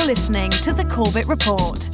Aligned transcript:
You're 0.00 0.06
listening 0.06 0.50
to 0.62 0.72
The 0.72 0.86
Corbett 0.86 1.26
Report. 1.26 1.90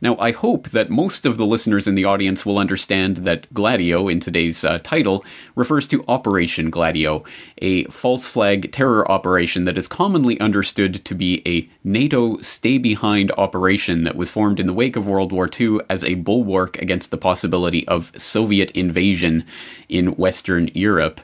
Now, 0.00 0.18
I 0.18 0.32
hope 0.32 0.68
that 0.68 0.90
most 0.90 1.24
of 1.24 1.36
the 1.36 1.46
listeners 1.46 1.86
in 1.86 1.94
the 1.94 2.04
audience 2.04 2.44
will 2.44 2.58
understand 2.58 3.18
that 3.18 3.52
Gladio, 3.54 4.06
in 4.08 4.20
today's 4.20 4.62
uh, 4.62 4.78
title, 4.82 5.24
refers 5.54 5.88
to 5.88 6.04
Operation 6.08 6.68
Gladio, 6.68 7.24
a 7.62 7.84
false 7.84 8.28
flag 8.28 8.70
terror 8.70 9.10
operation 9.10 9.64
that 9.64 9.78
is 9.78 9.88
commonly 9.88 10.38
understood 10.40 11.04
to 11.06 11.14
be 11.14 11.42
a 11.46 11.68
NATO 11.84 12.38
stay 12.40 12.76
behind 12.76 13.32
operation 13.38 14.04
that 14.04 14.16
was 14.16 14.30
formed 14.30 14.60
in 14.60 14.66
the 14.66 14.74
wake 14.74 14.96
of 14.96 15.06
World 15.06 15.32
War 15.32 15.48
II 15.58 15.78
as 15.88 16.04
a 16.04 16.16
bulwark 16.16 16.76
against 16.82 17.10
the 17.10 17.16
possibility 17.16 17.88
of 17.88 18.12
Soviet 18.14 18.70
invasion 18.72 19.44
in 19.88 20.16
Western 20.16 20.68
Europe. 20.74 21.20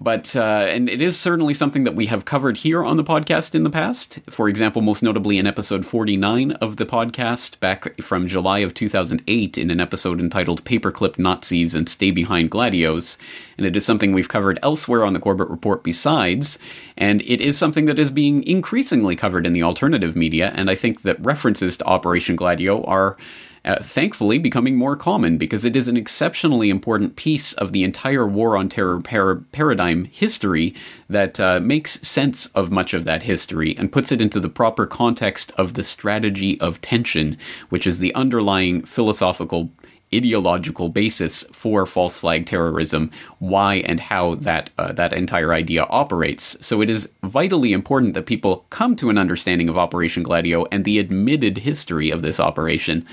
But, 0.00 0.36
uh, 0.36 0.66
and 0.68 0.88
it 0.88 1.02
is 1.02 1.18
certainly 1.18 1.54
something 1.54 1.84
that 1.84 1.96
we 1.96 2.06
have 2.06 2.24
covered 2.24 2.58
here 2.58 2.84
on 2.84 2.96
the 2.96 3.04
podcast 3.04 3.54
in 3.54 3.64
the 3.64 3.70
past. 3.70 4.20
For 4.30 4.48
example, 4.48 4.80
most 4.80 5.02
notably 5.02 5.38
in 5.38 5.46
episode 5.46 5.84
49 5.84 6.52
of 6.52 6.76
the 6.76 6.86
podcast, 6.86 7.58
back 7.58 8.00
from 8.00 8.28
July 8.28 8.60
of 8.60 8.74
2008, 8.74 9.58
in 9.58 9.70
an 9.70 9.80
episode 9.80 10.20
entitled 10.20 10.64
Paperclip 10.64 11.18
Nazis 11.18 11.74
and 11.74 11.88
Stay 11.88 12.12
Behind 12.12 12.50
Gladios. 12.50 13.18
And 13.56 13.66
it 13.66 13.74
is 13.74 13.84
something 13.84 14.12
we've 14.12 14.28
covered 14.28 14.58
elsewhere 14.62 15.04
on 15.04 15.14
the 15.14 15.20
Corbett 15.20 15.48
Report 15.48 15.82
besides. 15.82 16.60
And 16.96 17.22
it 17.22 17.40
is 17.40 17.58
something 17.58 17.86
that 17.86 17.98
is 17.98 18.12
being 18.12 18.44
increasingly 18.44 19.16
covered 19.16 19.46
in 19.46 19.52
the 19.52 19.64
alternative 19.64 20.14
media. 20.14 20.52
And 20.54 20.70
I 20.70 20.76
think 20.76 21.02
that 21.02 21.24
references 21.24 21.76
to 21.78 21.84
Operation 21.86 22.36
Gladio 22.36 22.84
are 22.84 23.16
uh, 23.64 23.82
thankfully 23.82 24.38
becoming 24.38 24.76
more 24.76 24.96
common 24.96 25.38
because 25.38 25.64
it 25.64 25.76
is 25.76 25.88
an 25.88 25.96
exceptionally 25.96 26.70
important 26.70 27.16
piece 27.16 27.52
of 27.54 27.72
the 27.72 27.84
entire 27.84 28.26
War 28.26 28.56
on 28.56 28.68
Terror 28.68 29.00
par- 29.00 29.42
paradigm 29.52 30.04
history 30.06 30.74
that 31.08 31.38
uh, 31.40 31.60
makes 31.60 32.00
sense 32.06 32.46
of 32.48 32.70
much 32.70 32.94
of 32.94 33.04
that 33.04 33.24
history 33.24 33.76
and 33.76 33.92
puts 33.92 34.12
it 34.12 34.20
into 34.20 34.40
the 34.40 34.48
proper 34.48 34.86
context 34.86 35.52
of 35.56 35.74
the 35.74 35.84
strategy 35.84 36.60
of 36.60 36.80
tension, 36.80 37.36
which 37.68 37.86
is 37.86 37.98
the 37.98 38.14
underlying 38.14 38.82
philosophical 38.82 39.70
ideological 40.14 40.88
basis 40.88 41.44
for 41.52 41.86
false 41.86 42.18
flag 42.18 42.46
terrorism, 42.46 43.10
why 43.38 43.76
and 43.76 44.00
how 44.00 44.34
that 44.36 44.70
uh, 44.78 44.92
that 44.92 45.12
entire 45.12 45.52
idea 45.52 45.84
operates. 45.90 46.56
So 46.64 46.80
it 46.80 46.90
is 46.90 47.12
vitally 47.22 47.72
important 47.72 48.14
that 48.14 48.26
people 48.26 48.66
come 48.70 48.96
to 48.96 49.10
an 49.10 49.18
understanding 49.18 49.68
of 49.68 49.78
Operation 49.78 50.22
Gladio 50.22 50.64
and 50.72 50.84
the 50.84 50.98
admitted 50.98 51.58
history 51.58 52.10
of 52.10 52.22
this 52.22 52.40
operation. 52.40 53.06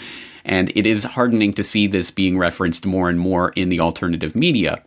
And 0.44 0.72
it 0.76 0.86
is 0.86 1.04
hardening 1.04 1.54
to 1.54 1.64
see 1.64 1.88
this 1.88 2.12
being 2.12 2.38
referenced 2.38 2.86
more 2.86 3.10
and 3.10 3.20
more 3.20 3.52
in 3.56 3.70
the 3.70 3.80
alternative 3.80 4.36
media. 4.36 4.84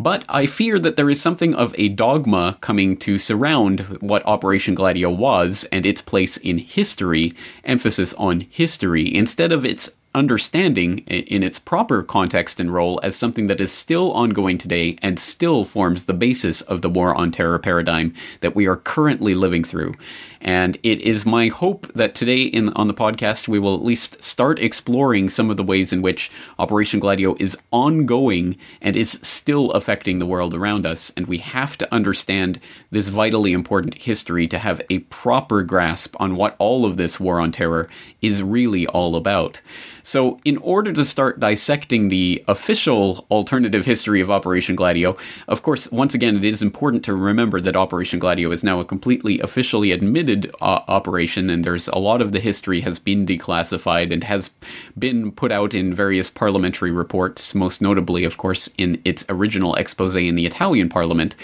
But 0.00 0.24
I 0.28 0.46
fear 0.46 0.78
that 0.78 0.94
there 0.94 1.10
is 1.10 1.20
something 1.20 1.54
of 1.54 1.74
a 1.76 1.88
dogma 1.88 2.56
coming 2.60 2.96
to 2.98 3.18
surround 3.18 3.80
what 4.00 4.24
Operation 4.26 4.76
Gladio 4.76 5.10
was 5.10 5.64
and 5.72 5.84
its 5.84 6.00
place 6.00 6.36
in 6.36 6.58
history, 6.58 7.34
emphasis 7.64 8.14
on 8.14 8.40
history, 8.48 9.12
instead 9.12 9.50
of 9.50 9.64
its 9.64 9.90
understanding 10.18 10.98
in 11.06 11.42
its 11.42 11.58
proper 11.58 12.02
context 12.02 12.58
and 12.60 12.74
role 12.74 13.00
as 13.02 13.16
something 13.16 13.46
that 13.46 13.60
is 13.60 13.72
still 13.72 14.12
ongoing 14.12 14.58
today 14.58 14.98
and 15.00 15.18
still 15.18 15.64
forms 15.64 16.04
the 16.04 16.12
basis 16.12 16.60
of 16.62 16.82
the 16.82 16.90
war 16.90 17.14
on 17.14 17.30
terror 17.30 17.58
paradigm 17.58 18.12
that 18.40 18.54
we 18.54 18.66
are 18.66 18.76
currently 18.76 19.34
living 19.34 19.62
through. 19.62 19.94
And 20.40 20.78
it 20.82 21.00
is 21.00 21.26
my 21.26 21.48
hope 21.48 21.92
that 21.94 22.14
today 22.14 22.42
in 22.42 22.68
on 22.70 22.88
the 22.88 22.94
podcast 22.94 23.48
we 23.48 23.58
will 23.58 23.74
at 23.74 23.84
least 23.84 24.22
start 24.22 24.58
exploring 24.58 25.28
some 25.28 25.50
of 25.50 25.56
the 25.56 25.64
ways 25.64 25.92
in 25.92 26.02
which 26.02 26.30
Operation 26.58 27.00
Gladio 27.00 27.34
is 27.40 27.56
ongoing 27.72 28.56
and 28.80 28.96
is 28.96 29.18
still 29.22 29.70
affecting 29.72 30.18
the 30.18 30.26
world 30.26 30.54
around 30.54 30.86
us. 30.86 31.12
And 31.16 31.26
we 31.26 31.38
have 31.38 31.76
to 31.78 31.94
understand 31.94 32.60
this 32.90 33.08
vitally 33.08 33.52
important 33.52 33.94
history 33.94 34.46
to 34.48 34.58
have 34.58 34.80
a 34.90 35.00
proper 35.00 35.62
grasp 35.62 36.14
on 36.20 36.36
what 36.36 36.56
all 36.58 36.84
of 36.84 36.96
this 36.96 37.18
war 37.18 37.40
on 37.40 37.52
terror 37.52 37.88
is 38.22 38.42
really 38.42 38.86
all 38.86 39.16
about. 39.16 39.60
So, 40.02 40.38
in 40.44 40.56
order 40.58 40.92
to 40.92 41.04
start 41.04 41.40
dissecting 41.40 42.08
the 42.08 42.42
official 42.48 43.26
alternative 43.30 43.84
history 43.84 44.20
of 44.20 44.30
Operation 44.30 44.74
Gladio, 44.74 45.16
of 45.46 45.62
course, 45.62 45.90
once 45.92 46.14
again, 46.14 46.36
it 46.36 46.44
is 46.44 46.62
important 46.62 47.04
to 47.04 47.14
remember 47.14 47.60
that 47.60 47.76
Operation 47.76 48.18
Gladio 48.18 48.50
is 48.50 48.64
now 48.64 48.80
a 48.80 48.84
completely 48.84 49.38
officially 49.40 49.92
admitted 49.92 50.27
uh, 50.28 50.80
operation, 50.88 51.50
and 51.50 51.64
there's 51.64 51.88
a 51.88 51.98
lot 51.98 52.20
of 52.22 52.32
the 52.32 52.40
history 52.40 52.80
has 52.80 52.98
been 52.98 53.26
declassified 53.26 54.12
and 54.12 54.24
has 54.24 54.50
been 54.98 55.32
put 55.32 55.52
out 55.52 55.74
in 55.74 55.94
various 55.94 56.30
parliamentary 56.30 56.90
reports, 56.90 57.54
most 57.54 57.80
notably, 57.82 58.24
of 58.24 58.36
course, 58.36 58.70
in 58.76 59.00
its 59.04 59.24
original 59.28 59.74
expose 59.74 60.14
in 60.16 60.34
the 60.34 60.46
Italian 60.46 60.88
parliament. 60.88 61.34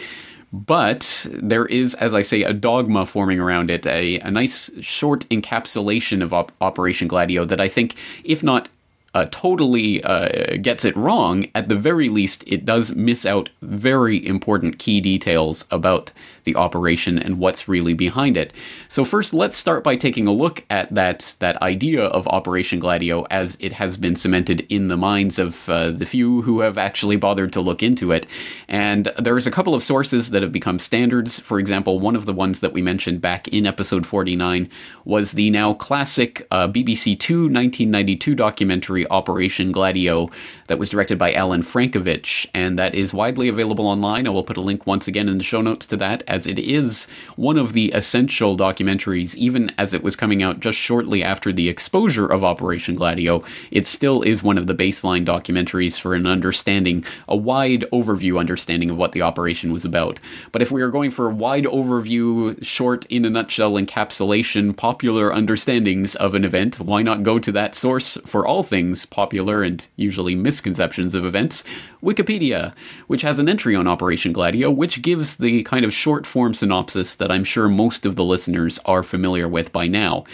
But 0.53 1.27
there 1.33 1.67
is, 1.67 1.95
as 1.95 2.15
I 2.15 2.23
say, 2.23 2.45
a 2.45 2.53
dogma 2.53 3.07
forming 3.07 3.41
around 3.41 3.71
it, 3.71 3.87
a, 3.87 4.21
a 4.21 4.31
nice 4.31 4.71
short 4.81 5.27
encapsulation 5.29 6.23
of 6.23 6.33
op- 6.33 6.53
Operation 6.61 7.09
Gladio 7.09 7.45
that 7.45 7.61
I 7.61 7.67
think, 7.67 7.97
if 8.23 8.43
not 8.43 8.69
uh, 9.15 9.27
totally 9.31 10.03
uh, 10.03 10.57
gets 10.63 10.85
it 10.85 10.97
wrong, 10.97 11.47
at 11.55 11.69
the 11.69 11.75
very 11.75 12.09
least, 12.09 12.45
it 12.47 12.65
does 12.65 12.95
miss 12.95 13.25
out 13.27 13.51
very 13.63 14.25
important 14.25 14.79
key 14.79 15.01
details 15.01 15.67
about 15.71 16.13
the 16.45 16.57
operation 16.57 17.19
and 17.19 17.39
what's 17.39 17.69
really 17.69 17.95
behind 17.95 18.37
it. 18.37 18.53
So 18.89 19.05
first, 19.05 19.35
let's 19.35 19.57
start 19.57 19.83
by 19.83 19.97
taking 19.97 20.27
a 20.27 20.33
look 20.33 20.65
at 20.71 20.95
that 20.95 21.37
that 21.41 21.61
idea 21.63 22.05
of 22.05 22.29
Operation 22.29 22.79
Gladio 22.79 23.23
as 23.31 23.57
it 23.61 23.73
has 23.73 23.97
been 23.97 24.17
cemented 24.17 24.67
in 24.69 24.89
the 24.89 24.97
minds 24.97 25.39
of 25.39 25.69
uh, 25.69 25.91
the 25.91 26.07
few 26.07 26.43
who 26.43 26.61
have 26.61 26.79
actually 26.79 27.17
bothered 27.17 27.53
to 27.55 27.61
look 27.61 27.83
into 27.83 28.13
it. 28.13 28.27
And 28.69 29.11
there's 29.19 29.47
a 29.47 29.51
couple 29.51 29.75
of 29.75 29.83
sources 29.83 30.31
that 30.31 30.43
have 30.43 30.53
become 30.53 30.79
standards. 30.79 31.41
For 31.41 31.59
example, 31.59 31.99
one 31.99 32.17
of 32.17 32.27
the 32.27 32.33
ones 32.33 32.61
that 32.61 32.73
we 32.73 32.83
mentioned 32.83 33.21
back 33.21 33.49
in 33.49 33.67
episode 33.67 34.07
49 34.07 34.69
was 35.05 35.33
the 35.33 35.51
now 35.51 35.75
classic 35.75 36.47
uh, 36.51 36.69
BBC 36.69 37.19
Two 37.19 37.43
1992 37.43 38.35
documentary 38.35 39.07
Operation 39.09 39.73
Gladio 39.73 40.31
that 40.67 40.79
was 40.79 40.91
directed 40.91 41.19
by 41.19 41.33
Allan 41.33 41.63
Francovich, 41.63 42.47
and 42.55 42.79
that 42.79 42.95
is 42.95 43.15
widely 43.15 43.49
available 43.49 43.87
online. 43.87 44.27
I 44.27 44.31
will 44.31 44.43
put 44.43 44.57
a 44.57 44.63
link 44.63 44.87
once 44.87 45.09
again 45.09 45.29
in 45.29 45.39
the 45.39 45.45
show 45.45 45.61
notes 45.61 45.87
to 45.87 45.97
that, 45.99 46.23
as 46.35 46.47
it 46.47 46.59
is 46.59 47.07
one 47.37 47.57
of 47.57 47.73
the 47.73 47.93
essential 47.93 48.57
documentaries, 48.57 49.35
even 49.37 49.71
as 49.79 49.95
it 49.95 50.03
was 50.03 50.17
coming 50.17 50.43
out 50.43 50.61
just 50.61 50.79
shortly 50.79 51.23
after 51.23 51.53
the 51.53 51.69
exposure 51.69 52.27
of 52.27 52.43
Operation 52.43 52.97
Gladio. 52.97 53.45
It 53.71 53.87
still 53.87 54.23
is 54.23 54.43
one 54.43 54.59
of 54.59 54.67
the 54.67 54.75
baseline 54.75 55.25
documentaries 55.25 55.99
for 55.99 56.15
an 56.15 56.27
understanding, 56.27 57.05
a 57.29 57.37
wide 57.37 57.85
overview 57.93 58.39
understanding 58.39 58.91
of 58.91 58.99
what 58.99 59.13
the 59.13 59.23
operation 59.23 59.73
was 59.73 59.85
about. 59.85 60.21
But 60.53 60.61
if 60.61 60.71
we 60.71 60.83
are 60.83 60.91
going 60.91 61.13
for 61.13 61.29
a 61.29 61.35
wide 61.35 61.65
overview, 61.65 62.63
short, 62.63 63.07
in 63.07 63.25
a 63.25 63.31
nutshell 63.31 63.75
encapsulation, 63.75 64.77
popular 64.77 65.33
understandings 65.33 66.15
of 66.17 66.35
an 66.35 66.45
event, 66.45 66.81
why 66.81 67.03
not 67.03 67.23
go 67.23 67.39
to 67.39 67.53
that 67.53 67.75
source 67.75 68.19
for 68.27 68.47
all 68.47 68.63
things? 68.63 69.07
popular 69.15 69.63
and 69.63 69.87
usually 69.97 70.35
misconceptions 70.35 71.15
of 71.15 71.25
events, 71.25 71.63
Wikipedia, 72.03 72.75
which 73.07 73.23
has 73.23 73.39
an 73.39 73.49
entry 73.49 73.75
on 73.75 73.87
Operation 73.87 74.33
Gladio, 74.33 74.71
which 74.71 75.03
gives 75.03 75.37
the 75.37 75.63
kind 75.63 75.85
of 75.85 75.95
short 75.95 76.24
form 76.27 76.55
synopsis 76.55 77.15
that 77.17 77.31
I'm 77.31 77.45
sure 77.45 77.69
most 77.69 78.07
of 78.07 78.17
the 78.17 78.25
listeners 78.25 78.79
are 78.85 79.03
familiar 79.03 79.49
with 79.49 79.73
by 79.73 79.87
now. 79.87 80.25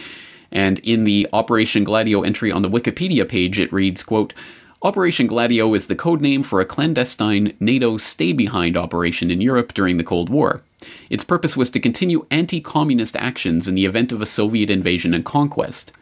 And 0.53 0.79
in 0.81 1.05
the 1.05 1.29
Operation 1.33 1.85
Gladio 1.85 2.23
entry 2.23 2.51
on 2.51 2.63
the 2.63 2.71
Wikipedia 2.71 3.29
page, 3.29 3.59
it 3.59 3.73
reads, 3.73 4.03
quote, 4.03 4.35
Operation 4.83 5.27
Gladio 5.27 5.75
is 5.75 5.87
the 5.87 5.95
code 5.95 6.21
name 6.21 6.43
for 6.43 6.61
a 6.61 6.67
clandestine 6.67 7.55
NATO 7.61 7.99
stay 7.99 8.33
behind 8.33 8.77
operation 8.77 9.31
in 9.31 9.41
Europe 9.41 9.75
during 9.75 9.99
the 9.99 10.05
Cold 10.05 10.31
War. 10.31 10.63
Its 11.11 11.23
purpose 11.23 11.57
was 11.57 11.71
to 11.71 11.81
continue 11.81 12.27
anti 12.31 12.61
communist 12.61 13.15
actions 13.17 13.69
in 13.69 13.75
the 13.75 13.85
event 13.85 14.11
of 14.11 14.23
a 14.23 14.27
Soviet 14.27 14.71
invasion 14.71 15.13
and 15.13 15.25
conquest 15.25 15.93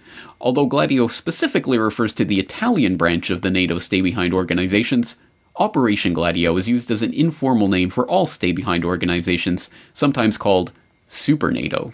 although 0.41 0.67
Gladio 0.67 1.09
specifically 1.09 1.79
refers 1.79 2.12
to 2.15 2.25
the 2.25 2.41
Italian 2.41 2.97
branch 2.97 3.31
of 3.31 3.43
the 3.43 3.51
NATO 3.51 3.79
stay 3.79 4.01
behind 4.01 4.33
organizations. 4.33 5.17
Operation 5.59 6.13
Gladio 6.13 6.57
is 6.57 6.69
used 6.69 6.91
as 6.91 7.03
an 7.03 7.13
informal 7.13 7.69
name 7.69 7.91
for 7.91 8.09
all 8.09 8.27
stay 8.27 8.53
behind 8.53 8.85
organizations, 8.85 9.71
sometimes 9.93 10.39
called 10.39 10.73
Super 11.09 11.51
NATO. 11.51 11.93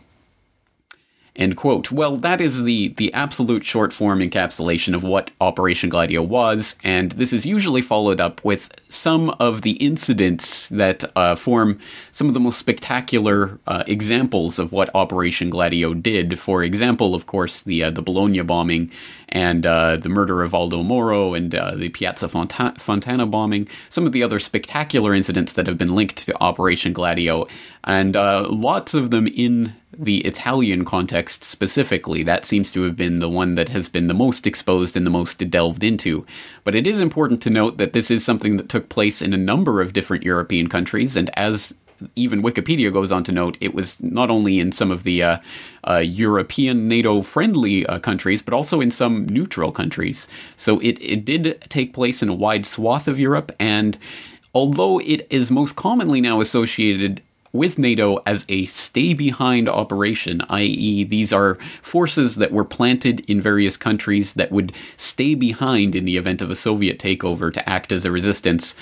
End 1.37 1.57
quote. 1.57 1.91
Well, 1.91 2.17
that 2.19 2.41
is 2.41 2.63
the, 2.63 2.89
the 2.97 3.13
absolute 3.13 3.65
short 3.65 3.93
form 3.93 4.21
encapsulation 4.21 4.95
of 4.95 5.03
what 5.03 5.33
Operation 5.41 5.89
Gladio 5.89 6.23
was, 6.23 6.77
and 6.85 7.11
this 7.13 7.33
is 7.33 7.45
usually 7.45 7.83
followed 7.83 8.21
up 8.21 8.45
with 8.45 8.71
some 8.89 9.31
of 9.41 9.63
the 9.63 9.73
incidents 9.73 10.69
that 10.69 11.03
uh, 11.17 11.35
form 11.35 11.81
some 12.13 12.29
of 12.29 12.35
the 12.35 12.41
most 12.41 12.59
spectacular 12.59 13.59
uh, 13.67 13.83
examples 13.89 14.61
of 14.61 14.71
what 14.71 14.95
Operation 14.95 15.51
Gladio 15.51 15.93
did. 15.93 16.39
For 16.39 16.63
example, 16.63 17.17
of 17.17 17.27
course, 17.27 17.63
the 17.63 17.83
uh, 17.83 17.91
the 17.91 18.03
Bologna 18.03 18.41
bombing 18.43 18.93
and 19.35 19.67
uh, 19.67 19.97
the 19.97 20.09
murder 20.09 20.43
of 20.43 20.55
Aldo 20.55 20.85
Moro 20.85 21.35
and 21.35 21.55
uh, 21.55 21.75
the 21.75 21.89
Piazza 21.89 22.29
Fonta- 22.29 22.79
Fontana 22.79 23.27
bombing, 23.27 23.69
some 23.91 24.07
of 24.07 24.13
the 24.13 24.23
other 24.23 24.39
spectacular 24.39 25.13
incidents 25.13 25.53
that 25.55 25.67
have 25.67 25.77
been 25.77 25.95
linked 25.95 26.19
to 26.19 26.41
Operation 26.41 26.93
Gladio, 26.93 27.49
and 27.83 28.17
uh, 28.17 28.47
lots 28.49 28.95
of 28.95 29.11
them 29.11 29.27
in 29.27 29.75
the 29.99 30.19
Italian 30.21 30.85
context 30.85 31.45
specifically, 31.45 32.23
that 32.23 32.45
seems 32.45 32.73
to 32.73 32.83
have 32.83 32.97
been 32.97 33.21
the 33.21 33.29
one 33.29 33.57
that 33.57 33.69
has 33.69 33.89
been 33.89 34.07
the 34.07 34.15
most 34.15 34.47
exposed 34.47 34.97
and 34.97 35.07
the 35.07 35.11
most 35.11 35.39
delved 35.51 35.85
into. 35.85 36.25
But 36.63 36.75
it 36.75 36.87
is 36.87 37.01
important 37.01 37.43
to 37.43 37.51
note 37.51 37.79
that 37.79 37.93
this 37.93 38.11
is 38.11 38.25
something 38.25 38.57
that 38.57 38.69
took 38.69 38.89
place 38.89 39.21
in 39.21 39.33
a 39.33 39.39
number 39.39 39.81
of 39.81 39.93
different 39.93 40.25
European 40.25 40.69
countries, 40.69 41.17
and 41.17 41.29
as 41.35 41.75
even 42.17 42.43
Wikipedia 42.43 42.93
goes 42.93 43.13
on 43.13 43.25
to 43.25 43.33
note, 43.33 43.59
it 43.61 43.75
was 43.75 44.03
not 44.03 44.31
only 44.31 44.61
in 44.61 44.73
some 44.73 44.91
of 44.91 45.03
the 45.05 45.23
uh, 45.23 45.39
uh, 45.89 45.97
European 45.99 46.89
NATO 46.89 47.23
friendly 47.23 47.87
uh, 47.87 47.99
countries, 47.99 48.43
but 48.43 48.55
also 48.55 48.81
in 48.81 48.91
some 48.91 49.27
neutral 49.27 49.73
countries. 49.73 50.29
So 50.57 50.79
it, 50.81 50.99
it 51.01 51.25
did 51.25 51.61
take 51.69 51.93
place 51.93 52.23
in 52.23 52.29
a 52.29 52.35
wide 52.35 52.67
swath 52.67 53.09
of 53.09 53.19
Europe, 53.19 53.53
and 53.59 53.99
although 54.55 55.01
it 55.01 55.27
is 55.31 55.51
most 55.51 55.77
commonly 55.77 56.21
now 56.21 56.41
associated 56.41 57.23
with 57.55 57.79
NATO 57.79 58.21
as 58.27 58.45
a 58.49 58.67
stay 58.67 59.15
behind 59.15 59.69
operation, 59.69 60.43
i.e., 60.51 61.05
these 61.05 61.33
are 61.33 61.55
forces 61.81 62.35
that 62.35 62.51
were 62.51 62.65
planted 62.65 63.21
in 63.31 63.41
various 63.41 63.77
countries 63.77 64.35
that 64.35 64.51
would 64.51 64.73
stay 64.97 65.37
behind 65.37 65.95
in 65.95 66.05
the 66.05 66.17
event 66.17 66.43
of 66.43 66.51
a 66.51 66.57
Soviet 66.57 66.99
takeover 66.99 67.53
to 67.53 67.67
act 67.69 67.93
as 67.93 68.05
a 68.05 68.11
resistance. 68.11 68.75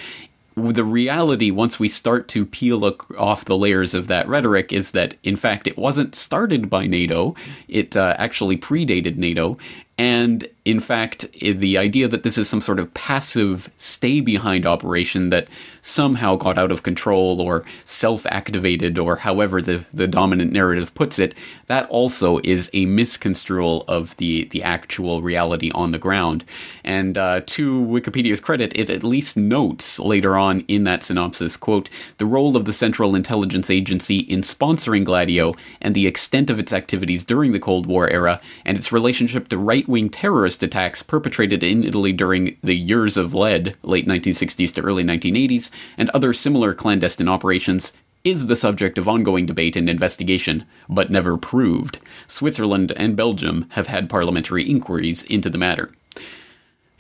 The 0.54 0.84
reality, 0.84 1.50
once 1.50 1.80
we 1.80 1.88
start 1.88 2.28
to 2.28 2.44
peel 2.44 2.96
off 3.16 3.44
the 3.44 3.56
layers 3.56 3.94
of 3.94 4.06
that 4.08 4.28
rhetoric, 4.28 4.72
is 4.72 4.90
that 4.92 5.16
in 5.22 5.36
fact 5.36 5.66
it 5.66 5.78
wasn't 5.78 6.14
started 6.14 6.68
by 6.68 6.86
NATO. 6.86 7.34
It 7.68 7.96
uh, 7.96 8.14
actually 8.18 8.58
predated 8.58 9.16
NATO, 9.16 9.56
and 9.98 10.48
in 10.64 10.78
fact, 10.78 11.30
the 11.32 11.76
idea 11.76 12.06
that 12.06 12.22
this 12.22 12.38
is 12.38 12.48
some 12.48 12.60
sort 12.60 12.78
of 12.78 12.94
passive 12.94 13.68
stay 13.78 14.20
behind 14.20 14.64
operation 14.64 15.30
that 15.30 15.48
somehow 15.80 16.36
got 16.36 16.56
out 16.56 16.70
of 16.70 16.84
control 16.84 17.40
or 17.40 17.64
self 17.84 18.24
activated 18.26 18.96
or 18.96 19.16
however 19.16 19.60
the, 19.60 19.84
the 19.92 20.06
dominant 20.06 20.52
narrative 20.52 20.94
puts 20.94 21.18
it, 21.18 21.34
that 21.66 21.88
also 21.90 22.38
is 22.44 22.70
a 22.72 22.86
misconstrual 22.86 23.84
of 23.88 24.16
the, 24.18 24.44
the 24.46 24.62
actual 24.62 25.20
reality 25.20 25.72
on 25.74 25.90
the 25.90 25.98
ground. 25.98 26.44
And 26.84 27.18
uh, 27.18 27.40
to 27.46 27.84
Wikipedia's 27.84 28.40
credit, 28.40 28.72
it 28.76 28.88
at 28.88 29.02
least 29.02 29.36
notes 29.36 29.98
later 29.98 30.36
on 30.36 30.60
in 30.68 30.84
that 30.84 31.02
synopsis, 31.02 31.56
quote, 31.56 31.90
the 32.18 32.26
role 32.26 32.56
of 32.56 32.66
the 32.66 32.72
Central 32.72 33.16
Intelligence 33.16 33.68
Agency 33.68 34.18
in 34.18 34.42
sponsoring 34.42 35.04
Gladio 35.04 35.56
and 35.80 35.96
the 35.96 36.06
extent 36.06 36.50
of 36.50 36.60
its 36.60 36.72
activities 36.72 37.24
during 37.24 37.50
the 37.50 37.58
Cold 37.58 37.86
War 37.86 38.08
era 38.08 38.40
and 38.64 38.78
its 38.78 38.92
relationship 38.92 39.48
to 39.48 39.58
right 39.58 39.81
wing 39.88 40.08
terrorist 40.08 40.62
attacks 40.62 41.02
perpetrated 41.02 41.62
in 41.62 41.84
Italy 41.84 42.12
during 42.12 42.56
the 42.62 42.76
Years 42.76 43.16
of 43.16 43.34
Lead, 43.34 43.76
late 43.82 44.06
1960s 44.06 44.74
to 44.74 44.82
early 44.82 45.04
1980s, 45.04 45.70
and 45.96 46.10
other 46.10 46.32
similar 46.32 46.74
clandestine 46.74 47.28
operations 47.28 47.92
is 48.24 48.46
the 48.46 48.56
subject 48.56 48.98
of 48.98 49.08
ongoing 49.08 49.46
debate 49.46 49.76
and 49.76 49.90
investigation, 49.90 50.64
but 50.88 51.10
never 51.10 51.36
proved. 51.36 51.98
Switzerland 52.26 52.92
and 52.96 53.16
Belgium 53.16 53.66
have 53.70 53.88
had 53.88 54.08
parliamentary 54.08 54.68
inquiries 54.68 55.22
into 55.24 55.50
the 55.50 55.58
matter. 55.58 55.90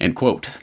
End 0.00 0.16
quote. 0.16 0.58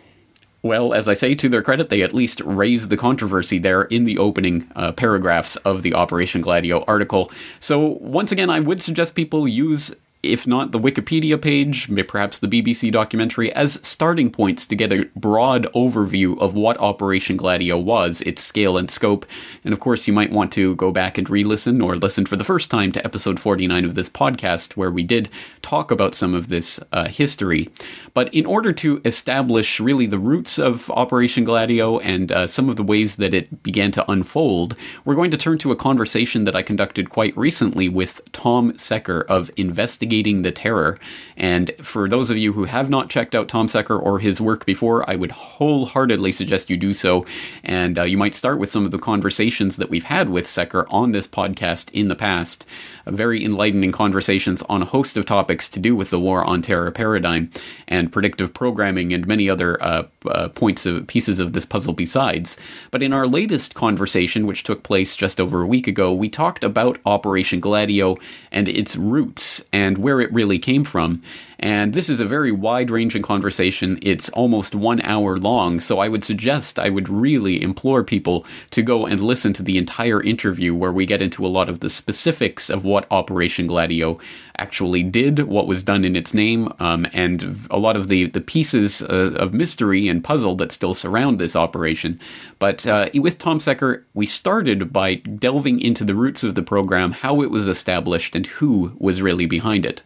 Well, 0.61 0.93
as 0.93 1.07
I 1.07 1.13
say, 1.13 1.35
to 1.35 1.47
their 1.47 1.61
credit, 1.61 1.87
they 1.87 2.01
at 2.01 2.13
least 2.13 2.41
raised 2.41 2.89
the 2.89 2.97
controversy 2.97 3.59
there 3.59 3.83
in 3.83 4.03
the 4.03 4.17
opening 4.17 4.69
uh, 4.75 4.91
paragraphs 4.91 5.55
of 5.57 5.83
the 5.83 5.93
Operation 5.93 6.41
Gladio 6.41 6.83
article. 6.83 7.31
So, 7.61 7.97
once 8.01 8.33
again, 8.33 8.49
I 8.49 8.59
would 8.59 8.81
suggest 8.81 9.15
people 9.15 9.47
use 9.47 9.95
if 10.21 10.45
not 10.45 10.73
the 10.73 10.79
Wikipedia 10.79 11.41
page, 11.41 11.89
perhaps 12.07 12.39
the 12.39 12.47
BBC 12.47 12.91
documentary, 12.91 13.53
as 13.53 13.79
starting 13.87 14.29
points 14.29 14.65
to 14.65 14.75
get 14.75 14.91
a 14.91 15.05
broad 15.15 15.63
overview 15.73 16.37
of 16.39 16.53
what 16.53 16.77
Operation 16.79 17.37
Gladio 17.37 17.77
was, 17.77 18.19
its 18.21 18.43
scale 18.43 18.77
and 18.77 18.91
scope. 18.91 19.25
And 19.63 19.71
of 19.71 19.79
course, 19.79 20.07
you 20.07 20.13
might 20.13 20.31
want 20.31 20.51
to 20.53 20.75
go 20.75 20.91
back 20.91 21.17
and 21.17 21.29
re 21.29 21.45
listen 21.45 21.79
or 21.79 21.95
listen 21.95 22.25
for 22.25 22.35
the 22.35 22.43
first 22.43 22.69
time 22.69 22.91
to 22.91 23.05
episode 23.05 23.39
49 23.39 23.85
of 23.85 23.95
this 23.95 24.09
podcast, 24.09 24.75
where 24.75 24.91
we 24.91 25.03
did 25.03 25.29
talk 25.61 25.89
about 25.89 26.15
some 26.15 26.35
of 26.35 26.49
this 26.49 26.81
uh, 26.91 27.07
history. 27.07 27.69
But 28.13 28.33
in 28.33 28.45
order 28.45 28.73
to 28.73 29.01
establish 29.05 29.79
really 29.79 30.05
the 30.05 30.19
roots 30.19 30.59
of 30.59 30.91
Operation 30.91 31.45
Gladio 31.45 31.99
and 31.99 32.29
uh, 32.29 32.47
some 32.47 32.67
of 32.67 32.75
the 32.75 32.83
ways 32.83 33.15
that 33.17 33.33
it 33.33 33.63
began 33.63 33.91
to 33.91 34.11
unfold, 34.11 34.75
we're 35.05 35.15
going 35.15 35.31
to 35.31 35.37
turn 35.37 35.59
to 35.59 35.71
a 35.71 35.77
conversation 35.77 36.43
that 36.43 36.57
I 36.57 36.61
conducted 36.61 37.09
quite 37.09 37.37
recently 37.37 37.87
with 37.87 38.19
Tom 38.33 38.77
Secker 38.77 39.21
of 39.21 39.49
Investigation 39.55 40.08
Investigating 40.09 40.41
the 40.41 40.51
Terror. 40.51 40.97
And 41.37 41.71
for 41.83 42.09
those 42.09 42.31
of 42.31 42.37
you 42.37 42.53
who 42.53 42.63
have 42.65 42.89
not 42.89 43.11
checked 43.11 43.35
out 43.35 43.47
Tom 43.47 43.67
Secker 43.67 43.97
or 43.97 44.17
his 44.17 44.41
work 44.41 44.65
before, 44.65 45.07
I 45.07 45.15
would 45.15 45.29
wholeheartedly 45.29 46.31
suggest 46.31 46.71
you 46.71 46.77
do 46.77 46.95
so. 46.95 47.27
And 47.63 47.99
uh, 47.99 48.03
you 48.03 48.17
might 48.17 48.33
start 48.33 48.57
with 48.57 48.71
some 48.71 48.85
of 48.85 48.91
the 48.91 48.97
conversations 48.97 49.77
that 49.77 49.91
we've 49.91 50.05
had 50.05 50.29
with 50.29 50.47
Secker 50.47 50.87
on 50.89 51.11
this 51.11 51.27
podcast 51.27 51.91
in 51.91 52.07
the 52.07 52.15
past. 52.15 52.65
Very 53.11 53.43
enlightening 53.43 53.91
conversations 53.91 54.61
on 54.63 54.81
a 54.81 54.85
host 54.85 55.17
of 55.17 55.25
topics 55.25 55.69
to 55.69 55.79
do 55.79 55.95
with 55.95 56.09
the 56.09 56.19
war 56.19 56.43
on 56.43 56.61
terror 56.61 56.91
paradigm 56.91 57.49
and 57.87 58.11
predictive 58.11 58.53
programming 58.53 59.13
and 59.13 59.27
many 59.27 59.49
other 59.49 59.81
uh, 59.81 60.03
uh, 60.27 60.49
points 60.49 60.85
of 60.85 61.07
pieces 61.07 61.39
of 61.39 61.53
this 61.53 61.65
puzzle 61.65 61.93
besides. 61.93 62.57
But 62.91 63.03
in 63.03 63.13
our 63.13 63.27
latest 63.27 63.75
conversation, 63.75 64.47
which 64.47 64.63
took 64.63 64.83
place 64.83 65.15
just 65.15 65.39
over 65.39 65.61
a 65.61 65.67
week 65.67 65.87
ago, 65.87 66.13
we 66.13 66.29
talked 66.29 66.63
about 66.63 66.97
Operation 67.05 67.59
Gladio 67.59 68.17
and 68.51 68.67
its 68.67 68.95
roots 68.95 69.63
and 69.71 69.97
where 69.97 70.19
it 70.21 70.31
really 70.33 70.59
came 70.59 70.83
from. 70.83 71.21
And 71.59 71.93
this 71.93 72.09
is 72.09 72.21
a 72.21 72.25
very 72.25 72.53
wide 72.53 72.89
ranging 72.89 73.21
conversation. 73.21 73.99
It's 74.01 74.29
almost 74.29 74.75
one 74.75 75.01
hour 75.01 75.37
long, 75.37 75.81
so 75.81 75.99
I 75.99 76.07
would 76.07 76.23
suggest, 76.23 76.79
I 76.79 76.89
would 76.89 77.09
really 77.09 77.61
implore 77.61 78.03
people 78.03 78.45
to 78.71 78.81
go 78.81 79.05
and 79.05 79.19
listen 79.19 79.51
to 79.53 79.63
the 79.63 79.77
entire 79.77 80.23
interview 80.23 80.73
where 80.73 80.93
we 80.93 81.05
get 81.05 81.21
into 81.21 81.45
a 81.45 81.47
lot 81.47 81.67
of 81.67 81.81
the 81.81 81.89
specifics 81.89 82.69
of 82.69 82.85
what 82.85 83.11
Operation 83.11 83.67
Gladio 83.67 84.19
actually 84.57 85.03
did, 85.03 85.39
what 85.39 85.67
was 85.67 85.83
done 85.83 86.05
in 86.05 86.15
its 86.15 86.33
name, 86.33 86.71
um, 86.79 87.05
and 87.11 87.67
a 87.69 87.77
lot 87.77 87.97
of 87.97 88.07
the, 88.07 88.27
the 88.27 88.41
pieces 88.41 89.01
uh, 89.01 89.33
of 89.35 89.53
mystery 89.53 90.07
and 90.07 90.23
puzzle 90.23 90.55
that 90.55 90.71
still 90.71 90.93
surround 90.93 91.39
this 91.39 91.57
operation. 91.57 92.19
But 92.57 92.87
uh, 92.87 93.09
with 93.15 93.37
Tom 93.37 93.59
Secker, 93.59 94.05
we 94.13 94.25
started 94.25 94.93
by 94.93 95.15
delving 95.15 95.81
into 95.81 96.05
the 96.05 96.15
roots 96.15 96.43
of 96.43 96.55
the 96.55 96.63
program, 96.63 97.11
how 97.11 97.41
it 97.41 97.51
was 97.51 97.67
established, 97.67 98.33
and 98.33 98.45
who 98.45 98.95
was 98.97 99.21
really 99.21 99.45
behind 99.45 99.85
it. 99.85 100.03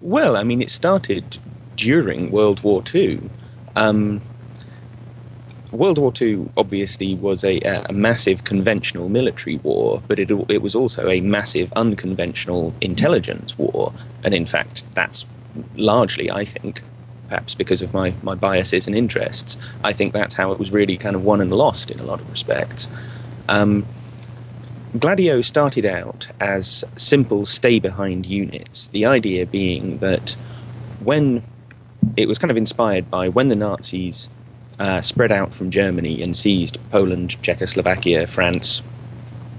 Well, 0.00 0.36
I 0.36 0.42
mean, 0.42 0.62
it 0.62 0.70
started 0.70 1.38
during 1.76 2.30
World 2.30 2.62
War 2.62 2.82
II. 2.94 3.20
Um, 3.76 4.20
World 5.72 5.98
War 5.98 6.12
II 6.20 6.48
obviously 6.56 7.14
was 7.14 7.44
a, 7.44 7.60
a, 7.60 7.92
massive 7.92 8.44
conventional 8.44 9.08
military 9.08 9.58
war, 9.58 10.02
but 10.08 10.18
it, 10.18 10.30
it 10.48 10.62
was 10.62 10.74
also 10.74 11.08
a 11.08 11.20
massive 11.20 11.72
unconventional 11.74 12.74
intelligence 12.80 13.56
war. 13.56 13.92
And 14.24 14.34
in 14.34 14.46
fact, 14.46 14.84
that's 14.94 15.26
largely, 15.76 16.30
I 16.30 16.44
think, 16.44 16.82
perhaps 17.28 17.54
because 17.54 17.82
of 17.82 17.94
my, 17.94 18.12
my 18.22 18.34
biases 18.34 18.88
and 18.88 18.96
interests, 18.96 19.56
I 19.84 19.92
think 19.92 20.12
that's 20.12 20.34
how 20.34 20.50
it 20.50 20.58
was 20.58 20.72
really 20.72 20.96
kind 20.96 21.14
of 21.14 21.24
won 21.24 21.40
and 21.40 21.52
lost 21.52 21.90
in 21.90 22.00
a 22.00 22.04
lot 22.04 22.20
of 22.20 22.28
respects. 22.30 22.88
Um, 23.48 23.86
Gladio 24.98 25.40
started 25.40 25.86
out 25.86 26.26
as 26.40 26.84
simple 26.96 27.46
stay 27.46 27.78
behind 27.78 28.26
units, 28.26 28.88
the 28.88 29.06
idea 29.06 29.46
being 29.46 29.98
that 29.98 30.32
when 31.04 31.44
it 32.16 32.26
was 32.26 32.38
kind 32.38 32.50
of 32.50 32.56
inspired 32.56 33.08
by 33.10 33.28
when 33.28 33.48
the 33.48 33.56
Nazis 33.56 34.28
uh, 34.80 35.00
spread 35.00 35.30
out 35.30 35.54
from 35.54 35.70
Germany 35.70 36.22
and 36.22 36.36
seized 36.36 36.78
Poland, 36.90 37.40
Czechoslovakia, 37.42 38.26
France, 38.26 38.82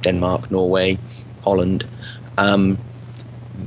Denmark, 0.01 0.51
Norway, 0.51 0.97
Holland. 1.43 1.85
Um, 2.37 2.77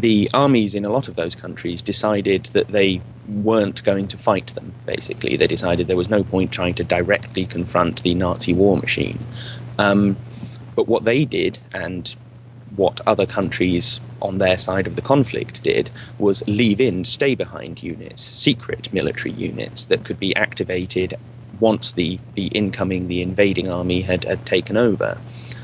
the 0.00 0.28
armies 0.34 0.74
in 0.74 0.84
a 0.84 0.90
lot 0.90 1.08
of 1.08 1.16
those 1.16 1.34
countries 1.34 1.80
decided 1.80 2.46
that 2.46 2.68
they 2.68 3.00
weren't 3.28 3.82
going 3.84 4.08
to 4.08 4.18
fight 4.18 4.48
them, 4.48 4.74
basically. 4.84 5.36
They 5.36 5.46
decided 5.46 5.86
there 5.86 5.96
was 5.96 6.10
no 6.10 6.24
point 6.24 6.52
trying 6.52 6.74
to 6.74 6.84
directly 6.84 7.46
confront 7.46 8.02
the 8.02 8.14
Nazi 8.14 8.52
war 8.52 8.76
machine. 8.76 9.18
Um, 9.78 10.16
but 10.74 10.88
what 10.88 11.04
they 11.04 11.24
did, 11.24 11.58
and 11.72 12.14
what 12.76 13.00
other 13.06 13.26
countries 13.26 14.00
on 14.20 14.38
their 14.38 14.58
side 14.58 14.86
of 14.86 14.96
the 14.96 15.02
conflict 15.02 15.62
did, 15.62 15.90
was 16.18 16.46
leave 16.48 16.80
in 16.80 17.04
stay 17.04 17.34
behind 17.34 17.82
units, 17.82 18.22
secret 18.22 18.92
military 18.92 19.32
units 19.32 19.84
that 19.86 20.04
could 20.04 20.18
be 20.18 20.34
activated 20.34 21.14
once 21.60 21.92
the, 21.92 22.18
the 22.34 22.46
incoming, 22.48 23.06
the 23.08 23.22
invading 23.22 23.70
army 23.70 24.00
had, 24.00 24.24
had 24.24 24.44
taken 24.44 24.76
over. 24.76 25.18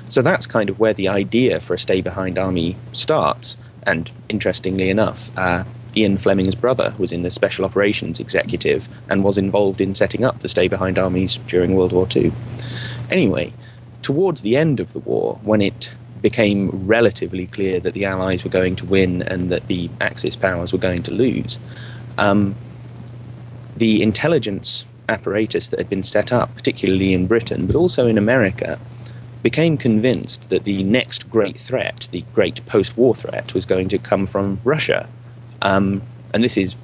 so 0.09 0.23
that's 0.23 0.47
kind 0.47 0.71
of 0.71 0.79
where 0.79 0.95
the 0.95 1.09
idea 1.09 1.61
for 1.61 1.75
a 1.75 1.79
stay 1.79 2.00
behind 2.00 2.38
army 2.38 2.76
starts. 2.93 3.57
And 3.85 4.11
interestingly 4.29 4.90
enough, 4.90 5.31
uh, 5.37 5.64
Ian 5.97 6.19
Fleming's 6.19 6.55
brother 6.55 6.95
was 6.99 7.12
in 7.12 7.23
the 7.23 7.31
Special 7.31 7.64
Operations 7.64 8.21
Executive 8.21 8.88
and 9.09 9.25
was 9.25 9.38
involved 9.38 9.81
in 9.81 9.95
setting 9.95 10.25
up 10.25 10.40
the 10.40 10.49
stay 10.49 10.69
behind 10.69 10.99
armies 10.99 11.38
during 11.49 11.75
World 11.75 11.93
War 11.93 12.07
II. 12.14 12.33
Anyway, 13.11 13.52
towards 14.02 14.42
the 14.42 14.57
end 14.57 14.80
of 14.80 14.92
the 14.92 15.00
war, 15.00 15.38
when 15.42 15.61
it 15.61 15.92
became 16.23 16.71
relatively 16.87 17.47
clear 17.47 17.80
that 17.80 17.95
the 17.95 18.04
Allies 18.04 18.45
were 18.45 18.50
going 18.50 18.76
to 18.76 18.85
win 18.85 19.23
and 19.23 19.50
that 19.50 19.66
the 19.69 19.88
Axis 20.00 20.37
powers 20.37 20.73
were 20.73 20.78
going 20.78 21.02
to 21.04 21.12
lose, 21.12 21.59
um, 22.19 22.54
the 23.76 24.02
intelligence 24.02 24.85
apparatus 25.09 25.69
that 25.69 25.78
had 25.78 25.88
been 25.88 26.02
set 26.02 26.33
up, 26.33 26.54
particularly 26.54 27.12
in 27.12 27.26
Britain, 27.26 27.66
but 27.66 27.75
also 27.75 28.07
in 28.07 28.19
America, 28.19 28.78
became 29.42 29.76
convinced 29.76 30.49
that 30.50 30.64
the 30.64 30.83
next 30.85 31.28
great 31.30 31.57
threat, 31.57 32.09
the 32.12 32.23
great 32.35 32.64
post 32.66 32.97
war 32.97 33.14
threat, 33.14 33.54
was 33.54 33.64
going 33.64 33.88
to 33.88 33.99
come 33.99 34.26
from 34.26 34.61
Russia. 34.64 35.09
Um, 35.62 36.02
and 36.35 36.45
this 36.45 36.57
is 36.57 36.75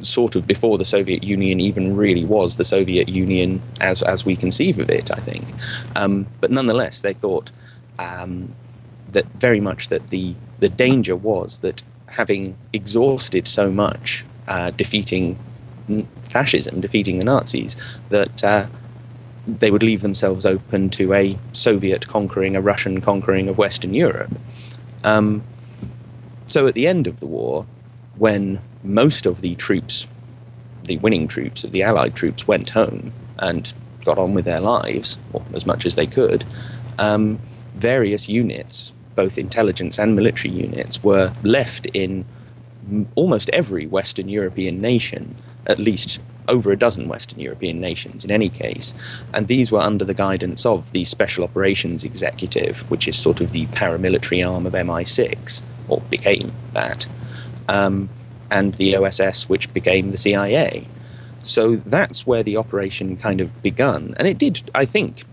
sort 0.00 0.36
of 0.36 0.46
before 0.46 0.78
the 0.78 0.84
Soviet 0.84 1.22
Union 1.22 1.60
even 1.60 1.96
really 1.96 2.24
was 2.24 2.56
the 2.56 2.64
Soviet 2.64 3.08
Union 3.08 3.62
as, 3.80 4.02
as 4.02 4.24
we 4.24 4.36
conceive 4.36 4.78
of 4.78 4.90
it, 4.90 5.10
I 5.10 5.20
think. 5.20 5.44
Um, 5.94 6.26
but 6.40 6.50
nonetheless, 6.50 7.00
they 7.00 7.12
thought 7.12 7.50
um, 7.98 8.54
that 9.12 9.26
very 9.38 9.60
much 9.60 9.88
that 9.88 10.08
the, 10.08 10.34
the 10.60 10.68
danger 10.68 11.16
was 11.16 11.58
that 11.58 11.82
having 12.08 12.56
exhausted 12.72 13.48
so 13.48 13.70
much 13.70 14.24
uh, 14.48 14.70
defeating 14.72 15.38
fascism, 16.24 16.80
defeating 16.80 17.18
the 17.18 17.24
Nazis, 17.24 17.76
that 18.10 18.42
uh, 18.44 18.66
they 19.46 19.70
would 19.70 19.82
leave 19.82 20.02
themselves 20.02 20.44
open 20.44 20.90
to 20.90 21.12
a 21.12 21.38
Soviet 21.52 22.06
conquering, 22.08 22.56
a 22.56 22.60
Russian 22.60 23.00
conquering 23.00 23.48
of 23.48 23.58
Western 23.58 23.94
Europe. 23.94 24.32
Um, 25.04 25.44
so 26.46 26.66
at 26.66 26.74
the 26.74 26.86
end 26.86 27.06
of 27.06 27.20
the 27.20 27.26
war, 27.26 27.66
when 28.16 28.60
most 28.86 29.26
of 29.26 29.40
the 29.40 29.54
troops, 29.56 30.06
the 30.84 30.96
winning 30.98 31.28
troops 31.28 31.64
of 31.64 31.72
the 31.72 31.82
Allied 31.82 32.14
troops, 32.14 32.46
went 32.46 32.70
home 32.70 33.12
and 33.38 33.72
got 34.04 34.18
on 34.18 34.34
with 34.34 34.44
their 34.44 34.60
lives, 34.60 35.18
or 35.32 35.42
as 35.52 35.66
much 35.66 35.84
as 35.84 35.96
they 35.96 36.06
could, 36.06 36.44
um, 36.98 37.38
various 37.74 38.28
units, 38.28 38.92
both 39.14 39.36
intelligence 39.36 39.98
and 39.98 40.14
military 40.14 40.54
units, 40.54 41.02
were 41.02 41.32
left 41.42 41.86
in 41.86 42.24
almost 43.16 43.50
every 43.50 43.86
Western 43.86 44.28
European 44.28 44.80
nation, 44.80 45.34
at 45.66 45.78
least 45.78 46.20
over 46.48 46.70
a 46.70 46.76
dozen 46.76 47.08
Western 47.08 47.40
European 47.40 47.80
nations 47.80 48.24
in 48.24 48.30
any 48.30 48.48
case, 48.48 48.94
and 49.34 49.48
these 49.48 49.72
were 49.72 49.80
under 49.80 50.04
the 50.04 50.14
guidance 50.14 50.64
of 50.64 50.90
the 50.92 51.04
Special 51.04 51.42
Operations 51.42 52.04
Executive, 52.04 52.88
which 52.90 53.08
is 53.08 53.16
sort 53.18 53.40
of 53.40 53.50
the 53.50 53.66
paramilitary 53.66 54.48
arm 54.48 54.64
of 54.66 54.72
MI6, 54.72 55.62
or 55.88 56.00
became 56.08 56.52
that, 56.72 57.06
um, 57.68 58.08
and 58.50 58.74
the 58.74 58.96
OSS, 58.96 59.48
which 59.48 59.72
became 59.72 60.10
the 60.10 60.16
CIA. 60.16 60.86
So 61.42 61.76
that's 61.76 62.26
where 62.26 62.42
the 62.42 62.56
operation 62.56 63.16
kind 63.16 63.40
of 63.40 63.62
begun, 63.62 64.14
and 64.18 64.26
it 64.26 64.38
did, 64.38 64.68
I 64.74 64.84
think, 64.84 65.24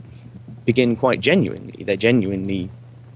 begin 0.66 0.96
quite 0.96 1.20
genuinely. 1.20 1.84
They 1.84 1.98
genuinely, 1.98 2.70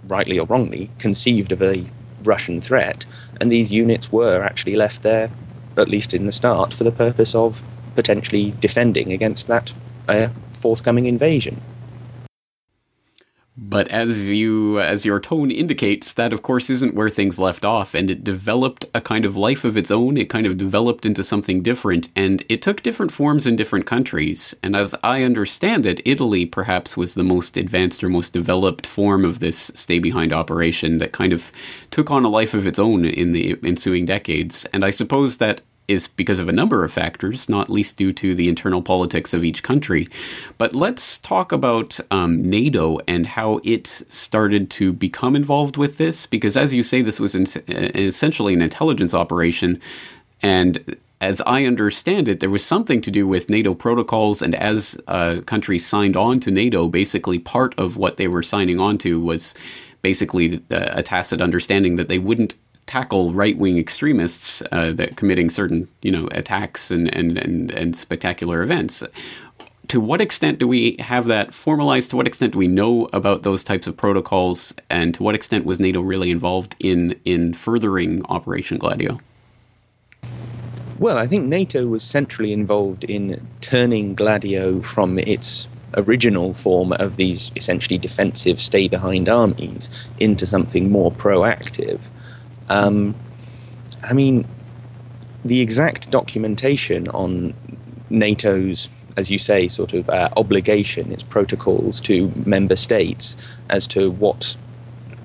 rightly 0.08 0.40
or 0.40 0.48
wrongly, 0.48 0.90
conceived 0.98 1.52
of 1.52 1.62
a 1.62 1.86
Russian 2.24 2.60
threat, 2.60 3.06
and 3.40 3.52
these 3.52 3.72
units 3.72 4.12
were 4.12 4.42
actually 4.42 4.76
left 4.76 5.04
there, 5.04 5.30
at 5.78 5.88
least 5.88 6.14
in 6.14 6.26
the 6.26 6.32
start, 6.32 6.74
for 6.74 6.84
the 6.84 6.92
purpose 6.92 7.36
of 7.36 7.62
potentially 7.96 8.54
defending 8.60 9.12
against 9.12 9.48
that 9.48 9.74
uh, 10.08 10.30
forthcoming 10.54 11.06
invasion. 11.06 11.62
But 13.60 13.88
as 13.88 14.30
you 14.30 14.80
as 14.80 15.04
your 15.04 15.20
tone 15.20 15.50
indicates, 15.50 16.14
that 16.14 16.32
of 16.32 16.44
course 16.44 16.70
isn't 16.70 16.94
where 16.94 17.10
things 17.10 17.40
left 17.40 17.66
off, 17.66 17.96
and 17.96 18.08
it 18.10 18.24
developed 18.24 18.86
a 18.94 19.02
kind 19.02 19.26
of 19.26 19.36
life 19.36 19.64
of 19.64 19.76
its 19.76 19.90
own. 19.90 20.16
It 20.16 20.30
kind 20.30 20.46
of 20.46 20.60
developed 20.60 21.08
into 21.08 21.24
something 21.24 21.64
different, 21.64 22.10
and 22.16 22.46
it 22.50 22.62
took 22.62 22.84
different 22.84 23.12
forms 23.12 23.48
in 23.48 23.56
different 23.56 23.88
countries. 23.88 24.56
And 24.62 24.76
as 24.76 24.94
I 25.04 25.24
understand 25.24 25.88
it, 25.88 26.02
Italy 26.06 26.46
perhaps 26.46 26.96
was 26.96 27.16
the 27.16 27.24
most 27.24 27.58
advanced 27.58 28.04
or 28.04 28.10
most 28.10 28.32
developed 28.32 28.86
form 28.86 29.26
of 29.26 29.40
this 29.40 29.72
stay 29.74 29.98
behind 29.98 30.32
operation 30.32 31.00
that 31.00 31.12
kind 31.12 31.34
of 31.34 31.52
took 31.90 32.12
on 32.12 32.26
a 32.26 32.30
life 32.30 32.54
of 32.54 32.68
its 32.68 32.78
own 32.78 33.06
in 33.06 33.32
the 33.32 33.58
ensuing 33.64 34.06
decades. 34.06 34.66
And 34.66 34.86
I 34.86 34.92
suppose 34.92 35.38
that 35.38 35.62
is 35.88 36.08
because 36.08 36.40
of 36.40 36.50
a 36.50 36.54
number 36.54 36.84
of 36.84 36.92
factors, 36.92 37.48
not 37.48 37.70
least 37.70 37.98
due 37.98 38.12
to 38.14 38.36
the 38.36 38.50
internal 38.50 38.82
politics 38.82 39.34
of 39.34 39.44
each 39.44 39.64
country. 39.64 40.08
But 40.58 40.76
let's 40.76 41.18
talk 41.18 41.52
about 41.52 42.00
um, 42.12 42.42
NATO 42.50 43.00
and 43.08 43.26
how 43.26 43.62
it 43.64 43.88
started 43.88 44.70
to 44.72 44.92
become 44.92 45.36
involved 45.36 45.78
with 45.78 45.98
this, 45.98 46.28
because 46.28 46.58
as 46.58 46.74
you 46.74 46.84
say, 46.84 47.02
this 47.02 47.20
was 47.20 47.36
in- 47.36 47.48
essentially 47.68 48.54
an 48.54 48.62
intelligence 48.62 49.14
operation. 49.14 49.82
And 50.42 50.98
as 51.22 51.42
I 51.48 51.66
understand 51.66 52.28
it, 52.28 52.42
there 52.42 52.50
was 52.50 52.64
something 52.64 53.02
to 53.02 53.10
do 53.10 53.28
with 53.28 53.50
NATO 53.50 53.74
protocols, 53.74 54.42
and 54.42 54.54
as 54.54 55.00
uh, 55.08 55.42
countries 55.46 55.86
signed 55.86 56.16
on 56.16 56.40
to 56.42 56.52
NATO, 56.52 56.88
basically 56.88 57.40
part 57.40 57.74
of 57.80 57.98
what 57.98 58.18
they 58.18 58.28
were 58.28 58.44
signing 58.44 58.80
on 58.80 58.98
to 59.00 59.20
was 59.20 59.56
basically 60.04 60.62
uh, 60.70 60.90
a 60.92 61.02
tacit 61.02 61.42
understanding 61.42 61.96
that 61.96 62.08
they 62.08 62.20
wouldn't 62.20 62.56
tackle 62.88 63.34
right 63.34 63.58
wing 63.58 63.78
extremists 63.78 64.64
uh, 64.72 64.92
that 64.94 65.18
committing 65.18 65.50
certain 65.50 65.88
you 66.02 66.12
know 66.12 66.28
attacks 66.32 66.90
and, 66.90 67.14
and, 67.14 67.38
and, 67.38 67.72
and 67.72 67.96
spectacular 67.96 68.64
events. 68.64 69.04
To 69.90 70.02
what 70.02 70.20
extent 70.20 70.60
do 70.60 70.68
we 70.68 70.98
have 71.00 71.28
that 71.28 71.54
formalized? 71.54 72.10
To 72.10 72.18
what 72.18 72.28
extent 72.28 72.54
do 72.54 72.60
we 72.60 72.68
know 72.68 73.08
about 73.14 73.44
those 73.44 73.64
types 73.64 73.88
of 73.88 73.96
protocols? 73.96 74.74
And 74.90 75.14
to 75.16 75.24
what 75.24 75.36
extent 75.36 75.64
was 75.64 75.80
NATO 75.80 76.02
really 76.02 76.32
involved 76.32 76.76
in 76.80 77.20
in 77.24 77.54
furthering 77.54 78.26
Operation 78.26 78.78
Gladio? 78.80 79.20
Well, 81.00 81.20
I 81.20 81.28
think 81.28 81.46
NATO 81.46 81.86
was 81.86 82.04
centrally 82.04 82.52
involved 82.52 83.04
in 83.04 83.46
turning 83.62 84.16
Gladio 84.16 84.82
from 84.82 85.20
its 85.20 85.68
original 85.96 86.54
form 86.54 86.92
of 86.94 87.18
these 87.18 87.52
essentially 87.56 87.98
defensive 87.98 88.60
stay 88.60 88.88
behind 88.88 89.30
armies 89.30 89.90
into 90.20 90.46
something 90.46 90.92
more 90.92 91.12
proactive. 91.12 92.00
Um, 92.70 93.16
I 94.04 94.14
mean, 94.14 94.48
the 95.46 95.62
exact 95.62 96.12
documentation 96.12 97.08
on 97.10 97.54
NATO's, 98.10 98.90
as 99.16 99.32
you 99.32 99.40
say, 99.40 99.68
sort 99.68 99.94
of 99.94 100.10
uh, 100.10 100.30
obligation, 100.38 101.12
its 101.12 101.24
protocols 101.24 102.00
to 102.02 102.32
member 102.46 102.76
states 102.76 103.36
as 103.70 103.88
to 103.88 104.12
what 104.12 104.56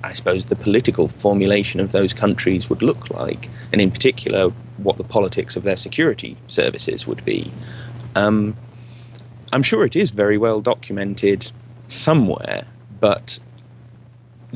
I 0.03 0.11
suppose 0.11 0.47
the 0.47 0.57
political 0.57 1.07
formulation 1.07 1.79
of 1.79 1.93
those 1.93 2.13
countries 2.13 2.69
would 2.69 2.81
look 2.81 3.09
like, 3.09 3.49
and 3.71 3.79
in 3.79 3.89
particular, 3.89 4.49
what 4.77 4.97
the 4.97 5.03
politics 5.03 5.55
of 5.55 5.63
their 5.63 5.77
security 5.77 6.35
services 6.47 7.07
would 7.07 7.23
be. 7.23 7.51
Um, 8.15 8.57
I'm 9.53 9.63
sure 9.63 9.85
it 9.85 9.95
is 9.95 10.09
very 10.09 10.37
well 10.37 10.59
documented 10.59 11.49
somewhere, 11.87 12.65
but 12.99 13.39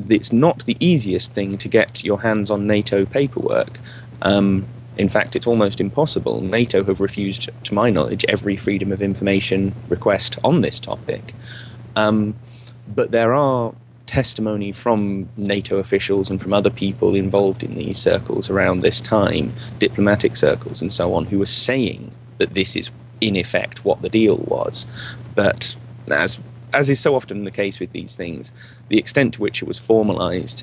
it's 0.08 0.32
not 0.32 0.64
the 0.64 0.76
easiest 0.80 1.32
thing 1.32 1.58
to 1.58 1.68
get 1.68 2.04
your 2.04 2.20
hands 2.20 2.50
on 2.50 2.66
NATO 2.66 3.04
paperwork. 3.04 3.78
Um, 4.22 4.66
in 4.96 5.08
fact, 5.08 5.36
it's 5.36 5.46
almost 5.46 5.80
impossible. 5.80 6.40
NATO 6.40 6.82
have 6.84 7.00
refused, 7.00 7.50
to 7.64 7.74
my 7.74 7.88
knowledge, 7.90 8.24
every 8.28 8.56
freedom 8.56 8.90
of 8.92 9.00
information 9.00 9.74
request 9.88 10.38
on 10.42 10.60
this 10.60 10.80
topic. 10.80 11.34
Um, 11.94 12.34
but 12.94 13.12
there 13.12 13.32
are 13.34 13.72
testimony 14.06 14.72
from 14.72 15.28
NATO 15.36 15.78
officials 15.78 16.30
and 16.30 16.40
from 16.40 16.52
other 16.52 16.70
people 16.70 17.14
involved 17.14 17.62
in 17.62 17.74
these 17.74 17.98
circles 17.98 18.50
around 18.50 18.80
this 18.80 19.00
time, 19.00 19.52
diplomatic 19.78 20.34
circles 20.34 20.80
and 20.80 20.92
so 20.92 21.14
on, 21.14 21.26
who 21.26 21.38
were 21.38 21.46
saying 21.46 22.10
that 22.38 22.54
this 22.54 22.74
is, 22.74 22.90
in 23.20 23.36
effect, 23.36 23.84
what 23.84 24.02
the 24.02 24.08
deal 24.08 24.38
was. 24.38 24.86
But 25.34 25.76
as 26.10 26.40
as 26.72 26.90
is 26.90 27.00
so 27.00 27.14
often 27.14 27.44
the 27.44 27.50
case 27.50 27.80
with 27.80 27.90
these 27.90 28.14
things, 28.16 28.52
the 28.88 28.98
extent 28.98 29.34
to 29.34 29.42
which 29.42 29.62
it 29.62 29.68
was 29.68 29.78
formalized, 29.78 30.62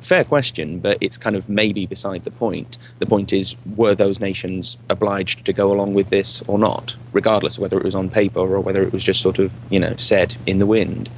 fair 0.00 0.24
question, 0.24 0.78
but 0.78 0.98
it's 1.00 1.18
kind 1.18 1.36
of 1.36 1.48
maybe 1.48 1.86
beside 1.86 2.24
the 2.24 2.30
point. 2.30 2.78
The 2.98 3.06
point 3.06 3.32
is, 3.32 3.56
were 3.76 3.94
those 3.94 4.20
nations 4.20 4.78
obliged 4.88 5.44
to 5.44 5.52
go 5.52 5.72
along 5.72 5.94
with 5.94 6.10
this 6.10 6.42
or 6.46 6.58
not, 6.58 6.96
regardless 7.12 7.56
of 7.56 7.62
whether 7.62 7.78
it 7.78 7.84
was 7.84 7.94
on 7.94 8.10
paper 8.10 8.40
or 8.40 8.60
whether 8.60 8.82
it 8.82 8.92
was 8.92 9.04
just 9.04 9.20
sort 9.20 9.38
of, 9.38 9.52
you 9.70 9.78
know, 9.78 9.94
said 9.96 10.36
in 10.46 10.58
the 10.58 10.66
wind? 10.66 11.10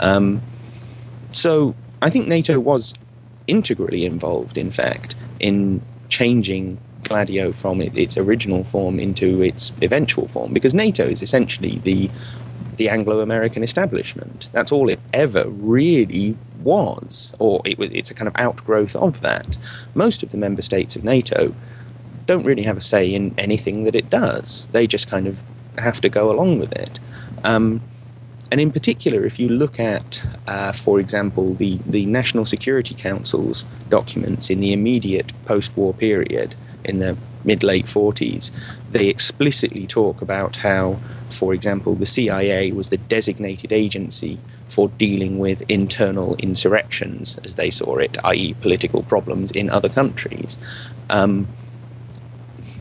Um, 0.00 0.42
so 1.30 1.74
I 2.00 2.10
think 2.10 2.26
NATO 2.26 2.58
was 2.58 2.94
integrally 3.46 4.04
involved, 4.04 4.56
in 4.56 4.70
fact, 4.70 5.14
in 5.40 5.82
changing 6.08 6.78
Gladio 7.04 7.52
from 7.52 7.80
its 7.80 8.16
original 8.16 8.64
form 8.64 9.00
into 9.00 9.42
its 9.42 9.72
eventual 9.82 10.28
form, 10.28 10.52
because 10.52 10.72
NATO 10.72 11.04
is 11.04 11.22
essentially 11.22 11.78
the 11.78 12.10
the 12.76 12.88
Anglo 12.88 13.20
American 13.20 13.62
establishment. 13.62 14.48
That's 14.52 14.72
all 14.72 14.88
it 14.88 15.00
ever 15.12 15.44
really 15.48 16.36
was, 16.62 17.32
or 17.38 17.60
it, 17.64 17.78
it's 17.80 18.10
a 18.10 18.14
kind 18.14 18.28
of 18.28 18.34
outgrowth 18.36 18.96
of 18.96 19.20
that. 19.20 19.58
Most 19.94 20.22
of 20.22 20.30
the 20.30 20.36
member 20.36 20.62
states 20.62 20.96
of 20.96 21.04
NATO 21.04 21.54
don't 22.26 22.44
really 22.44 22.62
have 22.62 22.76
a 22.76 22.80
say 22.80 23.12
in 23.12 23.34
anything 23.36 23.84
that 23.84 23.94
it 23.94 24.08
does, 24.08 24.66
they 24.72 24.86
just 24.86 25.08
kind 25.08 25.26
of 25.26 25.42
have 25.78 26.00
to 26.00 26.08
go 26.08 26.30
along 26.30 26.58
with 26.58 26.72
it. 26.72 27.00
Um, 27.44 27.80
and 28.50 28.60
in 28.60 28.70
particular, 28.70 29.24
if 29.24 29.38
you 29.38 29.48
look 29.48 29.80
at, 29.80 30.22
uh, 30.46 30.72
for 30.72 31.00
example, 31.00 31.54
the, 31.54 31.78
the 31.86 32.04
National 32.06 32.44
Security 32.44 32.94
Council's 32.94 33.64
documents 33.88 34.50
in 34.50 34.60
the 34.60 34.72
immediate 34.74 35.32
post 35.46 35.74
war 35.76 35.94
period 35.94 36.54
in 36.84 36.98
the 36.98 37.16
mid 37.44 37.62
late 37.62 37.86
40s, 37.86 38.50
they 38.90 39.08
explicitly 39.08 39.86
talk 39.86 40.22
about 40.22 40.56
how, 40.56 40.98
for 41.30 41.54
example, 41.54 41.94
the 41.94 42.06
CIA 42.06 42.72
was 42.72 42.90
the 42.90 42.96
designated 42.98 43.72
agency 43.72 44.38
for 44.68 44.88
dealing 44.88 45.38
with 45.38 45.62
internal 45.70 46.34
insurrections, 46.36 47.38
as 47.44 47.56
they 47.56 47.70
saw 47.70 47.96
it, 47.96 48.16
i.e., 48.24 48.54
political 48.54 49.02
problems 49.02 49.50
in 49.50 49.68
other 49.68 49.88
countries. 49.88 50.56
Um, 51.10 51.46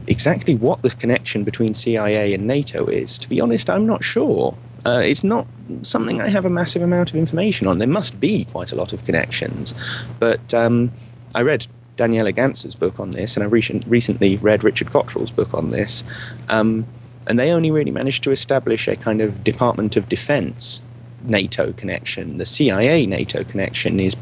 exactly 0.07 0.55
what 0.55 0.81
the 0.81 0.89
connection 0.89 1.43
between 1.43 1.73
CIA 1.73 2.33
and 2.33 2.47
NATO 2.47 2.85
is, 2.85 3.17
to 3.19 3.29
be 3.29 3.41
honest, 3.41 3.69
I'm 3.69 3.85
not 3.85 4.03
sure. 4.03 4.57
Uh, 4.85 5.01
it's 5.03 5.23
not 5.23 5.47
something 5.83 6.21
I 6.21 6.29
have 6.29 6.45
a 6.45 6.49
massive 6.49 6.81
amount 6.81 7.09
of 7.09 7.15
information 7.15 7.67
on. 7.67 7.77
There 7.77 7.87
must 7.87 8.19
be 8.19 8.45
quite 8.45 8.71
a 8.71 8.75
lot 8.75 8.93
of 8.93 9.05
connections, 9.05 9.75
but 10.19 10.53
um, 10.53 10.91
I 11.35 11.41
read 11.41 11.67
Daniele 12.01 12.31
Ganser's 12.31 12.73
book 12.73 12.99
on 12.99 13.11
this, 13.11 13.37
and 13.37 13.43
I 13.43 13.47
recent, 13.47 13.85
recently 13.85 14.37
read 14.37 14.63
Richard 14.63 14.87
Cottrell's 14.87 15.29
book 15.29 15.53
on 15.53 15.67
this, 15.67 16.03
um, 16.49 16.87
and 17.27 17.37
they 17.37 17.51
only 17.51 17.69
really 17.69 17.91
managed 17.91 18.23
to 18.23 18.31
establish 18.31 18.87
a 18.87 18.95
kind 18.95 19.21
of 19.21 19.43
Department 19.43 19.95
of 19.95 20.09
Defense 20.09 20.81
NATO 21.21 21.73
connection. 21.73 22.37
The 22.37 22.45
CIA 22.45 23.05
NATO 23.05 23.43
connection 23.43 23.99
is 23.99 24.15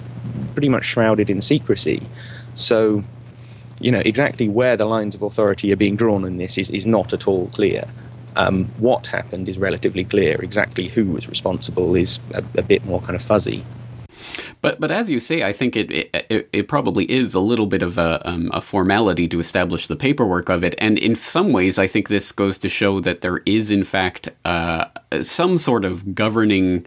pretty 0.55 0.67
much 0.67 0.83
shrouded 0.83 1.29
in 1.29 1.39
secrecy. 1.39 2.05
So, 2.53 3.01
you 3.79 3.93
know, 3.93 4.01
exactly 4.03 4.49
where 4.49 4.75
the 4.75 4.85
lines 4.85 5.15
of 5.15 5.21
authority 5.21 5.71
are 5.71 5.77
being 5.77 5.95
drawn 5.95 6.25
in 6.25 6.35
this 6.35 6.57
is, 6.57 6.69
is 6.71 6.85
not 6.85 7.13
at 7.13 7.29
all 7.29 7.47
clear. 7.47 7.87
Um, 8.35 8.65
what 8.77 9.07
happened 9.07 9.47
is 9.47 9.57
relatively 9.57 10.03
clear. 10.03 10.35
Exactly 10.41 10.87
who 10.87 11.05
was 11.05 11.29
responsible 11.29 11.95
is 11.95 12.19
a, 12.33 12.43
a 12.57 12.61
bit 12.61 12.83
more 12.83 12.99
kind 12.99 13.15
of 13.15 13.21
fuzzy. 13.21 13.63
But 14.61 14.79
but 14.79 14.91
as 14.91 15.09
you 15.09 15.19
say, 15.19 15.43
I 15.43 15.51
think 15.51 15.75
it 15.75 15.91
it, 15.91 16.49
it 16.51 16.67
probably 16.67 17.09
is 17.09 17.33
a 17.33 17.39
little 17.39 17.67
bit 17.67 17.81
of 17.81 17.97
a, 17.97 18.21
um, 18.27 18.49
a 18.53 18.61
formality 18.61 19.27
to 19.27 19.39
establish 19.39 19.87
the 19.87 19.95
paperwork 19.95 20.49
of 20.49 20.63
it, 20.63 20.75
and 20.77 20.97
in 20.97 21.15
some 21.15 21.51
ways, 21.51 21.77
I 21.77 21.87
think 21.87 22.07
this 22.07 22.31
goes 22.31 22.57
to 22.59 22.69
show 22.69 22.99
that 23.01 23.21
there 23.21 23.41
is 23.45 23.71
in 23.71 23.83
fact 23.83 24.29
uh, 24.45 24.85
some 25.21 25.57
sort 25.57 25.85
of 25.85 26.15
governing 26.15 26.85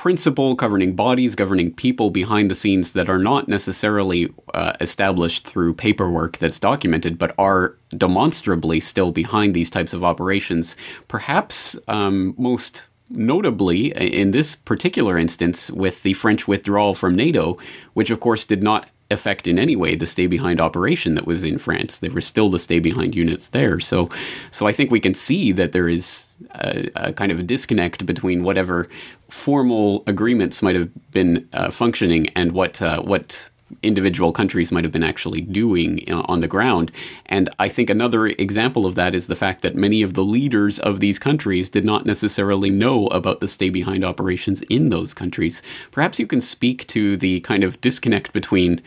principle, 0.00 0.54
governing 0.54 0.96
bodies, 0.96 1.34
governing 1.34 1.74
people 1.74 2.08
behind 2.08 2.50
the 2.50 2.54
scenes 2.54 2.94
that 2.94 3.10
are 3.10 3.18
not 3.18 3.48
necessarily 3.48 4.32
uh, 4.54 4.72
established 4.80 5.46
through 5.46 5.74
paperwork 5.74 6.38
that's 6.38 6.58
documented, 6.58 7.18
but 7.18 7.34
are 7.36 7.76
demonstrably 7.90 8.80
still 8.80 9.12
behind 9.12 9.52
these 9.52 9.68
types 9.68 9.92
of 9.92 10.02
operations. 10.02 10.74
Perhaps 11.08 11.78
um, 11.86 12.34
most 12.38 12.86
notably 13.10 13.92
in 13.92 14.30
this 14.30 14.56
particular 14.56 15.18
instance 15.18 15.70
with 15.70 16.02
the 16.02 16.14
French 16.14 16.48
withdrawal 16.48 16.94
from 16.94 17.14
NATO, 17.14 17.58
which 17.94 18.10
of 18.10 18.20
course 18.20 18.46
did 18.46 18.62
not 18.62 18.86
affect 19.10 19.46
in 19.46 19.58
any 19.58 19.74
way 19.74 19.96
the 19.96 20.06
stay 20.06 20.26
behind 20.26 20.60
operation 20.60 21.14
that 21.16 21.26
was 21.26 21.44
in 21.44 21.58
France. 21.58 21.98
There 21.98 22.12
were 22.12 22.20
still 22.20 22.48
the 22.48 22.58
stay 22.58 22.78
behind 22.78 23.14
units 23.14 23.48
there. 23.48 23.80
So, 23.80 24.08
so 24.50 24.66
I 24.66 24.72
think 24.72 24.90
we 24.90 25.00
can 25.00 25.14
see 25.14 25.52
that 25.52 25.72
there 25.72 25.88
is 25.88 26.36
a, 26.52 26.88
a 26.94 27.12
kind 27.12 27.32
of 27.32 27.40
a 27.40 27.42
disconnect 27.42 28.06
between 28.06 28.44
whatever 28.44 28.88
formal 29.28 30.04
agreements 30.06 30.62
might 30.62 30.76
have 30.76 30.90
been 31.10 31.48
uh, 31.52 31.70
functioning 31.70 32.28
and 32.30 32.52
what 32.52 32.80
uh, 32.80 33.02
what 33.02 33.49
individual 33.82 34.32
countries 34.32 34.72
might 34.72 34.84
have 34.84 34.92
been 34.92 35.02
actually 35.02 35.40
doing 35.40 36.10
on 36.10 36.40
the 36.40 36.48
ground. 36.48 36.90
And 37.26 37.48
I 37.58 37.68
think 37.68 37.90
another 37.90 38.26
example 38.26 38.86
of 38.86 38.94
that 38.94 39.14
is 39.14 39.26
the 39.26 39.36
fact 39.36 39.62
that 39.62 39.74
many 39.74 40.02
of 40.02 40.14
the 40.14 40.24
leaders 40.24 40.78
of 40.78 41.00
these 41.00 41.18
countries 41.18 41.70
did 41.70 41.84
not 41.84 42.06
necessarily 42.06 42.70
know 42.70 43.06
about 43.08 43.40
the 43.40 43.48
stay 43.48 43.70
behind 43.70 44.04
operations 44.04 44.62
in 44.62 44.88
those 44.88 45.14
countries. 45.14 45.62
Perhaps 45.90 46.18
you 46.18 46.26
can 46.26 46.40
speak 46.40 46.86
to 46.88 47.16
the 47.16 47.40
kind 47.40 47.64
of 47.64 47.80
disconnect 47.80 48.32
between 48.32 48.80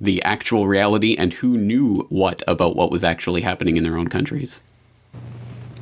the 0.00 0.22
actual 0.22 0.66
reality 0.66 1.14
and 1.16 1.34
who 1.34 1.58
knew 1.58 2.06
what 2.08 2.42
about 2.48 2.74
what 2.74 2.90
was 2.90 3.04
actually 3.04 3.42
happening 3.42 3.76
in 3.76 3.84
their 3.84 3.98
own 3.98 4.08
countries. 4.08 4.62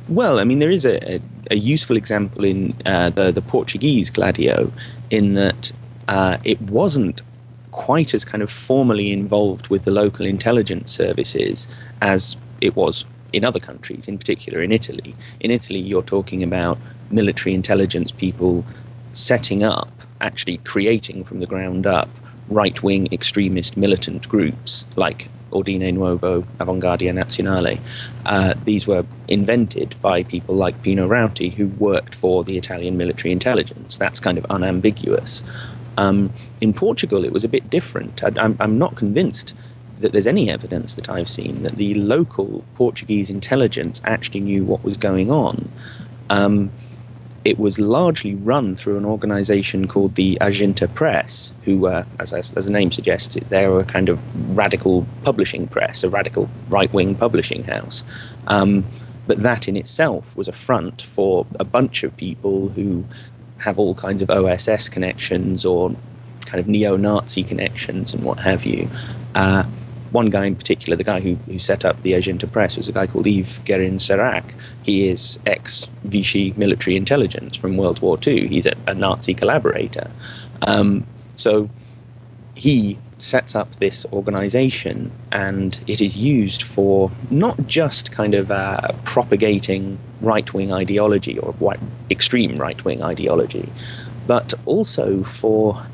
Well, 0.09 0.39
I 0.39 0.43
mean, 0.43 0.59
there 0.59 0.71
is 0.71 0.85
a, 0.85 1.21
a, 1.51 1.55
useful 1.55 1.95
example 1.95 2.43
in 2.43 2.75
uh, 2.85 3.11
the, 3.11 3.31
the 3.31 3.43
Portuguese 3.43 4.09
Gladio, 4.09 4.71
in 5.11 5.35
that 5.35 5.71
uh, 6.07 6.37
it 6.43 6.59
wasn't 6.61 7.21
quite 7.71 8.13
as 8.13 8.25
kind 8.25 8.41
of 8.41 8.51
formally 8.51 9.11
involved 9.11 9.67
with 9.67 9.83
the 9.83 9.91
local 9.91 10.25
intelligence 10.25 10.91
services 10.91 11.67
as 12.01 12.35
it 12.61 12.75
was 12.75 13.05
in 13.33 13.43
other 13.43 13.59
countries, 13.59 14.07
in 14.07 14.17
particular 14.17 14.61
in 14.61 14.71
Italy. 14.71 15.15
In 15.39 15.51
Italy, 15.51 15.79
you're 15.79 16.01
talking 16.01 16.43
about 16.43 16.77
military 17.11 17.53
intelligence 17.53 18.11
people 18.11 18.65
setting 19.13 19.63
up, 19.63 19.91
actually 20.21 20.57
creating 20.59 21.23
from 21.23 21.39
the 21.39 21.47
ground 21.47 21.85
up, 21.85 22.09
right 22.49 22.81
wing 22.81 23.07
extremist 23.11 23.77
militant 23.77 24.27
groups 24.27 24.85
like 24.95 25.29
Ordine 25.51 25.93
Nuovo, 25.93 26.45
Avanguardia 26.59 27.13
Nazionale. 27.13 27.79
Uh, 28.25 28.53
these 28.65 28.85
were 28.85 29.05
invented 29.27 29.95
by 30.01 30.23
people 30.23 30.55
like 30.55 30.81
Pino 30.83 31.07
Rauti, 31.07 31.53
who 31.53 31.67
worked 31.67 32.15
for 32.15 32.43
the 32.43 32.57
Italian 32.57 32.97
military 32.97 33.31
intelligence. 33.31 33.97
That's 33.97 34.19
kind 34.19 34.37
of 34.37 34.45
unambiguous. 34.49 35.43
Um, 35.97 36.31
in 36.61 36.73
Portugal, 36.73 37.23
it 37.25 37.31
was 37.31 37.43
a 37.43 37.49
bit 37.49 37.69
different. 37.69 38.23
I, 38.23 38.31
I'm, 38.37 38.55
I'm 38.59 38.77
not 38.77 38.95
convinced 38.95 39.55
that 39.99 40.13
there's 40.13 40.27
any 40.27 40.49
evidence 40.49 40.93
that 40.93 41.09
I've 41.09 41.29
seen 41.29 41.63
that 41.63 41.75
the 41.75 41.93
local 41.93 42.63
Portuguese 42.75 43.29
intelligence 43.29 44.01
actually 44.05 44.39
knew 44.39 44.63
what 44.63 44.83
was 44.83 44.97
going 44.97 45.29
on. 45.29 45.69
Um, 46.29 46.71
it 47.45 47.57
was 47.57 47.79
largely 47.79 48.35
run 48.35 48.75
through 48.75 48.97
an 48.97 49.05
organization 49.05 49.87
called 49.87 50.15
the 50.15 50.37
Aginter 50.41 50.93
Press, 50.93 51.53
who, 51.63 51.87
uh, 51.87 52.03
as, 52.19 52.33
as, 52.33 52.51
the 52.51 52.71
name 52.71 52.91
suggests, 52.91 53.37
they're 53.49 53.79
a 53.79 53.85
kind 53.85 54.09
of 54.09 54.19
radical 54.57 55.05
publishing 55.23 55.67
press, 55.67 56.03
a 56.03 56.09
radical 56.09 56.49
right 56.69 56.91
wing 56.93 57.15
publishing 57.15 57.63
house. 57.63 58.03
Um, 58.47 58.85
but 59.25 59.37
that 59.41 59.67
in 59.67 59.77
itself 59.77 60.35
was 60.35 60.47
a 60.47 60.51
front 60.51 61.01
for 61.01 61.45
a 61.59 61.63
bunch 61.63 62.03
of 62.03 62.15
people 62.17 62.69
who 62.69 63.05
have 63.59 63.77
all 63.79 63.93
kinds 63.95 64.21
of 64.21 64.29
OSS 64.29 64.89
connections 64.89 65.65
or 65.65 65.95
kind 66.45 66.59
of 66.59 66.67
neo-Nazi 66.67 67.43
connections 67.43 68.13
and 68.13 68.23
what 68.23 68.39
have 68.39 68.65
you. 68.65 68.89
Uh, 69.35 69.63
one 70.11 70.29
guy 70.29 70.45
in 70.45 70.55
particular, 70.55 70.95
the 70.95 71.03
guy 71.03 71.19
who, 71.19 71.35
who 71.45 71.59
set 71.59 71.85
up 71.85 72.01
the 72.01 72.13
Aginter 72.13 72.51
Press, 72.51 72.75
was 72.75 72.87
a 72.87 72.91
guy 72.91 73.05
called 73.05 73.27
Yves 73.27 73.59
Guérin-Serac. 73.59 74.43
He 74.81 75.07
is 75.07 75.39
ex-Vichy 75.45 76.53
military 76.57 76.95
intelligence 76.95 77.55
from 77.55 77.77
World 77.77 77.99
War 78.01 78.17
II. 78.25 78.47
He's 78.47 78.65
a, 78.65 78.73
a 78.87 78.95
Nazi 78.95 79.35
collaborator. 79.35 80.09
Um, 80.63 81.05
so 81.35 81.69
he 82.55 82.97
sets 83.19 83.55
up 83.55 83.75
this 83.75 84.05
organization 84.11 85.11
and 85.31 85.79
it 85.87 86.01
is 86.01 86.17
used 86.17 86.63
for 86.63 87.11
not 87.29 87.67
just 87.67 88.11
kind 88.11 88.33
of 88.33 88.49
uh, 88.49 88.91
propagating 89.03 89.99
right 90.21 90.53
wing 90.53 90.73
ideology 90.73 91.37
or 91.39 91.53
extreme 92.09 92.55
right 92.55 92.83
wing 92.85 93.03
ideology, 93.03 93.69
but 94.27 94.53
also 94.65 95.23
for 95.23 95.85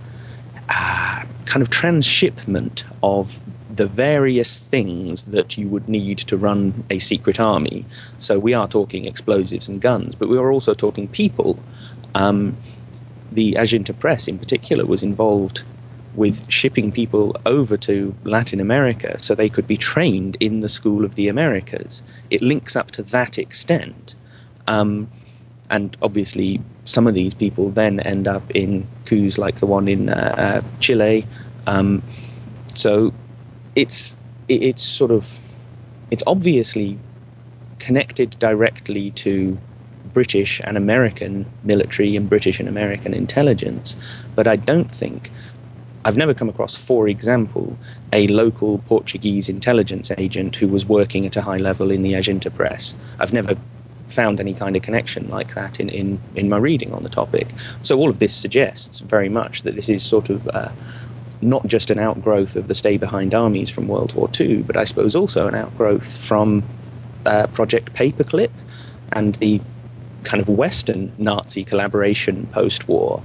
uh, 0.70 1.24
kind 1.46 1.62
of 1.62 1.70
transshipment 1.70 2.84
of 3.04 3.40
the 3.76 3.88
various 3.88 4.60
things 4.60 5.26
that 5.26 5.58
you 5.58 5.68
would 5.68 5.90
need 5.90 6.18
to 6.18 6.38
run 6.38 6.84
a 6.90 7.00
secret 7.00 7.40
army. 7.40 7.86
So 8.18 8.40
we 8.40 8.54
are 8.54 8.68
talking 8.68 9.06
explosives 9.06 9.68
and 9.68 9.82
guns, 9.82 10.16
but 10.16 10.30
we 10.30 10.38
are 10.38 10.52
also 10.52 10.74
talking 10.74 11.08
people. 11.08 11.60
Um, 12.14 12.58
the 13.32 13.54
Aginter 13.54 13.98
Press, 13.98 14.28
in 14.28 14.40
particular, 14.40 14.86
was 14.86 15.04
involved 15.04 15.64
with 16.16 16.50
shipping 16.50 16.92
people 16.92 17.36
over 17.46 17.78
to 17.78 18.16
Latin 18.24 18.60
America 18.60 19.18
so 19.20 19.36
they 19.36 19.50
could 19.50 19.68
be 19.68 19.78
trained 19.78 20.38
in 20.40 20.62
the 20.62 20.70
School 20.70 21.04
of 21.04 21.16
the 21.16 21.28
Americas. 21.28 22.02
It 22.30 22.42
links 22.42 22.76
up 22.76 22.92
to 22.92 23.04
that 23.04 23.38
extent. 23.38 24.16
Um, 24.68 25.10
and 25.70 25.98
obviously, 26.02 26.62
some 26.86 27.08
of 27.08 27.16
these 27.16 27.34
people 27.34 27.70
then 27.70 28.00
end 28.02 28.28
up 28.28 28.50
in 28.52 28.88
coups 29.06 29.38
like 29.38 29.58
the 29.58 29.66
one 29.66 29.88
in 29.88 30.10
uh, 30.10 30.36
uh, 30.38 30.80
Chile. 30.80 31.26
Um, 31.68 32.04
so 32.74 33.14
it's 33.76 34.16
it's 34.48 34.84
sort 34.84 35.12
of 35.12 35.40
it's 36.12 36.24
obviously 36.28 37.00
connected 37.80 38.38
directly 38.40 39.12
to 39.12 39.58
British 40.14 40.62
and 40.64 40.78
American 40.78 41.46
military 41.64 42.16
and 42.16 42.30
British 42.30 42.60
and 42.60 42.70
American 42.70 43.14
intelligence, 43.14 43.98
but 44.36 44.48
I 44.48 44.56
don't 44.56 44.92
think 44.92 45.32
I've 46.06 46.18
never 46.18 46.36
come 46.36 46.50
across, 46.50 46.76
for 46.76 47.08
example, 47.08 47.76
a 48.14 48.28
local 48.28 48.78
Portuguese 48.88 49.50
intelligence 49.50 50.12
agent 50.20 50.56
who 50.56 50.68
was 50.68 50.86
working 50.86 51.26
at 51.26 51.36
a 51.36 51.42
high 51.42 51.58
level 51.58 51.90
in 51.90 52.04
the 52.04 52.14
Aginter 52.14 52.54
Press. 52.54 52.96
I've 53.20 53.34
never 53.34 53.58
found 54.08 54.40
any 54.40 54.54
kind 54.54 54.76
of 54.76 54.84
connection 54.84 55.28
like 55.30 55.56
that 55.56 55.80
in, 55.80 55.90
in, 55.90 56.22
in 56.36 56.48
my 56.48 56.58
reading 56.58 56.94
on 56.94 57.02
the 57.02 57.10
topic. 57.10 57.48
So 57.82 57.98
all 57.98 58.12
of 58.12 58.20
this 58.20 58.36
suggests 58.36 59.00
very 59.00 59.30
much 59.30 59.64
that 59.64 59.76
this 59.76 59.90
is 59.90 60.04
sort 60.04 60.30
of 60.30 60.48
uh, 60.50 60.70
not 61.42 61.66
just 61.66 61.90
an 61.90 61.98
outgrowth 61.98 62.56
of 62.56 62.68
the 62.68 62.76
stay 62.76 62.98
behind 62.98 63.34
armies 63.34 63.72
from 63.72 63.88
World 63.88 64.14
War 64.14 64.30
II, 64.40 64.62
but 64.62 64.78
I 64.78 64.84
suppose 64.84 65.16
also 65.16 65.48
an 65.48 65.56
outgrowth 65.56 66.16
from 66.16 66.64
uh, 67.26 67.48
Project 67.48 67.94
Paperclip 67.94 68.52
and 69.14 69.34
the 69.36 69.60
kind 70.24 70.40
of 70.40 70.50
Western 70.50 71.12
Nazi 71.18 71.64
collaboration 71.64 72.48
post 72.52 72.88
war, 72.88 73.24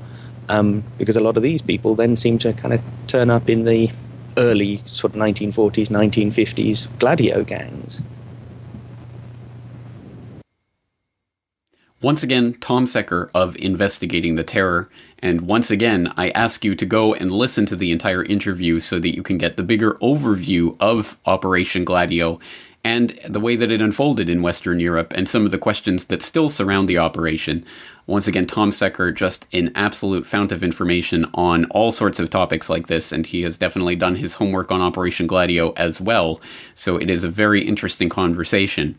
um, 0.51 0.83
because 0.99 1.17
a 1.17 1.21
lot 1.21 1.37
of 1.37 1.43
these 1.43 1.63
people 1.63 1.95
then 1.95 2.17
seem 2.17 2.37
to 2.39 2.53
kind 2.53 2.75
of 2.75 2.81
turn 3.07 3.31
up 3.31 3.49
in 3.49 3.65
the 3.65 3.89
early 4.37 4.83
sort 4.85 5.15
of 5.15 5.21
1940s, 5.21 5.89
1950s 5.89 6.89
Gladio 6.99 7.45
gangs. 7.45 8.03
Once 12.03 12.23
again, 12.23 12.55
Tom 12.55 12.87
Secker 12.87 13.31
of 13.35 13.57
Investigating 13.57 14.35
the 14.35 14.43
Terror. 14.43 14.89
And 15.19 15.43
once 15.43 15.71
again, 15.71 16.13
I 16.17 16.31
ask 16.31 16.65
you 16.65 16.75
to 16.75 16.87
go 16.87 17.15
and 17.15 17.31
listen 17.31 17.67
to 17.67 17.77
the 17.77 17.93
entire 17.93 18.25
interview 18.25 18.81
so 18.81 18.99
that 18.99 19.15
you 19.15 19.23
can 19.23 19.39
get 19.39 19.57
the 19.57 19.63
bigger 19.63 19.93
overview 20.03 20.75
of 20.81 21.19
Operation 21.27 21.85
Gladio 21.85 22.41
and 22.83 23.19
the 23.27 23.41
way 23.41 23.57
that 23.57 23.71
it 23.71 23.83
unfolded 23.83 24.29
in 24.29 24.43
Western 24.43 24.81
Europe 24.81 25.13
and 25.15 25.29
some 25.29 25.45
of 25.45 25.51
the 25.51 25.59
questions 25.59 26.07
that 26.07 26.23
still 26.23 26.49
surround 26.49 26.89
the 26.89 26.99
operation. 26.99 27.65
Once 28.11 28.27
again, 28.27 28.45
Tom 28.45 28.73
Secker, 28.73 29.13
just 29.13 29.47
an 29.53 29.71
absolute 29.77 30.27
fount 30.27 30.51
of 30.51 30.65
information 30.65 31.25
on 31.33 31.65
all 31.67 31.93
sorts 31.93 32.19
of 32.19 32.29
topics 32.29 32.69
like 32.69 32.89
this, 32.89 33.13
and 33.13 33.25
he 33.25 33.43
has 33.43 33.57
definitely 33.57 33.95
done 33.95 34.17
his 34.17 34.35
homework 34.35 34.73
on 34.73 34.81
Operation 34.81 35.29
Gladio 35.29 35.71
as 35.77 36.01
well, 36.01 36.41
so 36.75 36.97
it 36.97 37.09
is 37.09 37.23
a 37.23 37.29
very 37.29 37.61
interesting 37.61 38.09
conversation. 38.09 38.99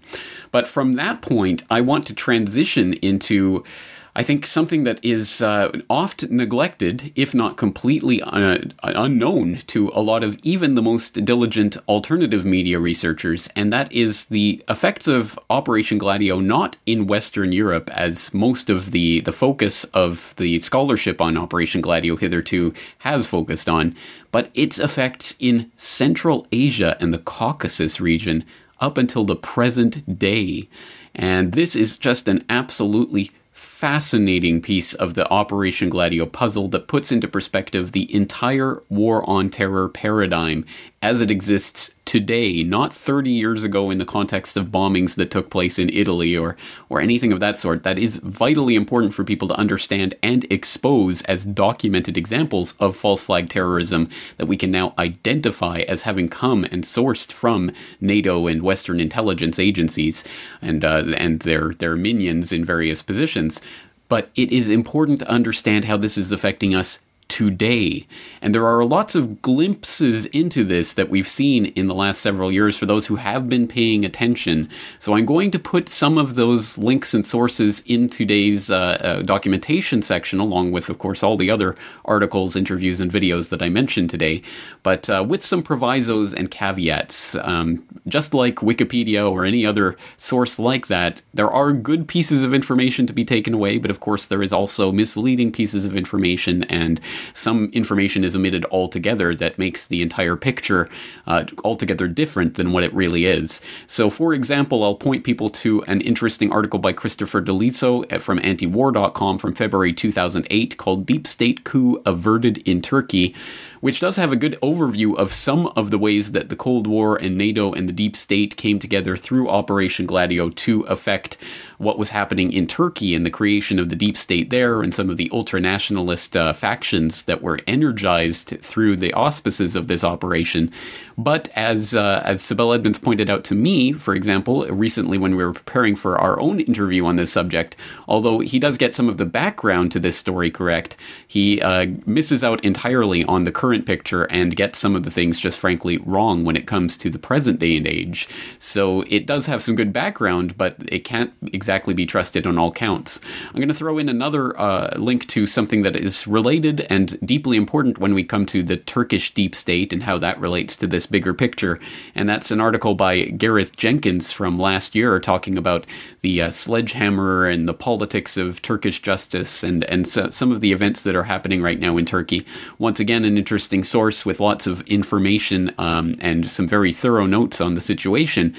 But 0.49 0.65
from 0.65 0.93
that 0.93 1.21
point, 1.21 1.63
I 1.69 1.81
want 1.81 2.07
to 2.07 2.15
transition 2.15 2.93
into 2.93 3.65
I 4.13 4.23
think 4.23 4.45
something 4.45 4.83
that 4.83 4.99
is 5.05 5.41
uh, 5.41 5.71
oft 5.89 6.29
neglected, 6.29 7.13
if 7.15 7.33
not 7.33 7.55
completely 7.55 8.21
uh, 8.21 8.57
unknown 8.83 9.59
to 9.67 9.89
a 9.93 10.01
lot 10.01 10.21
of 10.21 10.37
even 10.43 10.75
the 10.75 10.81
most 10.81 11.23
diligent 11.23 11.77
alternative 11.87 12.43
media 12.43 12.77
researchers, 12.77 13.47
and 13.55 13.71
that 13.71 13.89
is 13.89 14.25
the 14.25 14.61
effects 14.67 15.07
of 15.07 15.39
Operation 15.49 15.97
Gladio 15.97 16.41
not 16.41 16.75
in 16.85 17.07
Western 17.07 17.53
Europe, 17.53 17.89
as 17.91 18.33
most 18.33 18.69
of 18.69 18.91
the, 18.91 19.21
the 19.21 19.31
focus 19.31 19.85
of 19.85 20.35
the 20.35 20.59
scholarship 20.59 21.21
on 21.21 21.37
Operation 21.37 21.79
Gladio 21.79 22.17
hitherto 22.17 22.73
has 22.99 23.27
focused 23.27 23.69
on, 23.69 23.95
but 24.29 24.51
its 24.53 24.77
effects 24.77 25.35
in 25.39 25.71
Central 25.77 26.45
Asia 26.51 26.97
and 26.99 27.13
the 27.13 27.19
Caucasus 27.19 28.01
region 28.01 28.43
up 28.81 28.97
until 28.97 29.23
the 29.23 29.37
present 29.37 30.19
day. 30.19 30.67
And 31.15 31.53
this 31.53 31.77
is 31.77 31.97
just 31.97 32.27
an 32.27 32.43
absolutely 32.49 33.31
fascinating 33.81 34.61
piece 34.61 34.93
of 34.93 35.15
the 35.15 35.27
Operation 35.31 35.89
Gladio 35.89 36.27
puzzle 36.27 36.67
that 36.67 36.87
puts 36.87 37.11
into 37.11 37.27
perspective 37.27 37.93
the 37.93 38.13
entire 38.13 38.83
war 38.89 39.27
on 39.27 39.49
terror 39.49 39.89
paradigm 39.89 40.67
as 41.01 41.19
it 41.19 41.31
exists 41.31 41.95
today, 42.05 42.61
not 42.61 42.93
30 42.93 43.31
years 43.31 43.63
ago 43.63 43.89
in 43.89 43.97
the 43.97 44.05
context 44.05 44.55
of 44.55 44.67
bombings 44.67 45.15
that 45.15 45.31
took 45.31 45.49
place 45.49 45.79
in 45.79 45.89
Italy 45.89 46.37
or, 46.37 46.55
or 46.89 47.01
anything 47.01 47.31
of 47.31 47.39
that 47.39 47.57
sort. 47.57 47.81
That 47.81 47.97
is 47.97 48.17
vitally 48.17 48.75
important 48.75 49.15
for 49.15 49.23
people 49.23 49.47
to 49.47 49.55
understand 49.55 50.13
and 50.21 50.45
expose 50.51 51.23
as 51.23 51.43
documented 51.43 52.17
examples 52.17 52.75
of 52.79 52.95
false 52.95 53.19
flag 53.21 53.49
terrorism 53.49 54.09
that 54.37 54.45
we 54.45 54.57
can 54.57 54.69
now 54.69 54.93
identify 54.99 55.79
as 55.87 56.03
having 56.03 56.29
come 56.29 56.65
and 56.65 56.83
sourced 56.83 57.31
from 57.31 57.71
NATO 57.99 58.45
and 58.45 58.61
Western 58.61 58.99
intelligence 58.99 59.57
agencies 59.57 60.23
and, 60.61 60.85
uh, 60.85 61.03
and 61.17 61.39
their, 61.39 61.73
their 61.73 61.95
minions 61.95 62.53
in 62.53 62.63
various 62.63 63.01
positions. 63.01 63.59
But 64.07 64.29
it 64.35 64.51
is 64.51 64.69
important 64.69 65.19
to 65.19 65.29
understand 65.29 65.85
how 65.85 65.97
this 65.97 66.17
is 66.17 66.31
affecting 66.31 66.75
us 66.75 66.99
today. 67.31 68.05
And 68.41 68.53
there 68.53 68.67
are 68.67 68.83
lots 68.83 69.15
of 69.15 69.41
glimpses 69.41 70.25
into 70.27 70.65
this 70.65 70.93
that 70.95 71.09
we've 71.09 71.27
seen 71.27 71.67
in 71.67 71.87
the 71.87 71.95
last 71.95 72.19
several 72.19 72.51
years 72.51 72.75
for 72.77 72.85
those 72.85 73.07
who 73.07 73.15
have 73.15 73.47
been 73.47 73.69
paying 73.69 74.03
attention. 74.03 74.67
So 74.99 75.15
I'm 75.15 75.25
going 75.25 75.49
to 75.51 75.59
put 75.59 75.87
some 75.87 76.17
of 76.17 76.35
those 76.35 76.77
links 76.77 77.13
and 77.13 77.25
sources 77.25 77.83
in 77.85 78.09
today's 78.09 78.69
uh, 78.69 78.97
uh, 78.99 79.21
documentation 79.21 80.01
section, 80.01 80.39
along 80.39 80.73
with, 80.73 80.89
of 80.89 80.99
course, 80.99 81.23
all 81.23 81.37
the 81.37 81.49
other 81.49 81.73
articles, 82.03 82.57
interviews, 82.57 82.99
and 82.99 83.09
videos 83.09 83.47
that 83.47 83.61
I 83.61 83.69
mentioned 83.69 84.09
today, 84.09 84.41
but 84.83 85.09
uh, 85.09 85.23
with 85.25 85.41
some 85.41 85.63
provisos 85.63 86.33
and 86.33 86.51
caveats. 86.51 87.35
Um, 87.35 87.85
just 88.07 88.33
like 88.33 88.55
Wikipedia 88.55 89.29
or 89.29 89.45
any 89.45 89.65
other 89.65 89.95
source 90.17 90.59
like 90.59 90.87
that, 90.87 91.21
there 91.33 91.49
are 91.49 91.71
good 91.71 92.09
pieces 92.09 92.43
of 92.43 92.53
information 92.53 93.05
to 93.07 93.13
be 93.13 93.23
taken 93.23 93.53
away, 93.53 93.77
but 93.77 93.91
of 93.91 94.01
course, 94.01 94.25
there 94.25 94.41
is 94.41 94.51
also 94.51 94.91
misleading 94.91 95.51
pieces 95.51 95.85
of 95.85 95.95
information 95.95 96.63
and 96.63 96.99
some 97.33 97.69
information 97.73 98.23
is 98.23 98.35
omitted 98.35 98.65
altogether 98.71 99.33
that 99.35 99.57
makes 99.57 99.87
the 99.87 100.01
entire 100.01 100.35
picture 100.35 100.89
uh, 101.27 101.43
altogether 101.63 102.07
different 102.07 102.55
than 102.55 102.71
what 102.71 102.83
it 102.83 102.93
really 102.93 103.25
is. 103.25 103.61
So, 103.87 104.09
for 104.09 104.33
example, 104.33 104.83
I'll 104.83 104.95
point 104.95 105.23
people 105.23 105.49
to 105.49 105.83
an 105.83 106.01
interesting 106.01 106.51
article 106.51 106.79
by 106.79 106.93
Christopher 106.93 107.41
Deliso 107.41 108.21
from 108.21 108.39
antiwar.com 108.39 109.37
from 109.37 109.53
February 109.53 109.93
2008 109.93 110.77
called 110.77 111.05
Deep 111.05 111.27
State 111.27 111.63
Coup 111.63 112.01
Averted 112.05 112.57
in 112.59 112.81
Turkey 112.81 113.35
which 113.81 113.99
does 113.99 114.15
have 114.15 114.31
a 114.31 114.37
good 114.37 114.57
overview 114.61 115.17
of 115.17 115.33
some 115.33 115.67
of 115.75 115.91
the 115.91 115.97
ways 115.97 116.31
that 116.31 116.49
the 116.49 116.55
Cold 116.55 116.87
War 116.87 117.17
and 117.17 117.37
NATO 117.37 117.73
and 117.73 117.89
the 117.89 117.93
deep 117.93 118.15
state 118.15 118.55
came 118.55 118.79
together 118.79 119.17
through 119.17 119.49
Operation 119.49 120.05
Gladio 120.05 120.49
to 120.49 120.81
affect 120.83 121.37
what 121.77 121.97
was 121.97 122.11
happening 122.11 122.53
in 122.53 122.67
Turkey 122.67 123.15
and 123.15 123.25
the 123.25 123.31
creation 123.31 123.79
of 123.79 123.89
the 123.89 123.95
deep 123.95 124.15
state 124.15 124.51
there 124.51 124.83
and 124.83 124.93
some 124.93 125.09
of 125.09 125.17
the 125.17 125.29
ultranationalist 125.29 126.39
uh, 126.39 126.53
factions 126.53 127.23
that 127.23 127.41
were 127.41 127.59
energized 127.65 128.49
through 128.61 128.95
the 128.95 129.11
auspices 129.13 129.75
of 129.75 129.87
this 129.87 130.03
operation. 130.03 130.71
But 131.17 131.49
as 131.55 131.95
uh, 131.95 132.21
as 132.23 132.41
Sibel 132.41 132.73
Edmonds 132.75 132.99
pointed 132.99 133.29
out 133.29 133.43
to 133.45 133.55
me, 133.55 133.93
for 133.93 134.13
example, 134.13 134.65
recently 134.67 135.17
when 135.17 135.35
we 135.35 135.43
were 135.43 135.53
preparing 135.53 135.95
for 135.95 136.19
our 136.19 136.39
own 136.39 136.59
interview 136.59 137.05
on 137.05 137.15
this 137.15 137.33
subject, 137.33 137.75
although 138.07 138.39
he 138.39 138.59
does 138.59 138.77
get 138.77 138.93
some 138.93 139.09
of 139.09 139.17
the 139.17 139.25
background 139.25 139.91
to 139.91 139.99
this 139.99 140.17
story 140.17 140.51
correct, 140.51 140.97
he 141.27 141.59
uh, 141.61 141.87
misses 142.05 142.43
out 142.43 142.63
entirely 142.63 143.23
on 143.25 143.43
the 143.43 143.51
current 143.51 143.70
picture 143.79 144.23
and 144.25 144.55
gets 144.55 144.77
some 144.77 144.95
of 144.95 145.03
the 145.03 145.11
things 145.11 145.39
just 145.39 145.57
frankly 145.57 145.97
wrong 145.99 146.43
when 146.43 146.55
it 146.55 146.67
comes 146.67 146.97
to 146.97 147.09
the 147.09 147.19
present 147.19 147.59
day 147.59 147.77
and 147.77 147.87
age. 147.87 148.27
So 148.59 149.01
it 149.07 149.25
does 149.25 149.47
have 149.47 149.61
some 149.61 149.75
good 149.75 149.93
background, 149.93 150.57
but 150.57 150.75
it 150.87 150.99
can't 150.99 151.33
exactly 151.53 151.93
be 151.93 152.05
trusted 152.05 152.45
on 152.45 152.57
all 152.57 152.71
counts. 152.71 153.19
I'm 153.47 153.55
going 153.55 153.67
to 153.67 153.73
throw 153.73 153.97
in 153.97 154.09
another 154.09 154.59
uh, 154.59 154.95
link 154.97 155.27
to 155.27 155.45
something 155.45 155.81
that 155.83 155.95
is 155.95 156.27
related 156.27 156.85
and 156.89 157.19
deeply 157.25 157.57
important 157.57 157.97
when 157.97 158.13
we 158.13 158.23
come 158.23 158.45
to 158.47 158.63
the 158.63 158.77
Turkish 158.77 159.33
deep 159.33 159.55
state 159.55 159.93
and 159.93 160.03
how 160.03 160.17
that 160.17 160.39
relates 160.39 160.75
to 160.77 160.87
this 160.87 161.05
bigger 161.05 161.33
picture. 161.33 161.79
And 162.15 162.27
that's 162.27 162.51
an 162.51 162.61
article 162.61 162.95
by 162.95 163.23
Gareth 163.23 163.77
Jenkins 163.77 164.31
from 164.31 164.59
last 164.59 164.95
year 164.95 165.19
talking 165.19 165.57
about 165.57 165.85
the 166.21 166.41
uh, 166.41 166.51
sledgehammer 166.51 167.47
and 167.47 167.67
the 167.67 167.73
politics 167.73 168.37
of 168.37 168.61
Turkish 168.61 169.01
justice 169.01 169.63
and, 169.63 169.83
and 169.85 170.07
so, 170.07 170.29
some 170.29 170.51
of 170.51 170.61
the 170.61 170.71
events 170.71 171.03
that 171.03 171.15
are 171.15 171.23
happening 171.23 171.61
right 171.61 171.79
now 171.79 171.97
in 171.97 172.05
Turkey. 172.05 172.45
Once 172.77 172.99
again, 172.99 173.25
an 173.25 173.37
interesting 173.37 173.60
source 173.61 174.25
with 174.25 174.39
lots 174.39 174.67
of 174.67 174.81
information 174.87 175.73
um, 175.77 176.13
and 176.19 176.49
some 176.49 176.67
very 176.67 176.91
thorough 176.91 177.25
notes 177.25 177.61
on 177.61 177.75
the 177.75 177.81
situation. 177.81 178.55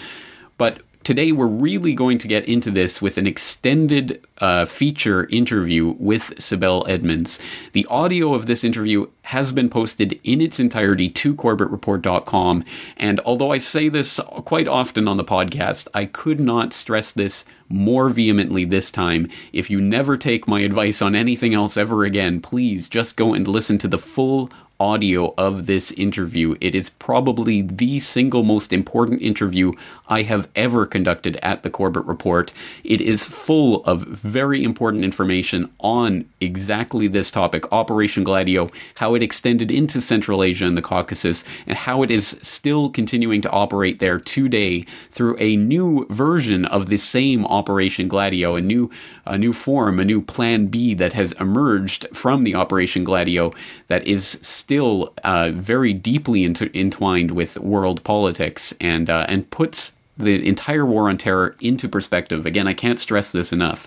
But 0.59 0.81
Today, 1.05 1.33
we're 1.33 1.49
really 1.49 1.95
going 1.95 2.19
to 2.19 2.29
get 2.29 2.45
into 2.45 2.71
this 2.71 3.03
with 3.03 3.19
an 3.19 3.27
extended 3.27 4.25
uh, 4.39 4.67
feature 4.67 5.27
interview 5.31 5.97
with 5.99 6.37
Sibel 6.37 6.89
Edmonds. 6.89 7.41
The 7.73 7.87
audio 7.91 8.35
of 8.35 8.47
this 8.47 8.63
interview 8.63 9.09
has 9.23 9.53
been 9.53 9.69
posted 9.69 10.21
in 10.23 10.41
its 10.41 10.61
entirety 10.61 11.09
to 11.11 11.35
CorbettReport.com. 11.35 12.65
And 12.97 13.19
although 13.25 13.51
I 13.51 13.59
say 13.59 13.89
this 13.89 14.21
quite 14.45 14.69
often 14.69 15.09
on 15.09 15.17
the 15.17 15.25
podcast, 15.25 15.89
I 15.93 16.05
could 16.05 16.39
not 16.39 16.73
stress 16.73 17.11
this 17.11 17.45
more 17.69 18.09
vehemently 18.09 18.65
this 18.65 18.93
time. 18.93 19.29
If 19.53 19.71
you 19.71 19.81
never 19.81 20.17
take 20.17 20.47
my 20.47 20.61
advice 20.61 21.03
on 21.03 21.17
anything 21.17 21.53
else 21.53 21.77
ever 21.77 22.05
again, 22.05 22.41
please 22.41 22.89
just 22.89 23.17
go 23.17 23.35
and 23.35 23.49
listen 23.49 23.77
to 23.79 23.89
the 23.89 23.99
full 23.99 24.51
audio 24.83 25.33
of 25.39 25.67
this 25.67 25.93
interview. 25.93 26.57
It 26.61 26.75
is 26.75 26.91
probably 26.91 27.63
the 27.63 28.01
single 28.01 28.43
most 28.43 28.73
important 28.73 29.23
interview 29.23 29.75
I 30.09 30.23
have 30.23 30.49
ever 30.57 30.87
conducted 30.87 31.37
at 31.41 31.63
the 31.63 31.71
Corbett 31.71 32.05
Report. 32.05 32.53
It 32.83 33.01
is 33.01 33.25
full 33.25 33.85
of 33.85 34.03
very 34.03 34.65
important 34.65 35.05
information 35.05 35.71
on 35.79 36.29
exactly 36.41 37.07
this 37.07 37.31
topic 37.31 37.65
Operation 37.71 38.25
Gladio, 38.25 38.71
how 38.97 39.15
it 39.15 39.23
extended 39.23 39.71
into 39.71 40.01
Central 40.01 40.43
Asia 40.43 40.67
and 40.67 40.77
the 40.77 40.83
Caucasus, 40.83 41.45
and 41.65 41.79
how 41.79 42.03
it 42.03 42.11
is 42.11 42.41
still 42.43 42.91
continuing 42.91 43.41
to 43.41 43.51
operate 43.51 44.01
there 44.01 44.19
today 44.19 44.85
through 45.11 45.37
a 45.39 45.55
new 45.55 46.07
version 46.11 46.65
of 46.65 46.87
the 46.87 46.99
same 46.99 47.47
Operation 47.47 48.09
Gladio, 48.09 48.57
a 48.57 48.61
new, 48.61 48.91
a 49.25 49.39
new 49.39 49.53
form, 49.53 50.01
a 50.01 50.05
new 50.05 50.21
Plan 50.21 50.67
B 50.67 50.93
that 50.95 51.13
has 51.13 51.31
emerged 51.33 52.09
from 52.13 52.43
the 52.43 52.57
Operation 52.57 53.05
Gladio 53.05 53.53
that 53.87 54.05
is 54.09 54.41
still 54.43 54.72
still 54.73 55.13
uh, 55.23 55.51
very 55.53 55.93
deeply 55.93 56.45
inter- 56.45 56.71
entwined 56.73 57.31
with 57.33 57.59
world 57.59 58.03
politics 58.05 58.75
and 58.81 59.11
uh, 59.11 59.27
and 59.29 59.51
puts 59.51 59.97
the 60.17 60.49
entire 60.49 60.87
war 60.87 61.11
on 61.11 61.19
terror 61.19 61.55
into 61.61 61.87
perspective. 61.87 62.47
Again, 62.47 62.67
I 62.67 62.73
can't 62.73 62.99
stress 62.99 63.33
this 63.33 63.53
enough. 63.53 63.87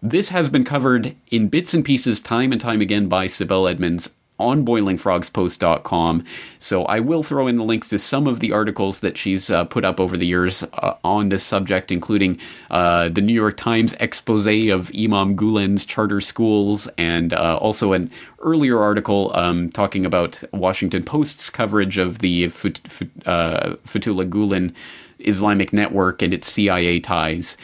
This 0.00 0.30
has 0.30 0.48
been 0.48 0.64
covered 0.64 1.14
in 1.30 1.48
bits 1.48 1.74
and 1.74 1.84
pieces 1.84 2.22
time 2.22 2.52
and 2.52 2.60
time 2.60 2.80
again 2.80 3.06
by 3.06 3.26
Sibel 3.26 3.70
Edmonds 3.70 4.14
on 4.38 4.64
boilingfrogspost.com. 4.64 6.24
So 6.58 6.84
I 6.86 7.00
will 7.00 7.22
throw 7.22 7.46
in 7.46 7.56
the 7.56 7.64
links 7.64 7.88
to 7.90 7.98
some 7.98 8.26
of 8.26 8.40
the 8.40 8.52
articles 8.52 9.00
that 9.00 9.16
she's 9.16 9.48
uh, 9.50 9.64
put 9.64 9.84
up 9.84 10.00
over 10.00 10.16
the 10.16 10.26
years 10.26 10.64
uh, 10.74 10.94
on 11.04 11.28
this 11.28 11.44
subject, 11.44 11.92
including 11.92 12.38
uh, 12.70 13.08
the 13.08 13.20
New 13.20 13.32
York 13.32 13.56
Times 13.56 13.94
expose 14.00 14.44
of 14.44 14.90
Imam 14.98 15.36
Gulen's 15.36 15.86
charter 15.86 16.20
schools, 16.20 16.88
and 16.98 17.32
uh, 17.32 17.56
also 17.58 17.92
an 17.92 18.10
earlier 18.40 18.78
article 18.78 19.34
um, 19.34 19.70
talking 19.70 20.04
about 20.04 20.42
Washington 20.52 21.02
Post's 21.02 21.48
coverage 21.48 21.96
of 21.96 22.18
the 22.18 22.48
Fut- 22.48 22.80
uh, 23.24 23.76
Fethullah 23.86 24.28
Gulen 24.28 24.74
Islamic 25.20 25.72
network 25.72 26.20
and 26.20 26.34
its 26.34 26.48
CIA 26.48 27.00
ties. 27.00 27.56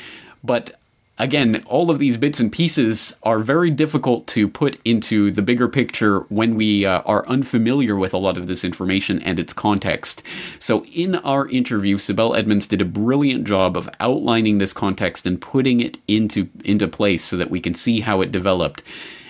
But 0.42 0.79
again, 1.20 1.62
all 1.66 1.90
of 1.90 1.98
these 1.98 2.16
bits 2.16 2.40
and 2.40 2.50
pieces 2.50 3.16
are 3.22 3.38
very 3.38 3.70
difficult 3.70 4.26
to 4.28 4.48
put 4.48 4.80
into 4.85 5.30
the 5.30 5.42
bigger 5.42 5.68
picture 5.68 6.20
when 6.30 6.56
we 6.56 6.87
uh, 6.87 7.02
are 7.02 7.26
unfamiliar 7.28 7.94
with 7.94 8.14
a 8.14 8.18
lot 8.18 8.37
of 8.37 8.46
this 8.46 8.64
information 8.64 9.20
and 9.20 9.38
its 9.38 9.52
context. 9.52 10.22
So, 10.59 10.85
in 10.87 11.16
our 11.16 11.46
interview, 11.48 11.98
Sibel 11.98 12.37
Edmonds 12.37 12.66
did 12.66 12.80
a 12.80 12.87
brilliant 12.87 13.44
job 13.46 13.76
of 13.76 13.88
outlining 14.00 14.59
this 14.59 14.72
context 14.72 15.26
and 15.26 15.40
putting 15.40 15.80
it 15.80 15.98
into 16.09 16.48
into 16.64 16.88
place 16.88 17.24
so 17.24 17.37
that 17.37 17.50
we 17.50 17.61
can 17.61 17.74
see 17.74 18.00
how 18.00 18.22
it 18.22 18.33
developed. 18.33 18.83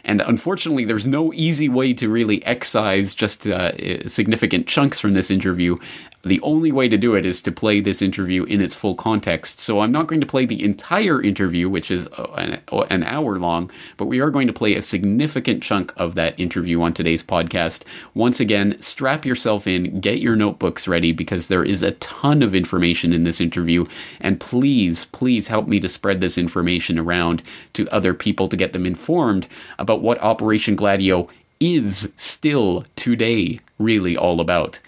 And 0.05 0.21
unfortunately, 0.23 0.85
there's 0.85 1.07
no 1.07 1.33
easy 1.35 1.69
way 1.69 1.93
to 1.95 2.09
really 2.09 2.45
excise 2.47 3.15
just 3.15 3.47
uh, 3.47 4.09
significant 4.09 4.67
chunks 4.67 4.99
from 4.99 5.13
this 5.13 5.31
interview 5.31 5.77
the 6.23 6.41
only 6.43 6.71
way 6.71 6.89
to 6.89 6.99
do 6.99 7.15
it 7.15 7.25
is 7.25 7.41
to 7.43 7.53
play 7.53 7.81
this 7.81 8.03
interview 8.03 8.45
in 8.45 8.61
its 8.61 8.75
full 8.75 8.95
context. 8.95 9.59
So 9.59 9.81
I'm 9.81 9.93
not 9.93 10.07
going 10.07 10.21
to 10.21 10.27
play 10.27 10.45
the 10.45 10.63
entire 10.63 11.23
interview, 11.23 11.69
which 11.69 11.91
is 11.91 12.09
uh, 12.09 12.59
uh, 12.71 12.87
an, 12.91 13.03
hour 13.05 13.39
long, 13.39 13.71
but 13.97 14.05
we 14.05 14.21
are 14.21 14.31
going 14.31 14.47
to 14.47 14.53
play 14.53 14.75
a 14.75 14.83
significant 14.83 15.63
chunk 15.63 15.93
of 15.97 16.15
that 16.17 16.39
interview 16.39 16.83
on 16.83 16.93
today's 16.93 17.23
podcast. 17.23 17.85
Once 18.13 18.39
again, 18.39 18.81
strap 18.83 19.25
yourself 19.25 19.67
in, 19.67 20.01
get 20.01 20.21
your 20.21 20.37
notebooks 20.37 20.87
ready 20.87 21.13
because 21.13 21.49
there 21.49 21.65
is 21.65 21.83
a 21.83 21.93
ton 21.93 22.43
of 22.43 22.55
information 22.55 23.15
in 23.15 23.25
this 23.25 23.41
interview. 23.41 23.87
And 24.21 24.39
please, 24.39 25.07
please 25.07 25.49
help 25.49 25.67
me 25.67 25.81
to 25.81 25.89
spread 25.89 26.21
this 26.21 26.37
information 26.37 26.99
around 26.99 27.43
to 27.73 27.89
other 27.89 28.13
people 28.13 28.47
to 28.49 28.57
get 28.57 28.75
them 28.75 28.85
informed 28.85 29.49
about 29.79 30.03
what 30.03 30.23
Operation 30.23 30.77
Gladio 30.77 31.29
is 31.61 32.13
still 32.17 32.85
today 32.97 33.61
really 33.79 34.17
all 34.17 34.41
about. 34.41 34.81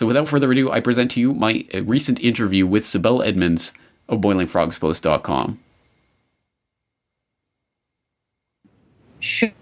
So 0.00 0.06
without 0.06 0.28
further 0.28 0.50
ado, 0.50 0.70
I 0.70 0.80
present 0.80 1.10
to 1.10 1.20
you 1.20 1.34
my 1.34 1.66
uh, 1.74 1.82
recent 1.82 2.20
interview 2.20 2.66
with 2.66 2.84
Sibel 2.84 3.22
Edmonds 3.22 3.74
of 4.08 4.22
BoilingFrogsPost.com. 4.22 5.60
Sure. 9.18 9.52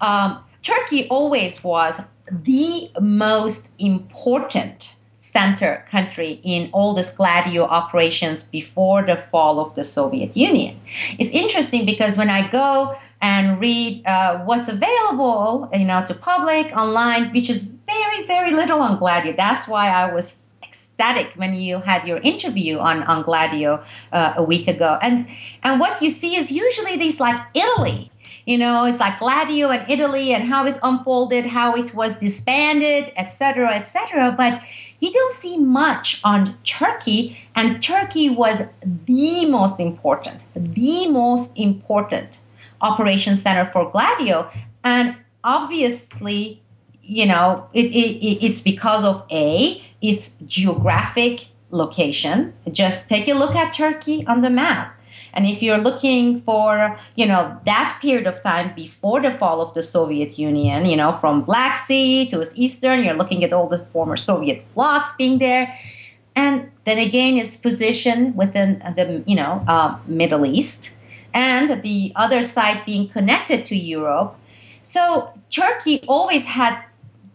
Um, 0.00 0.42
Turkey 0.64 1.06
always 1.06 1.62
was 1.62 2.00
the 2.28 2.90
most 3.00 3.70
important 3.78 4.96
center 5.18 5.86
country 5.88 6.40
in 6.42 6.68
all 6.72 6.96
these 6.96 7.12
Gladio 7.12 7.62
operations 7.62 8.42
before 8.42 9.02
the 9.02 9.16
fall 9.16 9.60
of 9.60 9.72
the 9.76 9.84
Soviet 9.84 10.36
Union. 10.36 10.80
It's 11.20 11.30
interesting 11.30 11.86
because 11.86 12.18
when 12.18 12.28
I 12.28 12.50
go 12.50 12.96
and 13.22 13.60
read 13.60 14.04
uh, 14.04 14.38
what's 14.40 14.66
available, 14.66 15.70
you 15.72 15.84
know, 15.84 16.04
to 16.06 16.14
public 16.14 16.76
online, 16.76 17.30
which 17.30 17.48
is 17.48 17.73
very, 17.86 18.26
very 18.26 18.52
little 18.52 18.80
on 18.80 18.98
Gladio. 18.98 19.34
That's 19.36 19.68
why 19.68 19.88
I 19.88 20.12
was 20.12 20.44
ecstatic 20.62 21.32
when 21.36 21.54
you 21.54 21.80
had 21.80 22.06
your 22.06 22.18
interview 22.18 22.78
on 22.78 23.02
on 23.04 23.22
Gladio 23.22 23.82
uh, 24.12 24.34
a 24.36 24.42
week 24.42 24.68
ago. 24.68 24.98
And 25.02 25.26
and 25.62 25.80
what 25.80 26.00
you 26.02 26.10
see 26.10 26.36
is 26.36 26.50
usually 26.50 26.96
these 26.96 27.20
like 27.20 27.40
Italy. 27.54 28.10
You 28.46 28.58
know, 28.58 28.84
it's 28.84 29.00
like 29.00 29.18
Gladio 29.18 29.70
and 29.70 29.90
Italy 29.90 30.34
and 30.34 30.44
how 30.44 30.66
it's 30.66 30.78
unfolded, 30.82 31.46
how 31.46 31.74
it 31.76 31.94
was 31.94 32.18
disbanded, 32.18 33.10
etc., 33.16 33.74
etc. 33.74 34.34
But 34.36 34.60
you 35.00 35.10
don't 35.12 35.32
see 35.32 35.56
much 35.56 36.20
on 36.24 36.56
Turkey, 36.64 37.38
and 37.54 37.82
Turkey 37.82 38.28
was 38.28 38.62
the 39.06 39.46
most 39.46 39.80
important, 39.80 40.40
the 40.54 41.08
most 41.08 41.56
important 41.56 42.40
operation 42.82 43.34
center 43.36 43.64
for 43.64 43.90
Gladio. 43.90 44.50
And 44.82 45.16
obviously, 45.42 46.60
you 47.06 47.26
know, 47.26 47.68
it, 47.72 47.86
it, 47.86 48.44
it's 48.44 48.62
because 48.62 49.04
of 49.04 49.24
A, 49.30 49.82
its 50.00 50.36
geographic 50.46 51.46
location. 51.70 52.52
Just 52.70 53.08
take 53.08 53.28
a 53.28 53.34
look 53.34 53.54
at 53.54 53.72
Turkey 53.72 54.24
on 54.26 54.42
the 54.42 54.50
map. 54.50 54.98
And 55.32 55.46
if 55.46 55.62
you're 55.62 55.78
looking 55.78 56.40
for, 56.42 56.96
you 57.16 57.26
know, 57.26 57.58
that 57.66 57.98
period 58.00 58.26
of 58.26 58.40
time 58.42 58.72
before 58.74 59.20
the 59.20 59.32
fall 59.32 59.60
of 59.60 59.74
the 59.74 59.82
Soviet 59.82 60.38
Union, 60.38 60.86
you 60.86 60.96
know, 60.96 61.12
from 61.20 61.42
Black 61.42 61.76
Sea 61.76 62.28
to 62.30 62.44
Eastern, 62.54 63.02
you're 63.02 63.16
looking 63.16 63.42
at 63.42 63.52
all 63.52 63.68
the 63.68 63.84
former 63.86 64.16
Soviet 64.16 64.64
blocs 64.74 65.14
being 65.16 65.38
there. 65.38 65.76
And 66.36 66.70
then 66.84 66.98
again, 66.98 67.36
its 67.36 67.56
position 67.56 68.34
within 68.36 68.78
the, 68.96 69.24
you 69.26 69.34
know, 69.34 69.64
uh, 69.66 69.98
Middle 70.06 70.46
East 70.46 70.94
and 71.32 71.82
the 71.82 72.12
other 72.14 72.44
side 72.44 72.84
being 72.86 73.08
connected 73.08 73.66
to 73.66 73.76
Europe. 73.76 74.36
So 74.84 75.32
Turkey 75.50 76.02
always 76.06 76.46
had 76.46 76.80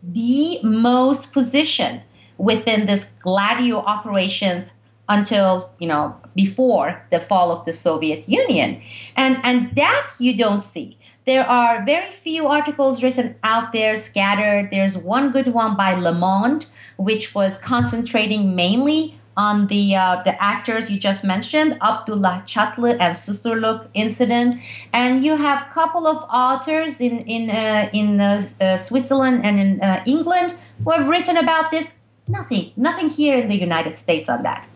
the 0.04 0.60
most 0.64 1.34
position 1.34 2.02
within 2.38 2.86
this 2.86 3.12
Gladio 3.20 3.80
operations 3.80 4.70
until 5.08 5.72
you 5.80 5.88
know 5.88 6.16
before 6.36 7.04
the 7.12 7.20
fall 7.20 7.52
of 7.52 7.66
the 7.66 7.74
Soviet 7.74 8.30
Union, 8.30 8.82
and 9.16 9.38
and 9.44 9.76
that 9.76 10.12
you 10.20 10.38
don't 10.38 10.64
see. 10.64 10.98
There 11.26 11.48
are 11.48 11.86
very 11.86 12.12
few 12.12 12.48
articles 12.48 13.04
written 13.04 13.36
out 13.44 13.72
there, 13.74 13.96
scattered. 13.98 14.72
There's 14.72 14.98
one 14.98 15.32
good 15.32 15.50
one 15.54 15.76
by 15.76 15.94
Le 15.94 16.14
Monde, 16.14 16.66
which 16.98 17.36
was 17.36 17.58
concentrating 17.58 18.56
mainly 18.56 19.18
on 19.39 19.67
the 19.67 19.95
uh, 19.95 20.21
the 20.25 20.36
actors 20.43 20.91
you 20.91 20.99
just 20.99 21.23
mentioned, 21.23 21.78
Abdullah 21.82 22.43
Çatlı 22.45 22.97
and 22.99 23.15
Susurluk 23.15 23.88
incident, 23.93 24.56
and 24.91 25.23
you 25.23 25.38
have 25.38 25.60
a 25.69 25.73
couple 25.73 26.06
of 26.08 26.17
authors 26.30 26.99
in 26.99 27.19
in 27.36 27.49
uh, 27.49 27.89
in 27.93 28.19
uh, 28.19 28.41
uh 28.60 28.78
Switzerland 28.78 29.45
and 29.45 29.60
in 29.60 29.82
uh, 29.82 30.04
England 30.06 30.58
who 30.84 30.91
have 30.91 31.08
written 31.08 31.38
about 31.38 31.71
this. 31.71 31.95
Nothing, 32.28 32.71
nothing 32.78 33.10
here 33.10 33.36
in 33.41 33.47
the 33.47 33.56
United 33.56 33.97
States 33.97 34.30
on 34.30 34.43
that. 34.43 34.67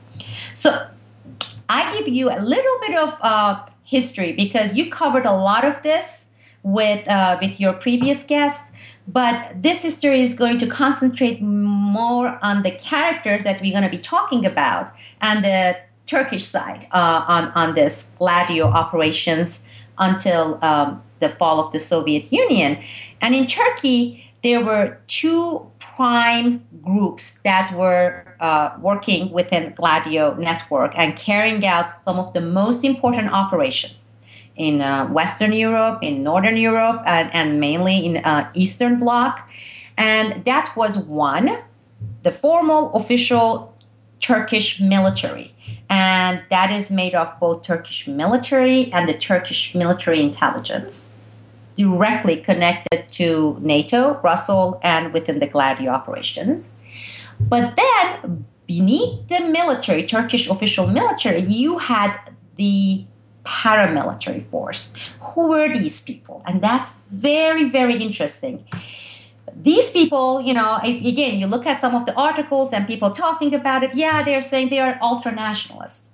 So 0.55 0.69
I 1.69 1.79
give 1.95 2.07
you 2.07 2.31
a 2.31 2.39
little 2.39 2.77
bit 2.87 2.95
of 2.97 3.09
uh, 3.21 3.55
history 3.83 4.31
because 4.33 4.73
you 4.73 4.89
covered 4.89 5.25
a 5.25 5.35
lot 5.49 5.63
of 5.63 5.83
this 5.83 6.27
with 6.63 7.05
with 7.41 7.59
your 7.59 7.73
previous 7.73 8.23
guests. 8.23 8.72
But 9.07 9.61
this 9.61 9.83
history 9.83 10.21
is 10.21 10.33
going 10.33 10.59
to 10.59 10.67
concentrate 10.67 11.41
more 11.41 12.39
on 12.41 12.63
the 12.63 12.71
characters 12.71 13.43
that 13.43 13.61
we're 13.61 13.71
going 13.71 13.83
to 13.83 13.89
be 13.89 13.97
talking 13.97 14.45
about 14.45 14.91
and 15.21 15.43
the 15.43 15.77
Turkish 16.05 16.45
side 16.45 16.87
uh, 16.91 17.25
on, 17.27 17.51
on 17.51 17.75
this 17.75 18.13
Gladio 18.17 18.65
operations 18.67 19.67
until 19.97 20.57
um, 20.61 21.01
the 21.19 21.29
fall 21.29 21.59
of 21.59 21.71
the 21.71 21.79
Soviet 21.79 22.31
Union. 22.31 22.81
And 23.21 23.35
in 23.35 23.45
Turkey, 23.45 24.23
there 24.41 24.63
were 24.63 24.97
two 25.07 25.65
prime 25.79 26.65
groups 26.81 27.39
that 27.43 27.73
were 27.75 28.35
uh, 28.39 28.75
working 28.79 29.31
within 29.31 29.71
Gladio 29.71 30.33
network 30.35 30.93
and 30.97 31.15
carrying 31.15 31.65
out 31.65 32.03
some 32.03 32.19
of 32.19 32.33
the 32.33 32.41
most 32.41 32.83
important 32.83 33.31
operations 33.31 34.12
in 34.55 34.81
uh, 34.81 35.07
Western 35.07 35.53
Europe, 35.53 35.99
in 36.01 36.23
Northern 36.23 36.57
Europe, 36.57 37.01
and, 37.05 37.59
mainly 37.59 38.05
in 38.05 38.17
uh, 38.17 38.49
Eastern 38.53 38.99
Bloc. 38.99 39.49
And 39.97 40.45
that 40.45 40.73
was 40.75 40.97
one, 40.97 41.57
the 42.23 42.31
formal 42.31 42.93
official 42.93 43.75
Turkish 44.21 44.79
military. 44.79 45.53
And 45.89 46.41
that 46.49 46.71
is 46.71 46.89
made 46.89 47.13
of 47.13 47.37
both 47.39 47.63
Turkish 47.63 48.07
military 48.07 48.91
and 48.93 49.07
the 49.07 49.13
Turkish 49.13 49.75
military 49.75 50.21
intelligence, 50.21 51.19
directly 51.75 52.37
connected 52.37 53.09
to 53.11 53.57
NATO, 53.59 54.15
Brussels, 54.15 54.77
and 54.81 55.13
within 55.13 55.39
the 55.39 55.47
Gladio 55.47 55.91
operations. 55.91 56.71
But 57.39 57.75
then, 57.75 58.45
beneath 58.65 59.27
the 59.27 59.41
military, 59.41 60.05
Turkish 60.07 60.47
official 60.47 60.87
military, 60.87 61.41
you 61.41 61.79
had 61.79 62.17
the 62.55 63.05
paramilitary 63.45 64.49
force. 64.49 64.95
Who 65.21 65.47
were 65.47 65.69
these 65.71 66.01
people? 66.01 66.43
And 66.45 66.61
that's 66.61 66.93
very, 67.11 67.69
very 67.69 67.95
interesting. 67.95 68.65
These 69.55 69.91
people, 69.91 70.41
you 70.41 70.53
know, 70.53 70.79
again, 70.83 71.39
you 71.39 71.47
look 71.47 71.65
at 71.65 71.79
some 71.79 71.93
of 71.93 72.05
the 72.05 72.15
articles 72.15 72.73
and 72.73 72.87
people 72.87 73.11
talking 73.11 73.53
about 73.53 73.83
it. 73.83 73.93
Yeah, 73.93 74.23
they're 74.23 74.41
saying 74.41 74.69
they 74.69 74.79
are 74.79 74.97
ultra 75.01 75.31
nationalists. 75.31 76.09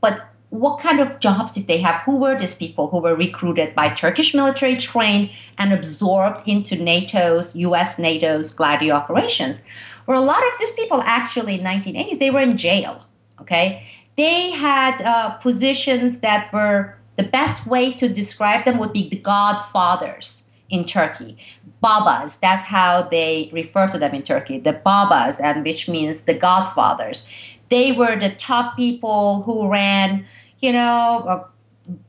But 0.00 0.28
what 0.50 0.78
kind 0.78 1.00
of 1.00 1.18
jobs 1.18 1.54
did 1.54 1.66
they 1.66 1.78
have? 1.78 2.02
Who 2.02 2.16
were 2.16 2.38
these 2.38 2.54
people 2.54 2.88
who 2.88 2.98
were 2.98 3.16
recruited 3.16 3.74
by 3.74 3.88
Turkish 3.88 4.34
military, 4.34 4.76
trained 4.76 5.30
and 5.58 5.72
absorbed 5.72 6.46
into 6.48 6.76
NATO's, 6.76 7.56
US 7.56 7.98
NATO's 7.98 8.52
Gladio 8.54 8.94
operations? 8.94 9.60
Where 10.04 10.16
a 10.16 10.20
lot 10.20 10.46
of 10.46 10.52
these 10.60 10.72
people 10.72 11.02
actually 11.02 11.58
in 11.58 11.64
1980s, 11.64 12.18
they 12.18 12.30
were 12.30 12.40
in 12.40 12.56
jail. 12.56 13.04
Okay, 13.40 13.84
they 14.16 14.50
had 14.50 15.02
uh, 15.02 15.30
positions 15.38 16.20
that 16.20 16.52
were 16.52 16.96
the 17.16 17.24
best 17.24 17.66
way 17.66 17.92
to 17.94 18.08
describe 18.08 18.64
them 18.64 18.78
would 18.78 18.92
be 18.92 19.08
the 19.08 19.16
godfathers 19.16 20.50
in 20.70 20.84
Turkey. 20.84 21.36
Babas, 21.80 22.36
that's 22.36 22.62
how 22.62 23.02
they 23.02 23.50
refer 23.52 23.86
to 23.88 23.98
them 23.98 24.14
in 24.14 24.22
Turkey. 24.22 24.58
The 24.58 24.72
Babas, 24.72 25.38
and 25.38 25.64
which 25.64 25.88
means 25.88 26.22
the 26.22 26.34
Godfathers. 26.34 27.28
They 27.68 27.92
were 27.92 28.16
the 28.16 28.30
top 28.30 28.76
people 28.76 29.42
who 29.42 29.68
ran, 29.68 30.26
you 30.60 30.72
know, 30.72 31.24
uh, 31.28 31.44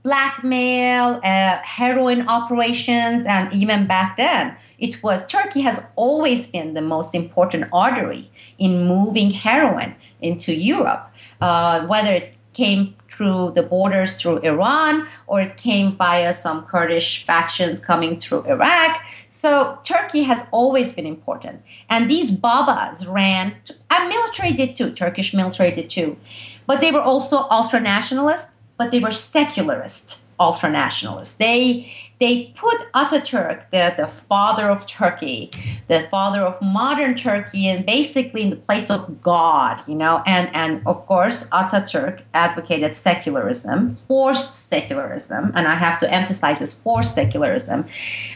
blackmail, 0.04 1.20
uh, 1.24 1.60
heroin 1.64 2.28
operations, 2.28 3.26
and 3.26 3.52
even 3.54 3.86
back 3.88 4.16
then, 4.18 4.56
it 4.80 5.02
was 5.04 5.28
Turkey 5.28 5.62
has 5.62 5.88
always 5.96 6.50
been 6.50 6.74
the 6.74 6.82
most 6.82 7.14
important 7.14 7.66
artery 7.74 8.30
in 8.58 8.88
moving 8.88 9.32
heroin 9.32 9.96
into 10.22 10.56
Europe, 10.56 11.12
uh, 11.46 11.86
whether 11.86 12.12
it 12.12 12.36
came 12.54 12.82
through 13.12 13.52
the 13.52 13.62
borders 13.62 14.16
through 14.20 14.38
Iran 14.40 15.08
or 15.28 15.40
it 15.42 15.58
came 15.58 15.96
via 15.96 16.34
some 16.34 16.66
Kurdish 16.66 17.24
factions 17.24 17.80
coming 17.80 18.20
through 18.20 18.42
Iraq. 18.46 18.94
So 19.30 19.78
Turkey 19.84 20.24
has 20.24 20.48
always 20.52 20.94
been 20.94 21.06
important. 21.06 21.62
And 21.88 22.10
these 22.10 22.32
Babas 22.32 23.06
ran, 23.06 23.56
and 23.92 24.10
military 24.10 24.54
did 24.54 24.76
too, 24.76 24.90
Turkish 24.92 25.34
military 25.34 25.72
did 25.72 25.90
too. 25.90 26.18
But 26.66 26.82
they 26.82 26.92
were 26.92 27.06
also 27.12 27.38
ultra 27.52 27.80
nationalist, 27.80 28.56
but 28.78 28.90
they 28.92 29.00
were 29.00 29.12
secularist 29.12 30.22
ultra 30.40 30.70
nationalists. 30.72 31.36
They 31.36 31.94
they 32.20 32.54
put 32.56 32.92
Ataturk, 32.94 33.70
the, 33.72 33.94
the 33.98 34.08
father 34.08 34.70
of 34.70 34.88
Turkey, 34.88 35.52
the 35.88 36.08
father 36.10 36.42
of 36.42 36.62
modern 36.62 37.16
Turkey, 37.16 37.68
and 37.68 37.86
basically 37.86 38.44
in 38.44 38.50
the 38.52 38.56
place 38.56 38.90
of 38.90 39.22
God, 39.22 39.84
you 39.86 39.96
know. 39.96 40.24
And, 40.26 40.50
and 40.56 40.82
of 40.86 41.06
course, 41.08 41.50
Ataturk 41.50 42.22
advocated 42.34 42.96
secularism, 42.96 43.92
forced 43.92 44.56
secularism, 44.56 45.52
and 45.56 45.68
I 45.68 45.76
have 45.76 46.00
to 46.00 46.14
emphasize 46.14 46.60
this 46.60 46.74
forced 46.74 47.16
secularism. 47.16 47.86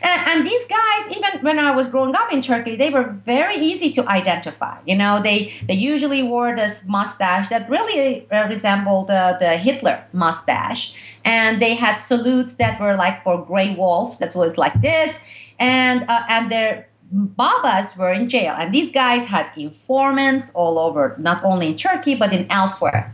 And, 0.02 0.28
and 0.30 0.46
these 0.46 0.66
guys, 0.66 1.18
even 1.18 1.42
when 1.42 1.58
I 1.58 1.74
was 1.74 1.90
growing 1.90 2.16
up 2.16 2.34
in 2.34 2.42
Turkey, 2.42 2.76
they 2.76 2.90
were 2.90 3.04
very 3.04 3.56
easy 3.56 3.94
to 3.94 4.08
identify. 4.10 4.78
You 4.86 4.98
know, 4.98 5.22
they, 5.24 5.54
they 5.68 5.76
usually 5.76 6.22
wore 6.22 6.54
this 6.54 6.86
mustache 6.86 7.48
that 7.48 7.70
really 7.70 8.30
uh, 8.30 8.48
resembled 8.50 9.10
uh, 9.10 9.38
the 9.40 9.56
Hitler 9.58 10.04
mustache 10.12 10.96
and 11.26 11.62
they 11.62 11.76
had 11.76 11.96
salutes 11.96 12.56
that 12.56 12.80
were 12.80 12.96
like 12.96 13.24
for 13.24 13.38
gray 13.70 13.76
wolves 13.76 14.20
that 14.20 14.36
was 14.36 14.58
like 14.58 14.82
this. 14.82 15.20
And 15.60 16.06
uh, 16.10 16.24
and 16.30 16.52
their 16.52 16.88
babas 17.12 17.98
were 17.98 18.14
in 18.14 18.30
jail. 18.30 18.56
And 18.58 18.74
these 18.74 18.92
guys 18.92 19.26
had 19.26 19.52
informants 19.58 20.52
all 20.52 20.78
over 20.78 21.16
not 21.18 21.44
only 21.44 21.68
in 21.68 21.78
turkey 21.78 22.16
but 22.16 22.34
in 22.34 22.46
elsewhere. 22.52 23.14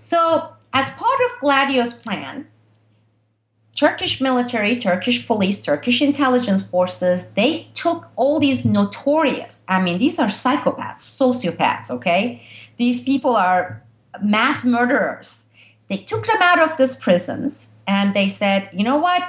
So 0.00 0.48
as 0.72 0.90
part 0.90 1.20
of 1.26 1.40
gladio's 1.40 1.94
plan 1.94 2.46
turkish 3.74 4.22
military 4.22 4.80
turkish 4.80 5.26
police 5.26 5.60
turkish 5.60 6.00
intelligence 6.00 6.66
forces 6.66 7.32
they 7.32 7.68
took 7.74 8.08
all 8.16 8.40
these 8.40 8.64
notorious 8.64 9.64
i 9.68 9.80
mean 9.80 9.98
these 9.98 10.18
are 10.18 10.28
psychopaths 10.28 11.02
sociopaths 11.20 11.90
okay? 11.90 12.42
These 12.76 13.04
people 13.04 13.34
are 13.34 13.82
mass 14.22 14.64
murderers. 14.64 15.46
They 15.88 15.98
took 15.98 16.26
them 16.26 16.38
out 16.40 16.60
of 16.60 16.76
these 16.76 16.96
prisons 16.96 17.76
and 17.86 18.14
they 18.14 18.28
said, 18.28 18.68
you 18.72 18.84
know 18.84 18.96
what? 18.96 19.22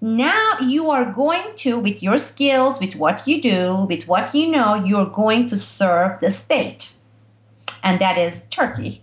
Now 0.00 0.58
you 0.60 0.90
are 0.90 1.12
going 1.12 1.54
to, 1.56 1.78
with 1.78 2.02
your 2.02 2.18
skills, 2.18 2.80
with 2.80 2.94
what 2.94 3.26
you 3.26 3.40
do, 3.40 3.86
with 3.88 4.08
what 4.08 4.34
you 4.34 4.50
know, 4.50 4.74
you're 4.74 5.06
going 5.06 5.48
to 5.48 5.56
serve 5.56 6.20
the 6.20 6.30
state. 6.30 6.94
And 7.82 8.00
that 8.00 8.16
is 8.16 8.46
Turkey. 8.48 9.02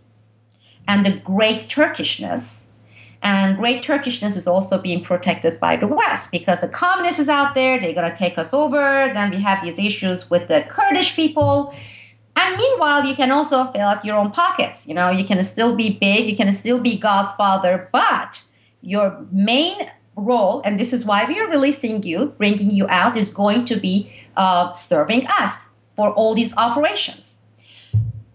And 0.88 1.06
the 1.06 1.20
great 1.20 1.62
Turkishness. 1.70 2.66
And 3.22 3.58
great 3.58 3.84
Turkishness 3.84 4.38
is 4.38 4.48
also 4.48 4.80
being 4.80 5.04
protected 5.04 5.60
by 5.60 5.76
the 5.76 5.88
West 5.88 6.32
because 6.32 6.62
the 6.62 6.68
communists 6.68 7.20
is 7.20 7.30
out 7.30 7.56
there, 7.56 7.80
they're 7.80 7.94
going 7.94 8.12
to 8.12 8.18
take 8.18 8.38
us 8.38 8.54
over. 8.54 9.12
Then 9.14 9.32
we 9.32 9.42
have 9.42 9.62
these 9.62 9.80
issues 9.80 10.30
with 10.30 10.48
the 10.48 10.66
Kurdish 10.70 11.16
people 11.16 11.74
and 12.38 12.56
meanwhile, 12.56 13.04
you 13.04 13.16
can 13.16 13.32
also 13.32 13.66
fill 13.72 13.88
up 13.88 14.06
your 14.06 14.16
own 14.16 14.30
pockets. 14.30 14.88
You 14.88 14.94
know, 14.94 15.10
you 15.10 15.26
can 15.26 15.44
still 15.44 15.76
be 15.76 15.98
big, 15.98 16.30
you 16.30 16.38
can 16.38 16.54
still 16.54 16.80
be 16.80 16.98
Godfather, 16.98 17.90
but 17.92 18.44
your 18.82 19.26
main 19.32 19.90
role, 20.18 20.62
and 20.66 20.78
this 20.78 20.92
is 20.92 21.06
why 21.06 21.26
we 21.26 21.40
are 21.40 21.48
releasing 21.48 22.04
you, 22.04 22.34
bringing 22.38 22.72
you 22.72 22.88
out, 22.90 23.16
is 23.16 23.30
going 23.30 23.64
to 23.66 23.78
be 23.78 24.12
uh, 24.36 24.74
serving 24.74 25.28
us 25.28 25.70
for 25.96 26.12
all 26.12 26.36
these 26.36 26.56
operations. 26.58 27.44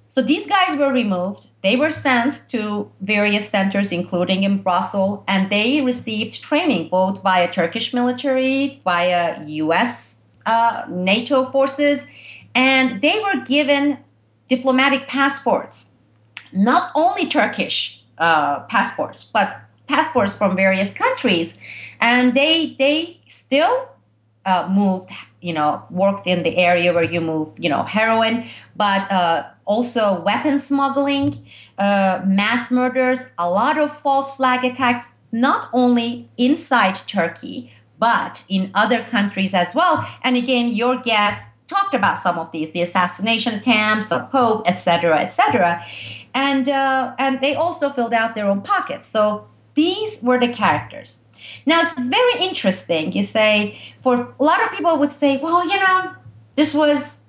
So 0.09 0.21
these 0.21 0.47
guys 0.47 0.77
were 0.79 0.93
removed. 0.93 1.47
They 1.63 1.77
were 1.77 1.91
sent 1.91 2.47
to 2.49 2.91
various 3.01 3.49
centers, 3.49 3.91
including 3.93 4.43
in 4.43 4.63
Brussels, 4.63 5.25
and 5.27 5.51
they 5.51 5.81
received 5.81 6.43
training 6.43 6.91
both 6.91 7.23
via 7.23 7.51
Turkish 7.51 7.95
military, 7.95 8.81
via 8.85 9.43
US 9.47 10.21
uh, 10.45 10.85
NATO 10.89 11.45
forces, 11.45 12.07
and 12.55 13.01
they 13.01 13.21
were 13.21 13.43
given 13.45 13.99
diplomatic 14.49 15.09
passports, 15.09 15.93
not 16.53 16.91
only 16.95 17.27
Turkish 17.27 18.05
uh, 18.19 18.61
passports, 18.65 19.25
but 19.33 19.63
passports 19.93 20.35
from 20.35 20.57
various 20.57 20.93
countries, 21.05 21.59
and 22.01 22.35
they 22.35 22.77
they 22.79 23.21
still 23.29 23.75
uh, 24.45 24.65
moved, 24.71 25.11
you 25.41 25.53
know, 25.53 25.71
worked 25.91 26.27
in 26.27 26.43
the 26.43 26.55
area 26.57 26.93
where 26.93 27.09
you 27.15 27.21
move, 27.21 27.49
you 27.59 27.71
know, 27.75 27.83
heroin, 27.83 28.47
but 28.77 29.03
uh, 29.13 29.45
also 29.65 30.21
weapon 30.23 30.59
smuggling, 30.59 31.29
uh, 31.79 32.21
mass 32.27 32.71
murders, 32.71 33.21
a 33.39 33.49
lot 33.49 33.77
of 33.79 33.89
false 34.05 34.37
flag 34.37 34.65
attacks, 34.65 35.05
not 35.31 35.69
only 35.73 36.29
inside 36.37 36.97
Turkey 37.07 37.71
but 38.03 38.43
in 38.49 38.69
other 38.75 39.05
countries 39.05 39.55
as 39.55 39.77
well. 39.77 40.05
And 40.25 40.37
again, 40.37 40.71
your 40.71 40.97
guest 40.97 41.47
talked 41.69 41.95
about 41.95 42.19
some 42.19 42.37
of 42.37 42.51
these, 42.51 42.73
the 42.73 42.83
assassination 42.83 43.55
attempts 43.61 44.11
of 44.11 44.29
Pope, 44.33 44.65
etc., 44.67 45.21
etc., 45.21 45.81
and 46.35 46.69
uh, 46.69 47.15
and 47.19 47.41
they 47.41 47.55
also 47.55 47.91
filled 47.91 48.13
out 48.13 48.35
their 48.35 48.47
own 48.47 48.61
pockets. 48.63 49.07
So 49.07 49.47
these 49.75 50.23
were 50.23 50.39
the 50.39 50.49
characters. 50.49 51.23
Now 51.67 51.81
it's 51.81 51.99
very 51.99 52.41
interesting. 52.41 53.13
You 53.13 53.23
say 53.23 53.79
for 54.03 54.35
a 54.39 54.45
lot 54.45 54.63
of 54.63 54.71
people 54.73 54.99
would 54.99 55.13
say, 55.13 55.39
well, 55.39 55.65
you 55.65 55.79
know, 55.79 56.15
this 56.55 56.75
was 56.75 57.25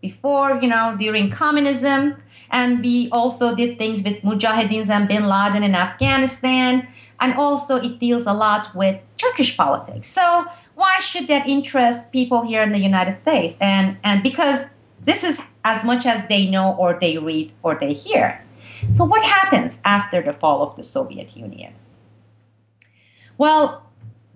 before, 0.00 0.58
you 0.62 0.68
know, 0.68 0.96
during 0.98 1.30
communism, 1.30 2.22
and 2.50 2.80
we 2.80 3.08
also 3.10 3.56
did 3.56 3.78
things 3.78 4.04
with 4.04 4.22
Mujahideen 4.22 4.88
and 4.88 5.08
Bin 5.08 5.26
Laden 5.26 5.62
in 5.62 5.74
Afghanistan, 5.74 6.86
and 7.18 7.34
also 7.34 7.76
it 7.76 7.98
deals 7.98 8.26
a 8.26 8.32
lot 8.32 8.74
with 8.74 9.00
Turkish 9.18 9.56
politics. 9.56 10.08
So 10.08 10.46
why 10.74 11.00
should 11.00 11.26
that 11.28 11.48
interest 11.48 12.12
people 12.12 12.42
here 12.42 12.62
in 12.62 12.72
the 12.72 12.78
United 12.78 13.16
States? 13.16 13.56
And 13.60 13.96
and 14.04 14.22
because 14.22 14.74
this 15.04 15.24
is 15.24 15.40
as 15.64 15.84
much 15.84 16.06
as 16.06 16.28
they 16.28 16.46
know 16.46 16.74
or 16.78 16.98
they 17.00 17.18
read 17.18 17.52
or 17.62 17.74
they 17.74 17.92
hear. 17.92 18.40
So 18.92 19.04
what 19.04 19.22
happens 19.22 19.80
after 19.84 20.22
the 20.22 20.32
fall 20.32 20.62
of 20.62 20.76
the 20.76 20.84
Soviet 20.84 21.36
Union? 21.36 21.74
Well, 23.38 23.82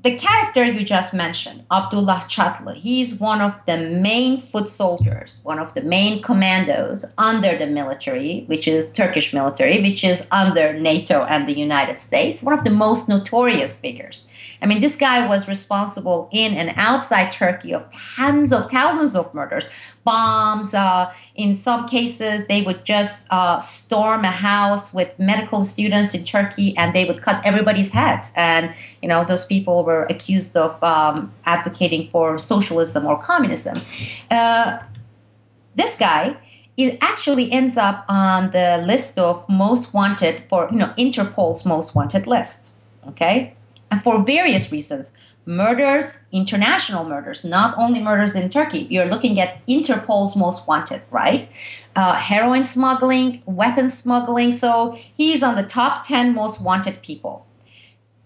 the 0.02 0.16
character 0.16 0.64
you 0.64 0.82
just 0.82 1.12
mentioned, 1.12 1.64
Abdullah 1.70 2.24
Chatlı, 2.26 2.74
he's 2.74 3.16
one 3.16 3.42
of 3.42 3.60
the 3.66 3.76
main 3.76 4.40
foot 4.40 4.70
soldiers, 4.70 5.40
one 5.42 5.58
of 5.58 5.74
the 5.74 5.82
main 5.82 6.22
commandos 6.22 7.04
under 7.18 7.58
the 7.58 7.66
military, 7.66 8.44
which 8.46 8.66
is 8.66 8.92
Turkish 8.92 9.34
military, 9.34 9.82
which 9.82 10.02
is 10.02 10.26
under 10.30 10.72
NATO 10.72 11.24
and 11.24 11.46
the 11.46 11.52
United 11.52 12.00
States, 12.00 12.42
one 12.42 12.54
of 12.54 12.64
the 12.64 12.70
most 12.70 13.10
notorious 13.10 13.78
figures. 13.78 14.26
I 14.62 14.66
mean, 14.66 14.80
this 14.80 14.96
guy 14.96 15.26
was 15.26 15.48
responsible 15.48 16.28
in 16.32 16.54
and 16.54 16.72
outside 16.76 17.32
Turkey 17.32 17.72
of 17.72 17.90
tens 18.16 18.52
of 18.52 18.70
thousands 18.70 19.16
of 19.16 19.32
murders, 19.32 19.66
bombs. 20.04 20.74
Uh, 20.74 21.12
in 21.34 21.54
some 21.54 21.88
cases, 21.88 22.46
they 22.46 22.62
would 22.62 22.84
just 22.84 23.26
uh, 23.30 23.60
storm 23.60 24.24
a 24.24 24.30
house 24.30 24.92
with 24.92 25.18
medical 25.18 25.64
students 25.64 26.14
in 26.14 26.24
Turkey 26.24 26.76
and 26.76 26.94
they 26.94 27.06
would 27.06 27.22
cut 27.22 27.44
everybody's 27.44 27.90
heads. 27.92 28.32
And, 28.36 28.74
you 29.00 29.08
know, 29.08 29.24
those 29.24 29.46
people 29.46 29.82
were 29.84 30.04
accused 30.04 30.56
of 30.56 30.82
um, 30.82 31.32
advocating 31.46 32.10
for 32.10 32.36
socialism 32.36 33.06
or 33.06 33.22
communism. 33.22 33.78
Uh, 34.30 34.78
this 35.74 35.98
guy, 35.98 36.36
it 36.76 36.98
actually 37.00 37.50
ends 37.50 37.78
up 37.78 38.04
on 38.08 38.50
the 38.50 38.82
list 38.86 39.18
of 39.18 39.48
most 39.48 39.94
wanted 39.94 40.40
for, 40.48 40.68
you 40.70 40.78
know, 40.78 40.92
Interpol's 40.98 41.64
most 41.64 41.94
wanted 41.94 42.26
list. 42.26 42.76
Okay 43.06 43.54
and 43.90 44.02
for 44.02 44.24
various 44.24 44.70
reasons 44.72 45.12
murders, 45.46 46.20
international 46.32 47.04
murders, 47.04 47.44
not 47.44 47.76
only 47.78 48.00
murders 48.00 48.34
in 48.34 48.50
Turkey. 48.50 48.86
You're 48.90 49.06
looking 49.06 49.40
at 49.40 49.58
Interpol's 49.66 50.36
most 50.36 50.68
wanted, 50.68 51.02
right? 51.10 51.48
Uh, 51.96 52.14
heroin 52.14 52.62
smuggling, 52.62 53.42
weapon 53.46 53.88
smuggling. 53.88 54.54
So 54.54 54.98
he's 55.14 55.42
on 55.42 55.56
the 55.56 55.64
top 55.64 56.06
10 56.06 56.34
most 56.34 56.60
wanted 56.60 57.02
people. 57.02 57.46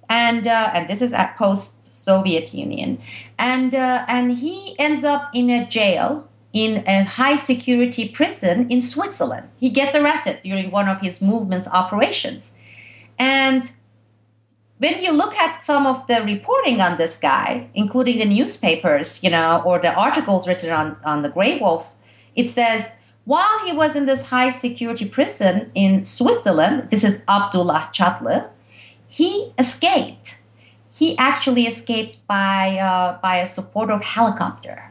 And, 0.09 0.47
uh, 0.47 0.71
and 0.75 0.89
this 0.89 1.01
is 1.01 1.12
at 1.12 1.37
post 1.37 1.93
Soviet 1.93 2.53
Union. 2.53 3.01
And, 3.39 3.75
uh, 3.75 4.05
and 4.07 4.33
he 4.33 4.77
ends 4.79 5.03
up 5.03 5.31
in 5.33 5.49
a 5.49 5.67
jail 5.67 6.29
in 6.53 6.85
a 6.87 7.05
high 7.05 7.37
security 7.37 8.09
prison 8.09 8.71
in 8.71 8.81
Switzerland. 8.81 9.49
He 9.59 9.71
gets 9.71 9.95
arrested 9.95 10.41
during 10.43 10.71
one 10.71 10.89
of 10.89 11.01
his 11.01 11.21
movement's 11.23 11.67
operations. 11.67 12.57
And 13.19 13.71
when 14.79 15.03
you 15.03 15.12
look 15.12 15.35
at 15.37 15.62
some 15.62 15.87
of 15.87 16.07
the 16.09 16.22
reporting 16.22 16.81
on 16.81 16.99
this 16.99 17.16
guy, 17.16 17.68
including 17.75 18.18
the 18.18 18.25
newspapers, 18.25 19.22
you 19.22 19.31
know, 19.31 19.62
or 19.64 19.79
the 19.79 19.95
articles 19.95 20.49
written 20.49 20.70
on, 20.70 20.97
on 21.05 21.22
the 21.22 21.29
Grey 21.29 21.59
Wolves, 21.59 22.05
it 22.35 22.49
says 22.49 22.91
while 23.25 23.59
he 23.64 23.72
was 23.72 23.97
in 23.97 24.07
this 24.07 24.29
high 24.29 24.51
security 24.51 25.07
prison 25.07 25.70
in 25.75 26.05
Switzerland, 26.05 26.91
this 26.91 27.05
is 27.05 27.25
Abdullah 27.29 27.91
Chatlı, 27.93 28.49
he 29.09 29.53
escaped. 29.59 30.39
He 30.93 31.16
actually 31.18 31.66
escaped 31.66 32.18
by, 32.27 32.79
uh, 32.79 33.18
by 33.20 33.39
a 33.39 33.47
support 33.47 33.91
of 33.91 34.03
helicopter. 34.03 34.91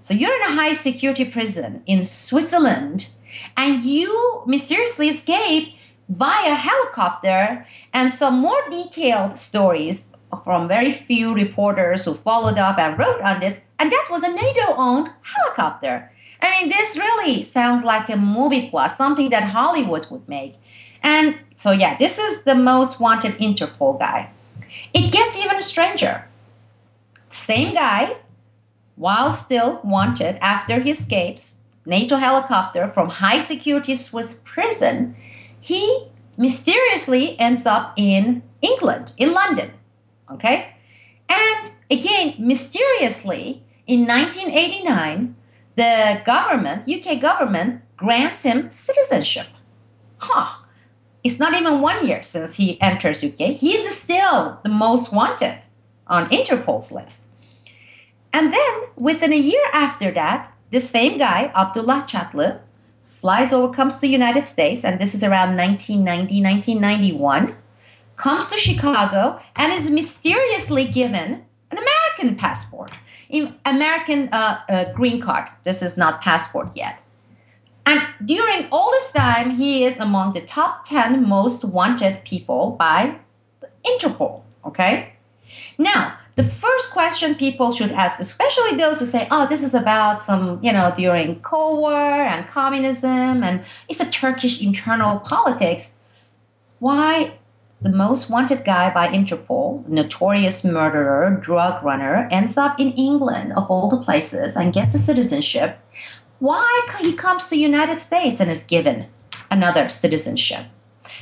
So 0.00 0.14
you're 0.14 0.34
in 0.34 0.42
a 0.42 0.54
high 0.54 0.72
security 0.72 1.24
prison 1.24 1.82
in 1.86 2.04
Switzerland 2.04 3.08
and 3.56 3.84
you 3.84 4.42
mysteriously 4.46 5.08
escape 5.08 5.74
via 6.08 6.54
helicopter 6.54 7.66
and 7.92 8.12
some 8.12 8.38
more 8.38 8.62
detailed 8.70 9.38
stories 9.38 10.12
from 10.44 10.68
very 10.68 10.92
few 10.92 11.34
reporters 11.34 12.04
who 12.04 12.14
followed 12.14 12.58
up 12.58 12.78
and 12.78 12.98
wrote 12.98 13.20
on 13.20 13.40
this 13.40 13.60
and 13.78 13.90
that 13.90 14.06
was 14.10 14.22
a 14.22 14.32
NATO 14.32 14.74
owned 14.76 15.10
helicopter. 15.22 16.10
I 16.40 16.50
mean, 16.50 16.70
this 16.70 16.96
really 16.96 17.42
sounds 17.42 17.84
like 17.84 18.08
a 18.08 18.16
movie 18.16 18.70
plot, 18.70 18.92
something 18.92 19.30
that 19.30 19.44
Hollywood 19.44 20.06
would 20.10 20.28
make. 20.28 20.54
And 21.02 21.38
so, 21.56 21.72
yeah, 21.72 21.96
this 21.96 22.18
is 22.18 22.44
the 22.44 22.54
most 22.54 23.00
wanted 23.00 23.38
Interpol 23.38 23.98
guy. 23.98 24.30
It 24.94 25.12
gets 25.12 25.38
even 25.38 25.60
stranger. 25.60 26.24
Same 27.30 27.74
guy, 27.74 28.16
while 28.96 29.32
still 29.32 29.80
wanted 29.84 30.36
after 30.40 30.80
he 30.80 30.90
escapes 30.90 31.60
NATO 31.84 32.16
helicopter 32.16 32.88
from 32.88 33.08
high 33.08 33.40
security 33.40 33.94
Swiss 33.94 34.40
prison, 34.44 35.16
he 35.66 36.06
mysteriously 36.36 37.36
ends 37.40 37.66
up 37.66 37.92
in 37.96 38.44
England, 38.62 39.10
in 39.16 39.32
London. 39.32 39.72
Okay? 40.30 40.76
And 41.28 41.72
again, 41.90 42.36
mysteriously, 42.38 43.64
in 43.84 44.06
1989, 44.06 45.34
the 45.74 46.22
government, 46.24 46.88
UK 46.88 47.20
government, 47.20 47.82
grants 47.96 48.44
him 48.44 48.70
citizenship. 48.70 49.48
Huh. 50.18 50.62
It's 51.24 51.40
not 51.40 51.52
even 51.52 51.80
one 51.80 52.06
year 52.06 52.22
since 52.22 52.54
he 52.54 52.80
enters 52.80 53.24
UK. 53.24 53.56
He's 53.64 53.92
still 53.92 54.60
the 54.62 54.70
most 54.70 55.12
wanted 55.12 55.58
on 56.06 56.30
Interpol's 56.30 56.92
list. 56.92 57.26
And 58.32 58.52
then, 58.52 58.72
within 58.94 59.32
a 59.32 59.36
year 59.50 59.64
after 59.72 60.12
that, 60.12 60.52
the 60.70 60.80
same 60.80 61.18
guy, 61.18 61.50
Abdullah 61.56 62.04
Chatlı, 62.06 62.60
flies 63.20 63.52
over, 63.52 63.72
comes 63.72 63.96
to 63.96 64.00
the 64.02 64.08
United 64.08 64.46
States, 64.46 64.84
and 64.84 65.00
this 65.00 65.14
is 65.14 65.24
around 65.24 65.56
1990, 65.56 66.42
1991, 66.42 67.56
comes 68.16 68.48
to 68.48 68.58
Chicago, 68.58 69.40
and 69.56 69.72
is 69.72 69.90
mysteriously 69.90 70.86
given 70.86 71.44
an 71.70 71.78
American 71.78 72.36
passport. 72.36 72.90
An 73.30 73.56
American 73.64 74.28
uh, 74.32 74.60
uh, 74.68 74.92
green 74.92 75.20
card. 75.20 75.48
This 75.64 75.82
is 75.82 75.96
not 75.96 76.20
passport 76.20 76.76
yet. 76.76 77.00
And 77.84 78.02
during 78.24 78.68
all 78.70 78.90
this 78.90 79.12
time, 79.12 79.50
he 79.50 79.84
is 79.84 79.98
among 79.98 80.34
the 80.34 80.40
top 80.40 80.84
10 80.84 81.26
most 81.28 81.64
wanted 81.64 82.24
people 82.24 82.76
by 82.78 83.16
Interpol. 83.84 84.42
Okay? 84.64 85.12
Now, 85.78 86.18
the 86.36 86.44
first 86.44 86.90
question 86.90 87.34
people 87.34 87.72
should 87.72 87.92
ask, 87.92 88.20
especially 88.20 88.76
those 88.76 89.00
who 89.00 89.06
say, 89.06 89.26
oh, 89.30 89.46
this 89.46 89.62
is 89.62 89.74
about 89.74 90.20
some, 90.20 90.60
you 90.62 90.70
know, 90.70 90.92
during 90.94 91.40
Cold 91.40 91.80
War 91.80 91.94
and 91.94 92.46
communism 92.48 93.42
and 93.42 93.64
it's 93.88 94.00
a 94.00 94.10
Turkish 94.10 94.60
internal 94.60 95.18
politics. 95.20 95.90
Why 96.78 97.38
the 97.80 97.88
most 97.88 98.28
wanted 98.28 98.64
guy 98.66 98.92
by 98.92 99.08
Interpol, 99.08 99.86
notorious 99.88 100.62
murderer, 100.62 101.38
drug 101.42 101.82
runner, 101.82 102.28
ends 102.30 102.56
up 102.58 102.78
in 102.78 102.92
England, 102.92 103.52
of 103.54 103.70
all 103.70 103.88
the 103.88 104.02
places, 104.04 104.56
and 104.56 104.72
gets 104.72 104.94
a 104.94 104.98
citizenship. 104.98 105.78
Why 106.38 106.86
he 107.00 107.14
comes 107.14 107.44
to 107.44 107.50
the 107.50 107.58
United 107.58 107.98
States 108.00 108.40
and 108.40 108.50
is 108.50 108.64
given 108.64 109.08
another 109.50 109.88
citizenship? 109.88 110.66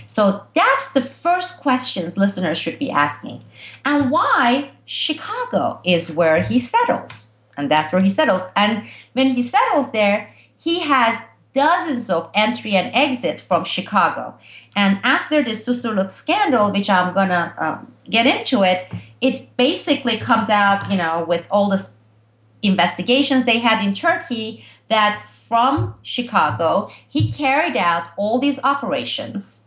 So 0.06 0.44
that's 0.54 0.90
the 0.90 1.02
first 1.02 1.60
questions 1.60 2.16
listeners 2.16 2.58
should 2.58 2.78
be 2.78 2.90
asking. 2.90 3.44
And 3.84 4.10
why 4.10 4.72
Chicago 4.84 5.80
is 5.84 6.10
where 6.10 6.42
he 6.42 6.58
settles. 6.58 7.34
And 7.56 7.70
that's 7.70 7.92
where 7.92 8.02
he 8.02 8.10
settles. 8.10 8.42
And 8.56 8.88
when 9.12 9.28
he 9.28 9.42
settles 9.42 9.92
there, 9.92 10.30
he 10.58 10.80
has 10.80 11.18
dozens 11.54 12.10
of 12.10 12.30
entry 12.34 12.74
and 12.74 12.94
exits 12.94 13.40
from 13.40 13.64
Chicago. 13.64 14.34
And 14.74 14.98
after 15.04 15.42
the 15.42 15.52
Susurluk 15.52 16.10
scandal, 16.10 16.72
which 16.72 16.90
I'm 16.90 17.14
gonna 17.14 17.54
um, 17.58 17.92
get 18.10 18.26
into 18.26 18.62
it, 18.62 18.90
it 19.20 19.56
basically 19.56 20.18
comes 20.18 20.50
out, 20.50 20.90
you 20.90 20.96
know, 20.96 21.24
with 21.26 21.46
all 21.50 21.70
the 21.70 21.88
investigations 22.62 23.44
they 23.44 23.58
had 23.58 23.84
in 23.84 23.94
Turkey 23.94 24.64
that 24.88 25.28
from 25.28 25.94
Chicago, 26.02 26.90
he 27.08 27.30
carried 27.30 27.76
out 27.76 28.08
all 28.16 28.38
these 28.38 28.58
operations 28.64 29.63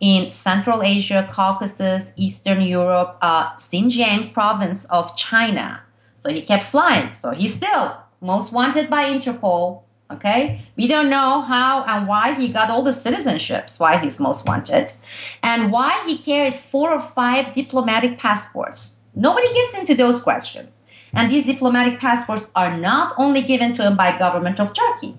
in 0.00 0.30
Central 0.30 0.82
Asia, 0.82 1.28
Caucasus, 1.32 2.12
Eastern 2.16 2.60
Europe, 2.60 3.16
uh, 3.20 3.54
Xinjiang 3.56 4.32
province 4.32 4.84
of 4.86 5.16
China. 5.16 5.82
So 6.22 6.30
he 6.30 6.42
kept 6.42 6.64
flying. 6.64 7.14
So 7.14 7.30
he's 7.30 7.54
still 7.54 7.98
most 8.20 8.52
wanted 8.52 8.90
by 8.90 9.04
Interpol 9.04 9.82
Okay, 10.10 10.62
we 10.74 10.88
don't 10.88 11.10
know 11.10 11.42
how 11.42 11.84
and 11.84 12.08
why 12.08 12.32
he 12.32 12.48
got 12.48 12.70
all 12.70 12.82
the 12.82 12.92
citizenships, 12.92 13.78
why 13.78 13.98
he's 13.98 14.18
most 14.18 14.48
wanted, 14.48 14.94
and 15.42 15.70
why 15.70 16.02
he 16.06 16.16
carried 16.16 16.54
four 16.54 16.90
or 16.90 16.98
five 16.98 17.52
diplomatic 17.52 18.16
passports. 18.16 19.00
Nobody 19.14 19.52
gets 19.52 19.78
into 19.78 19.94
those 19.94 20.20
questions. 20.22 20.80
And 21.12 21.30
these 21.30 21.44
diplomatic 21.44 22.00
passports 22.00 22.50
are 22.54 22.76
not 22.76 23.14
only 23.18 23.42
given 23.42 23.74
to 23.74 23.86
him 23.86 23.96
by 23.96 24.18
government 24.18 24.60
of 24.60 24.74
Turkey. 24.74 25.14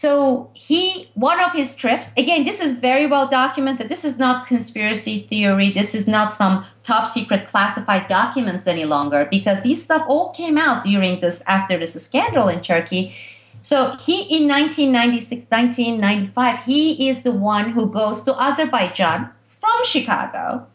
So 0.00 0.50
he, 0.54 1.10
one 1.12 1.40
of 1.40 1.52
his 1.52 1.76
trips, 1.76 2.12
again, 2.16 2.44
this 2.44 2.58
is 2.58 2.72
very 2.80 3.06
well 3.06 3.28
documented. 3.28 3.90
This 3.90 4.04
is 4.04 4.18
not 4.18 4.46
conspiracy 4.46 5.26
theory. 5.28 5.70
This 5.70 5.94
is 5.94 6.08
not 6.08 6.32
some 6.32 6.64
top 6.84 7.06
secret 7.06 7.48
classified 7.48 8.08
documents 8.08 8.66
any 8.66 8.86
longer 8.86 9.28
because 9.30 9.62
these 9.62 9.84
stuff 9.84 10.02
all 10.08 10.30
came 10.30 10.56
out 10.56 10.84
during 10.84 11.20
this, 11.20 11.42
after 11.46 11.76
this 11.78 12.02
scandal 12.02 12.48
in 12.48 12.62
Turkey 12.62 13.14
so 13.62 13.96
he 13.96 14.22
in 14.22 14.48
1996, 14.48 15.46
1995, 15.50 16.64
he 16.64 17.08
is 17.08 17.22
the 17.22 17.32
one 17.32 17.70
who 17.70 17.90
goes 17.90 18.22
to 18.22 18.40
Azerbaijan 18.40 19.30
from 19.44 19.84
Chicago 19.84 20.66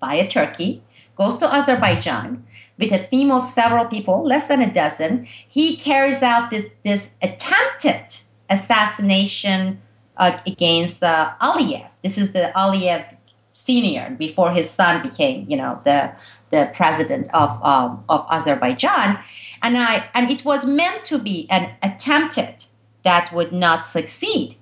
via 0.00 0.28
Turkey, 0.28 0.82
goes 1.16 1.38
to 1.38 1.52
Azerbaijan 1.52 2.44
with 2.78 2.92
a 2.92 3.06
team 3.06 3.30
of 3.30 3.48
several 3.48 3.86
people, 3.86 4.22
less 4.22 4.46
than 4.46 4.60
a 4.60 4.72
dozen. 4.72 5.26
He 5.48 5.76
carries 5.76 6.22
out 6.22 6.50
this, 6.50 6.66
this 6.84 7.14
attempted 7.22 8.18
assassination 8.52 9.80
uh, 10.16 10.38
against 10.46 11.02
uh, 11.02 11.32
Aliyev. 11.40 11.88
This 12.02 12.18
is 12.18 12.32
the 12.32 12.52
Aliyev 12.54 13.04
senior 13.54 14.14
before 14.18 14.52
his 14.52 14.70
son 14.70 15.02
became, 15.02 15.46
you 15.48 15.56
know, 15.56 15.80
the 15.84 16.12
the 16.50 16.70
president 16.74 17.28
of 17.32 17.50
um, 17.64 18.04
of 18.08 18.26
Azerbaijan 18.30 19.18
and 19.62 19.78
I 19.78 20.08
and 20.14 20.30
it 20.30 20.44
was 20.44 20.66
meant 20.66 21.04
to 21.06 21.18
be 21.18 21.46
an 21.50 21.74
attempted 21.82 22.66
that 23.04 23.32
would 23.32 23.52
not 23.52 23.84
succeed. 23.84 24.56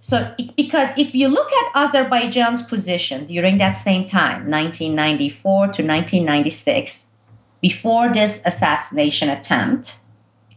So 0.00 0.34
because 0.56 0.90
if 0.96 1.14
you 1.14 1.28
look 1.28 1.50
at 1.52 1.72
Azerbaijan's 1.74 2.62
position 2.62 3.26
during 3.26 3.58
that 3.58 3.72
same 3.72 4.06
time, 4.06 4.48
1994 4.50 5.56
to 5.58 5.82
1996, 5.82 7.12
before 7.60 8.14
this 8.14 8.40
assassination 8.46 9.28
attempt, 9.28 10.00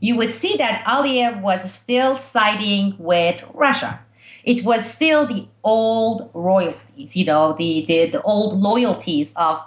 you 0.02 0.18
would 0.18 0.34
see 0.34 0.58
that 0.58 0.84
Aliyev 0.86 1.41
was 1.41 1.72
still 1.72 2.18
siding 2.18 2.95
with 2.97 3.41
Russia. 3.54 4.02
It 4.43 4.66
was 4.66 4.84
still 4.86 5.28
the 5.28 5.47
old 5.64 6.32
royalties, 6.34 7.16
you 7.16 7.26
know, 7.26 7.56
the, 7.58 7.86
the, 7.88 8.10
the 8.10 8.22
old 8.24 8.60
loyalties 8.60 9.32
of 9.36 9.62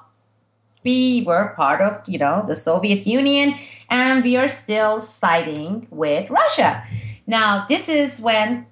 we 0.83 1.23
were 1.27 1.55
part 1.57 1.81
of, 1.81 2.07
you 2.07 2.19
know, 2.19 2.45
the 2.47 2.55
Soviet 2.55 3.07
Union 3.07 3.55
and 3.89 4.23
we 4.23 4.37
are 4.37 4.49
still 4.49 5.01
siding 5.01 5.87
with 5.91 6.29
Russia. 6.29 6.85
Now, 7.27 7.65
this 7.69 7.89
is 7.89 8.21
when 8.21 8.67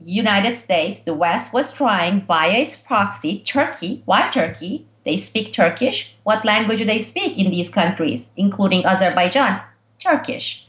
United 0.00 0.56
States, 0.56 1.02
the 1.02 1.12
West 1.12 1.52
was 1.52 1.72
trying 1.72 2.22
via 2.22 2.58
its 2.58 2.76
proxy, 2.76 3.40
Turkey. 3.40 4.02
Why 4.06 4.30
Turkey? 4.30 4.86
They 5.04 5.16
speak 5.16 5.52
Turkish. 5.52 6.14
What 6.22 6.44
language 6.44 6.78
do 6.78 6.84
they 6.84 7.00
speak 7.00 7.36
in 7.36 7.50
these 7.50 7.70
countries, 7.70 8.32
including 8.36 8.86
Azerbaijan? 8.86 9.60
Turkish. 9.98 10.67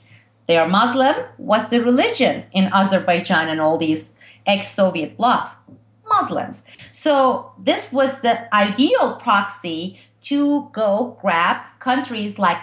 They 0.50 0.58
are 0.58 0.68
Muslim. 0.68 1.16
What's 1.38 1.68
the 1.68 1.80
religion 1.80 2.44
in 2.54 2.74
Azerbaijan 2.74 3.50
and 3.50 3.62
all 3.62 3.78
these 3.78 4.16
ex-Soviet 4.48 5.16
blocs? 5.16 5.58
Muslims. 6.08 6.66
So 6.92 7.52
this 7.60 7.94
was 7.94 8.22
the 8.22 8.52
ideal 8.52 9.20
proxy 9.22 10.00
to 10.24 10.68
go 10.72 11.20
grab 11.22 11.58
countries 11.78 12.40
like 12.40 12.58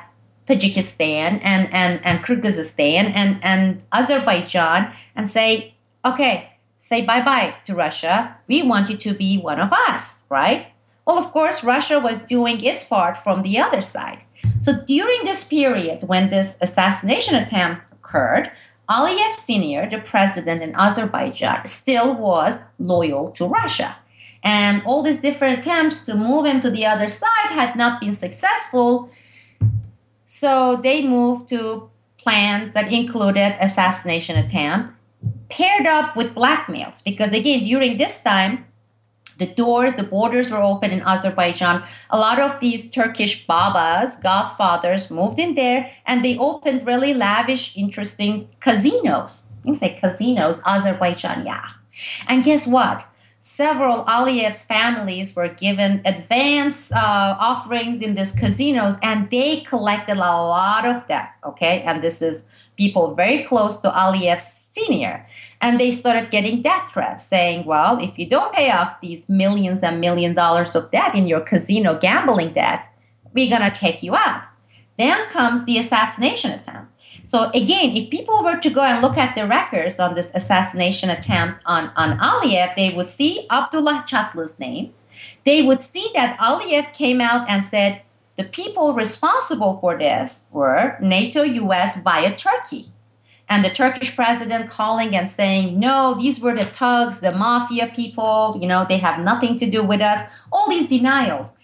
Tajikistan 0.48 1.40
and, 1.44 1.72
and, 1.72 2.04
and 2.04 2.24
Kyrgyzstan 2.24 3.12
and, 3.14 3.38
and 3.44 3.84
Azerbaijan 3.92 4.92
and 5.14 5.30
say, 5.30 5.74
okay, 6.04 6.54
say 6.78 7.06
bye 7.06 7.22
bye 7.22 7.54
to 7.66 7.76
Russia. 7.76 8.36
We 8.48 8.64
want 8.64 8.90
you 8.90 8.96
to 8.96 9.14
be 9.14 9.38
one 9.38 9.60
of 9.60 9.72
us, 9.72 10.22
right? 10.28 10.72
Well, 11.06 11.18
of 11.18 11.30
course, 11.30 11.62
Russia 11.62 12.00
was 12.00 12.20
doing 12.20 12.64
its 12.64 12.82
part 12.82 13.16
from 13.16 13.42
the 13.42 13.60
other 13.60 13.80
side. 13.80 14.22
So 14.60 14.82
during 14.86 15.24
this 15.24 15.44
period, 15.44 16.02
when 16.08 16.30
this 16.30 16.58
assassination 16.60 17.34
attempt 17.34 17.82
occurred, 17.92 18.50
Aliyev 18.88 19.34
Sr., 19.34 19.88
the 19.90 19.98
president 19.98 20.62
in 20.62 20.74
Azerbaijan, 20.74 21.66
still 21.66 22.16
was 22.16 22.62
loyal 22.78 23.30
to 23.32 23.46
Russia. 23.46 23.96
And 24.44 24.82
all 24.86 25.02
these 25.02 25.20
different 25.20 25.58
attempts 25.58 26.04
to 26.06 26.14
move 26.14 26.46
him 26.46 26.60
to 26.60 26.70
the 26.70 26.86
other 26.86 27.08
side 27.08 27.50
had 27.50 27.74
not 27.74 28.00
been 28.00 28.12
successful. 28.12 29.10
So 30.26 30.76
they 30.76 31.06
moved 31.06 31.48
to 31.48 31.90
plans 32.18 32.72
that 32.74 32.92
included 32.92 33.56
assassination 33.60 34.36
attempt 34.36 34.92
paired 35.48 35.86
up 35.86 36.16
with 36.16 36.34
blackmails 36.34 37.02
because 37.04 37.32
again 37.32 37.62
during 37.62 37.96
this 37.98 38.20
time 38.20 38.65
the 39.38 39.46
doors, 39.46 39.94
the 39.94 40.02
borders 40.02 40.50
were 40.50 40.62
open 40.62 40.90
in 40.90 41.02
Azerbaijan. 41.02 41.82
A 42.10 42.18
lot 42.18 42.40
of 42.40 42.58
these 42.60 42.90
Turkish 42.90 43.46
babas, 43.46 44.16
godfathers, 44.16 45.10
moved 45.10 45.38
in 45.38 45.54
there 45.54 45.90
and 46.06 46.24
they 46.24 46.38
opened 46.38 46.86
really 46.86 47.12
lavish, 47.12 47.76
interesting 47.76 48.48
casinos. 48.60 49.50
You 49.64 49.72
can 49.72 49.76
say 49.76 49.98
casinos, 50.00 50.62
Azerbaijan, 50.66 51.44
yeah. 51.44 51.64
And 52.28 52.44
guess 52.44 52.66
what? 52.66 53.04
Several 53.40 54.04
Aliyev's 54.06 54.64
families 54.64 55.36
were 55.36 55.48
given 55.48 56.02
advance 56.04 56.90
uh, 56.90 57.36
offerings 57.38 58.00
in 58.00 58.16
these 58.16 58.32
casinos 58.32 58.98
and 59.02 59.30
they 59.30 59.60
collected 59.60 60.16
a 60.16 60.18
lot 60.18 60.84
of 60.84 61.06
debts, 61.06 61.38
okay? 61.44 61.82
And 61.82 62.02
this 62.02 62.20
is 62.22 62.48
people 62.76 63.14
very 63.14 63.44
close 63.44 63.78
to 63.80 63.88
Aliyev 63.88 64.40
Sr. 64.40 65.26
And 65.60 65.80
they 65.80 65.90
started 65.90 66.30
getting 66.30 66.62
death 66.62 66.90
threats 66.92 67.24
saying, 67.24 67.64
well, 67.64 67.98
if 68.02 68.18
you 68.18 68.28
don't 68.28 68.52
pay 68.52 68.70
off 68.70 69.00
these 69.00 69.28
millions 69.28 69.82
and 69.82 70.00
million 70.00 70.34
dollars 70.34 70.74
of 70.74 70.90
debt 70.90 71.14
in 71.14 71.26
your 71.26 71.40
casino 71.40 71.98
gambling 71.98 72.52
debt, 72.52 72.86
we're 73.34 73.48
going 73.48 73.70
to 73.70 73.78
take 73.78 74.02
you 74.02 74.14
out. 74.14 74.42
Then 74.98 75.26
comes 75.28 75.64
the 75.64 75.78
assassination 75.78 76.52
attempt. 76.52 76.92
So 77.24 77.50
again, 77.54 77.96
if 77.96 78.10
people 78.10 78.44
were 78.44 78.58
to 78.58 78.70
go 78.70 78.82
and 78.82 79.02
look 79.02 79.16
at 79.16 79.34
the 79.34 79.46
records 79.46 79.98
on 79.98 80.14
this 80.14 80.30
assassination 80.34 81.10
attempt 81.10 81.60
on, 81.66 81.90
on 81.96 82.18
Aliyev, 82.18 82.76
they 82.76 82.94
would 82.94 83.08
see 83.08 83.46
Abdullah 83.50 84.04
Chatlı's 84.06 84.58
name. 84.60 84.94
They 85.44 85.62
would 85.62 85.82
see 85.82 86.10
that 86.14 86.38
Aliyev 86.38 86.92
came 86.92 87.20
out 87.20 87.48
and 87.50 87.64
said, 87.64 88.02
the 88.36 88.44
people 88.44 88.92
responsible 88.92 89.78
for 89.80 89.98
this 89.98 90.48
were 90.52 90.96
NATO, 91.00 91.42
US 91.42 91.96
via 92.00 92.36
Turkey. 92.36 92.86
And 93.48 93.64
the 93.64 93.70
Turkish 93.70 94.14
president 94.14 94.70
calling 94.70 95.14
and 95.14 95.28
saying, 95.28 95.78
no, 95.78 96.14
these 96.14 96.40
were 96.40 96.54
the 96.54 96.64
thugs, 96.64 97.20
the 97.20 97.32
mafia 97.32 97.92
people, 97.94 98.58
you 98.60 98.66
know, 98.66 98.84
they 98.88 98.98
have 98.98 99.20
nothing 99.20 99.58
to 99.60 99.70
do 99.70 99.84
with 99.84 100.00
us. 100.00 100.28
All 100.50 100.68
these 100.68 100.88
denials. 100.88 101.56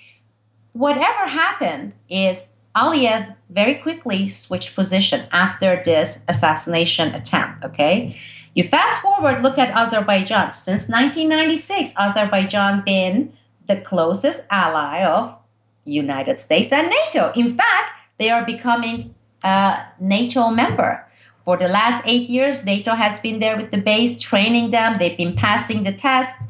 Whatever 0.73 1.27
happened 1.27 1.93
is 2.09 2.47
Aliyev 2.77 3.35
very 3.51 3.75
quickly 3.75 4.29
switched 4.29 4.75
position 4.75 5.27
after 5.33 5.83
this 5.85 6.25
assassination 6.29 7.15
attempt, 7.15 7.65
okay? 7.65 8.17
You 8.55 8.65
fast 8.65 9.03
forward, 9.03 9.43
look 9.43 9.59
at 9.59 9.77
Azerbaijan. 9.77 10.53
Since 10.53 10.89
1996, 10.89 11.93
Azerbaijan 11.99 12.83
been 12.85 13.33
the 13.67 13.77
closest 13.77 14.47
ally 14.51 15.05
of 15.05 15.39
United 15.85 16.39
States 16.39 16.73
and 16.73 16.89
NATO. 16.89 17.33
In 17.35 17.55
fact, 17.55 17.91
they 18.19 18.31
are 18.31 18.45
becoming 18.45 19.15
a 19.43 19.85
NATO 20.01 20.51
member. 20.51 21.07
For 21.37 21.57
the 21.57 21.69
last 21.69 22.05
eight 22.07 22.29
years, 22.29 22.65
NATO 22.65 22.95
has 22.95 23.19
been 23.19 23.41
there 23.41 23.57
with 23.57 23.73
the 23.73 23.79
base, 23.79 24.21
training 24.21 24.71
them. 24.71 24.95
They've 24.99 25.17
been 25.17 25.35
passing 25.35 25.83
the 25.83 25.93
tests. 25.93 26.41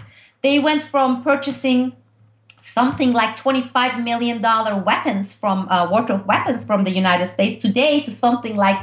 They 0.42 0.58
went 0.58 0.82
from 0.82 1.22
purchasing 1.22 1.96
something 2.62 3.12
like 3.12 3.36
$25 3.36 4.02
million 4.04 4.42
weapons 4.84 5.32
from 5.32 5.68
uh, 5.68 5.90
worth 5.90 6.10
of 6.10 6.26
weapons 6.26 6.66
from 6.66 6.84
the 6.84 6.90
United 6.90 7.28
States 7.28 7.60
today 7.60 8.00
to 8.00 8.10
something 8.10 8.56
like 8.56 8.78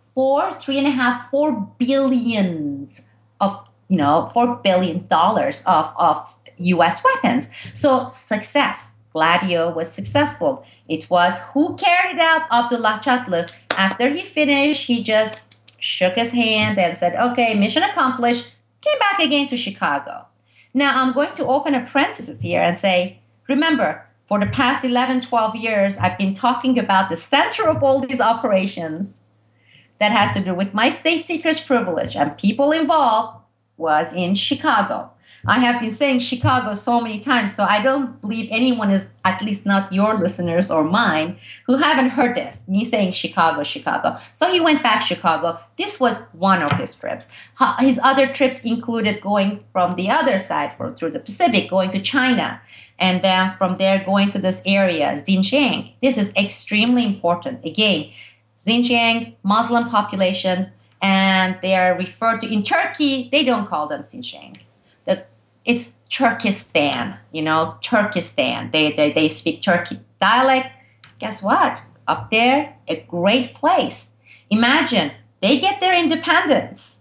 four, 0.00 0.58
three 0.60 0.78
and 0.78 0.86
a 0.86 0.90
half, 0.90 1.30
four 1.30 1.68
billions 1.78 3.02
of, 3.40 3.68
you 3.88 3.96
know, 3.96 4.30
four 4.32 4.56
billion 4.56 5.06
dollars 5.06 5.62
of, 5.66 5.92
of 5.96 6.36
US 6.56 7.02
weapons. 7.04 7.48
So 7.74 8.08
success. 8.08 8.97
Gladio 9.18 9.72
was 9.72 9.90
successful. 9.90 10.64
It 10.86 11.10
was 11.10 11.40
who 11.50 11.74
carried 11.74 12.20
out 12.20 12.42
Abdullah 12.52 13.00
Chatlı. 13.02 13.50
After 13.76 14.08
he 14.10 14.22
finished, 14.24 14.86
he 14.86 15.02
just 15.02 15.56
shook 15.80 16.14
his 16.14 16.30
hand 16.30 16.78
and 16.78 16.96
said, 16.96 17.16
okay, 17.16 17.54
mission 17.54 17.82
accomplished, 17.82 18.52
came 18.80 18.98
back 19.00 19.18
again 19.18 19.48
to 19.48 19.56
Chicago. 19.56 20.24
Now 20.72 21.02
I'm 21.02 21.12
going 21.12 21.34
to 21.34 21.46
open 21.46 21.74
a 21.74 21.84
parenthesis 21.84 22.42
here 22.42 22.62
and 22.62 22.78
say, 22.78 23.18
remember, 23.48 24.06
for 24.22 24.38
the 24.38 24.46
past 24.46 24.84
11, 24.84 25.22
12 25.22 25.56
years, 25.56 25.98
I've 25.98 26.16
been 26.16 26.36
talking 26.36 26.78
about 26.78 27.10
the 27.10 27.16
center 27.16 27.66
of 27.68 27.82
all 27.82 27.98
these 28.06 28.20
operations 28.20 29.24
that 29.98 30.12
has 30.12 30.32
to 30.36 30.44
do 30.44 30.54
with 30.54 30.72
my 30.72 30.90
state 30.90 31.24
secrets 31.24 31.58
privilege 31.58 32.14
and 32.14 32.38
people 32.38 32.70
involved 32.70 33.42
was 33.78 34.12
in 34.12 34.36
Chicago. 34.36 35.10
I 35.48 35.60
have 35.60 35.80
been 35.80 35.92
saying 35.92 36.20
Chicago 36.20 36.74
so 36.74 37.00
many 37.00 37.20
times, 37.20 37.56
so 37.56 37.64
I 37.64 37.82
don't 37.82 38.20
believe 38.20 38.48
anyone 38.50 38.90
is, 38.90 39.08
at 39.24 39.40
least 39.40 39.64
not 39.64 39.90
your 39.90 40.14
listeners 40.14 40.70
or 40.70 40.84
mine, 40.84 41.38
who 41.66 41.78
haven't 41.78 42.10
heard 42.10 42.36
this, 42.36 42.68
me 42.68 42.84
saying 42.84 43.12
Chicago, 43.12 43.62
Chicago. 43.62 44.18
So 44.34 44.52
he 44.52 44.60
went 44.60 44.82
back 44.82 45.00
Chicago. 45.00 45.58
This 45.78 45.98
was 45.98 46.20
one 46.32 46.60
of 46.62 46.72
his 46.72 46.94
trips. 46.94 47.32
His 47.80 47.98
other 48.02 48.26
trips 48.26 48.62
included 48.62 49.22
going 49.22 49.64
from 49.72 49.96
the 49.96 50.10
other 50.10 50.38
side, 50.38 50.76
from, 50.76 50.94
through 50.94 51.12
the 51.12 51.18
Pacific, 51.18 51.70
going 51.70 51.92
to 51.92 52.00
China, 52.00 52.60
and 52.98 53.24
then 53.24 53.54
from 53.56 53.78
there 53.78 54.04
going 54.04 54.30
to 54.32 54.38
this 54.38 54.60
area, 54.66 55.14
Xinjiang. 55.14 55.94
This 56.02 56.18
is 56.18 56.30
extremely 56.36 57.06
important. 57.06 57.64
Again, 57.64 58.10
Xinjiang, 58.54 59.34
Muslim 59.42 59.84
population, 59.84 60.70
and 61.00 61.58
they 61.62 61.74
are 61.74 61.96
referred 61.96 62.42
to 62.42 62.52
in 62.52 62.64
Turkey, 62.64 63.30
they 63.32 63.44
don't 63.44 63.66
call 63.66 63.88
them 63.88 64.02
Xinjiang 64.02 64.56
it's 65.68 65.92
Turkestan, 66.08 67.18
you 67.30 67.42
know, 67.42 67.76
Turkestan. 67.82 68.70
They, 68.72 68.94
they, 68.96 69.12
they 69.12 69.28
speak 69.28 69.62
Turkey 69.62 70.00
dialect. 70.18 70.68
Guess 71.18 71.42
what? 71.42 71.80
Up 72.08 72.30
there, 72.30 72.74
a 72.88 73.02
great 73.02 73.54
place. 73.54 74.12
Imagine 74.48 75.12
they 75.42 75.60
get 75.60 75.80
their 75.80 75.94
independence. 75.94 77.00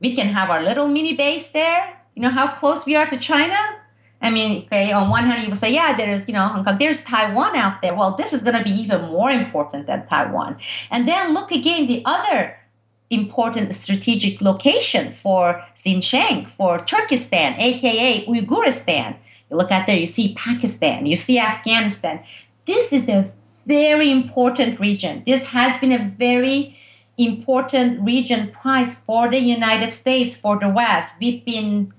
We 0.00 0.14
can 0.14 0.28
have 0.28 0.48
our 0.48 0.62
little 0.62 0.86
mini 0.86 1.16
base 1.16 1.48
there. 1.48 2.00
You 2.14 2.22
know 2.22 2.30
how 2.30 2.54
close 2.54 2.86
we 2.86 2.94
are 2.94 3.06
to 3.06 3.18
China? 3.18 3.58
I 4.22 4.30
mean, 4.30 4.66
okay, 4.66 4.92
on 4.92 5.10
one 5.10 5.24
hand, 5.24 5.42
you 5.42 5.48
would 5.48 5.58
say, 5.58 5.72
yeah, 5.72 5.96
there's, 5.96 6.28
you 6.28 6.34
know, 6.34 6.46
Hong 6.46 6.64
Kong, 6.64 6.78
there's 6.78 7.02
Taiwan 7.02 7.56
out 7.56 7.82
there. 7.82 7.94
Well, 7.94 8.16
this 8.16 8.32
is 8.32 8.42
going 8.42 8.56
to 8.56 8.62
be 8.62 8.70
even 8.70 9.02
more 9.06 9.30
important 9.30 9.88
than 9.88 10.06
Taiwan. 10.06 10.56
And 10.90 11.08
then 11.08 11.34
look 11.34 11.50
again, 11.50 11.88
the 11.88 12.02
other 12.04 12.56
important 13.14 13.74
strategic 13.74 14.40
location 14.40 15.12
for 15.12 15.64
Xinjiang, 15.76 16.48
for 16.48 16.78
Turkestan, 16.78 17.54
aka 17.58 18.26
Uyghuristan. 18.26 19.16
You 19.50 19.56
look 19.56 19.70
at 19.70 19.86
there, 19.86 19.96
you 19.96 20.06
see 20.06 20.34
Pakistan, 20.34 21.06
you 21.06 21.16
see 21.16 21.38
Afghanistan. 21.38 22.24
This 22.66 22.92
is 22.92 23.08
a 23.08 23.30
very 23.66 24.10
important 24.10 24.80
region. 24.80 25.22
This 25.26 25.48
has 25.48 25.78
been 25.78 25.92
a 25.92 26.08
very 26.08 26.76
important 27.16 28.00
region 28.00 28.50
prize 28.50 28.94
for 28.94 29.30
the 29.30 29.38
United 29.38 29.92
States, 29.92 30.36
for 30.36 30.58
the 30.58 30.68
West. 30.68 31.16
We've 31.20 31.44
been 31.44 31.92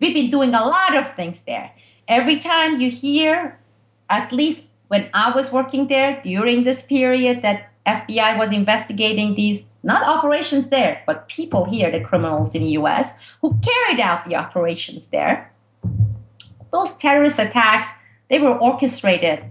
we've 0.00 0.14
been 0.14 0.30
doing 0.30 0.54
a 0.54 0.64
lot 0.64 0.96
of 0.96 1.14
things 1.14 1.42
there. 1.42 1.72
Every 2.08 2.38
time 2.38 2.80
you 2.80 2.90
hear, 2.90 3.58
at 4.08 4.32
least 4.32 4.68
when 4.88 5.08
I 5.14 5.34
was 5.34 5.52
working 5.52 5.88
there 5.88 6.20
during 6.22 6.64
this 6.64 6.82
period, 6.82 7.42
that 7.42 7.71
FBI 7.86 8.38
was 8.38 8.52
investigating 8.52 9.34
these 9.34 9.70
not 9.82 10.02
operations 10.02 10.68
there, 10.68 11.02
but 11.06 11.28
people 11.28 11.64
here, 11.64 11.90
the 11.90 12.00
criminals 12.00 12.54
in 12.54 12.62
the 12.62 12.70
US 12.78 13.18
who 13.40 13.58
carried 13.60 14.00
out 14.00 14.24
the 14.24 14.36
operations 14.36 15.08
there. 15.08 15.52
Those 16.72 16.96
terrorist 16.96 17.38
attacks, 17.38 17.88
they 18.30 18.38
were 18.38 18.56
orchestrated 18.56 19.44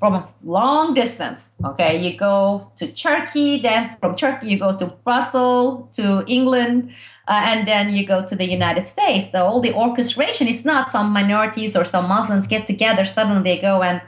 from 0.00 0.14
a 0.14 0.26
long 0.42 0.94
distance. 0.94 1.56
Okay, 1.62 2.00
you 2.00 2.18
go 2.18 2.72
to 2.76 2.90
Turkey, 2.90 3.60
then 3.60 3.94
from 4.00 4.16
Turkey 4.16 4.46
you 4.48 4.58
go 4.58 4.74
to 4.78 4.86
Brussels, 5.04 5.94
to 5.96 6.24
England, 6.26 6.90
uh, 7.28 7.42
and 7.44 7.68
then 7.68 7.90
you 7.90 8.06
go 8.06 8.24
to 8.24 8.34
the 8.34 8.46
United 8.46 8.88
States. 8.88 9.30
So 9.30 9.44
all 9.44 9.60
the 9.60 9.74
orchestration 9.74 10.48
is 10.48 10.64
not 10.64 10.88
some 10.88 11.12
minorities 11.12 11.76
or 11.76 11.84
some 11.84 12.08
Muslims 12.08 12.46
get 12.46 12.66
together, 12.66 13.04
suddenly 13.04 13.42
they 13.42 13.60
go 13.60 13.82
and 13.82 14.00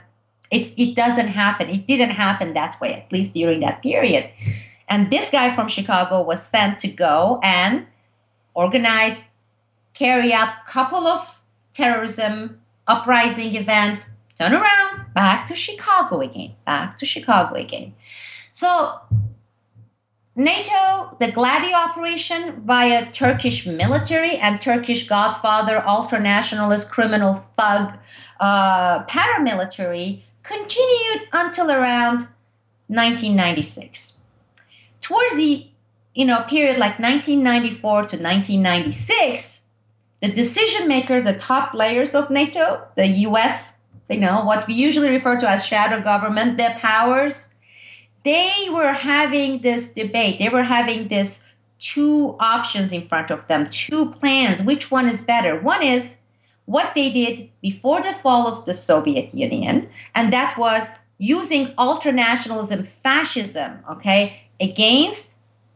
it's, 0.53 0.73
it 0.77 0.95
doesn't 0.95 1.27
happen. 1.27 1.69
It 1.69 1.87
didn't 1.87 2.11
happen 2.11 2.53
that 2.53 2.79
way, 2.79 2.93
at 2.93 3.11
least 3.11 3.33
during 3.33 3.61
that 3.61 3.81
period. 3.81 4.29
And 4.87 5.09
this 5.11 5.29
guy 5.29 5.53
from 5.55 5.67
Chicago 5.67 6.21
was 6.21 6.45
sent 6.45 6.79
to 6.81 6.87
go 6.87 7.39
and 7.41 7.87
organize, 8.53 9.29
carry 9.93 10.31
out 10.31 10.49
a 10.49 10.69
couple 10.69 11.07
of 11.07 11.41
terrorism 11.73 12.61
uprising 12.87 13.55
events, 13.55 14.11
turn 14.39 14.53
around, 14.53 15.13
back 15.13 15.47
to 15.47 15.55
Chicago 15.55 16.21
again, 16.21 16.53
back 16.65 16.97
to 16.97 17.05
Chicago 17.05 17.55
again. 17.55 17.95
So 18.51 18.99
NATO, 20.35 21.15
the 21.19 21.31
Gladio 21.31 21.73
operation 21.73 22.63
via 22.65 23.11
Turkish 23.11 23.65
military 23.65 24.37
and 24.37 24.61
Turkish 24.61 25.07
Godfather, 25.07 25.83
ultranationalist, 25.87 26.89
criminal 26.89 27.43
thug, 27.55 27.93
uh, 28.39 29.05
paramilitary 29.05 30.23
continued 30.43 31.27
until 31.31 31.71
around 31.71 32.27
1996. 32.87 34.19
Towards 35.01 35.35
the 35.35 35.67
you 36.13 36.25
know 36.25 36.43
period 36.43 36.77
like 36.77 36.99
1994 36.99 37.91
to 37.93 38.17
1996, 38.17 39.61
the 40.21 40.31
decision 40.31 40.87
makers, 40.87 41.25
the 41.25 41.37
top 41.37 41.73
layers 41.73 42.15
of 42.15 42.29
NATO, 42.29 42.85
the 42.95 43.07
U.S., 43.07 43.79
you 44.09 44.19
know 44.19 44.45
what 44.45 44.67
we 44.67 44.73
usually 44.73 45.09
refer 45.09 45.39
to 45.39 45.49
as 45.49 45.65
shadow 45.65 46.01
government, 46.01 46.57
the 46.57 46.73
powers, 46.77 47.47
they 48.23 48.69
were 48.71 48.93
having 48.93 49.61
this 49.61 49.91
debate. 49.91 50.39
They 50.39 50.49
were 50.49 50.63
having 50.63 51.07
this 51.07 51.41
two 51.79 52.37
options 52.39 52.91
in 52.93 53.05
front 53.05 53.31
of 53.31 53.47
them, 53.47 53.69
two 53.69 54.11
plans. 54.11 54.63
Which 54.63 54.89
one 54.89 55.09
is 55.09 55.21
better? 55.21 55.59
One 55.59 55.83
is 55.83 56.15
what 56.65 56.93
they 56.95 57.11
did 57.11 57.49
before 57.61 58.01
the 58.01 58.13
fall 58.13 58.47
of 58.47 58.65
the 58.65 58.73
Soviet 58.73 59.33
Union, 59.33 59.89
and 60.15 60.31
that 60.31 60.57
was 60.57 60.87
using 61.17 61.67
ultranationalism, 61.75 62.87
fascism, 62.87 63.79
okay, 63.89 64.41
against 64.59 65.31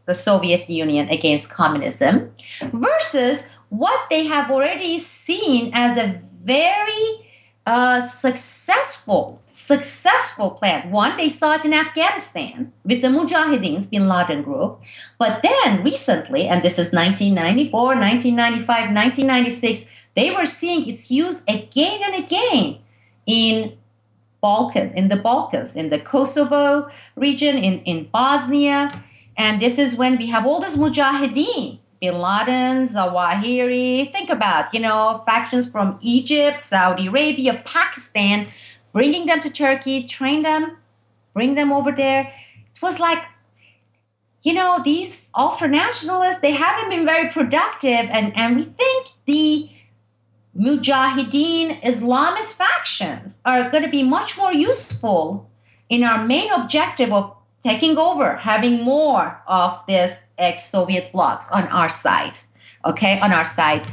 the 0.05 0.13
Soviet 0.13 0.69
Union, 0.69 1.09
against 1.09 1.49
communism, 1.49 2.31
versus 2.73 3.47
what 3.69 4.09
they 4.09 4.25
have 4.25 4.49
already 4.49 4.97
seen 4.99 5.71
as 5.73 5.97
a 5.97 6.19
very 6.43 7.27
uh, 7.67 7.99
successful, 7.99 9.41
successful 9.49 10.51
plan. 10.51 10.89
One, 10.89 11.17
they 11.17 11.27
saw 11.27 11.55
it 11.55 11.65
in 11.65 11.73
Afghanistan 11.73 12.71
with 12.85 13.01
the 13.01 13.09
Mujahideens, 13.09 13.89
Bin 13.89 14.07
Laden 14.07 14.41
group. 14.43 14.79
But 15.17 15.43
then 15.43 15.83
recently, 15.83 16.47
and 16.47 16.63
this 16.63 16.79
is 16.79 16.93
1994, 16.93 17.71
1995, 17.71 18.67
1996, 18.67 19.85
they 20.17 20.31
were 20.31 20.45
seeing 20.45 20.89
its 20.89 21.11
use 21.11 21.43
again 21.47 22.01
and 22.03 22.23
again 22.23 22.79
in 23.27 23.77
Balkan, 24.41 24.91
in 24.93 25.09
the 25.09 25.15
Balkans, 25.15 25.75
in 25.75 25.91
the 25.91 25.99
Kosovo 25.99 26.89
region, 27.15 27.55
in, 27.55 27.79
in 27.83 28.09
Bosnia. 28.11 28.89
And 29.37 29.61
this 29.61 29.77
is 29.77 29.95
when 29.95 30.17
we 30.17 30.25
have 30.27 30.45
all 30.47 30.59
this 30.59 30.75
Mujahideen, 30.75 31.77
Bin 32.01 32.19
Laden, 32.19 32.87
Zawahiri. 32.87 34.11
Think 34.11 34.31
about, 34.31 34.73
you 34.73 34.79
know, 34.79 35.21
factions 35.27 35.69
from 35.69 35.99
Egypt, 36.01 36.57
Saudi 36.57 37.07
Arabia, 37.07 37.61
Pakistan, 37.63 38.47
bringing 38.93 39.27
them 39.27 39.39
to 39.41 39.51
Turkey, 39.51 40.07
train 40.07 40.41
them, 40.41 40.77
bring 41.35 41.53
them 41.53 41.71
over 41.71 41.91
there. 41.91 42.33
It 42.73 42.81
was 42.81 42.99
like 42.99 43.23
you 44.43 44.53
know, 44.53 44.79
these 44.83 45.29
ultranationalists, 45.35 46.41
they 46.41 46.51
haven't 46.51 46.89
been 46.89 47.05
very 47.05 47.29
productive. 47.31 48.07
And, 48.11 48.31
and 48.37 48.55
we 48.55 48.63
think 48.63 49.07
the 49.25 49.69
Mujahideen 50.57 51.81
Islamist 51.83 52.53
factions 52.53 53.41
are 53.45 53.69
going 53.69 53.83
to 53.83 53.89
be 53.89 54.01
much 54.03 54.37
more 54.37 54.53
useful 54.53 55.49
in 55.87 56.03
our 56.03 56.25
main 56.25 56.51
objective 56.51 57.13
of 57.13 57.35
taking 57.63 57.97
over, 57.97 58.35
having 58.37 58.83
more 58.83 59.39
of 59.47 59.79
this 59.87 60.27
ex-Soviet 60.37 61.11
blocs 61.11 61.49
on 61.51 61.67
our 61.67 61.89
side. 61.89 62.37
Okay, 62.85 63.19
on 63.19 63.31
our 63.31 63.45
side. 63.45 63.85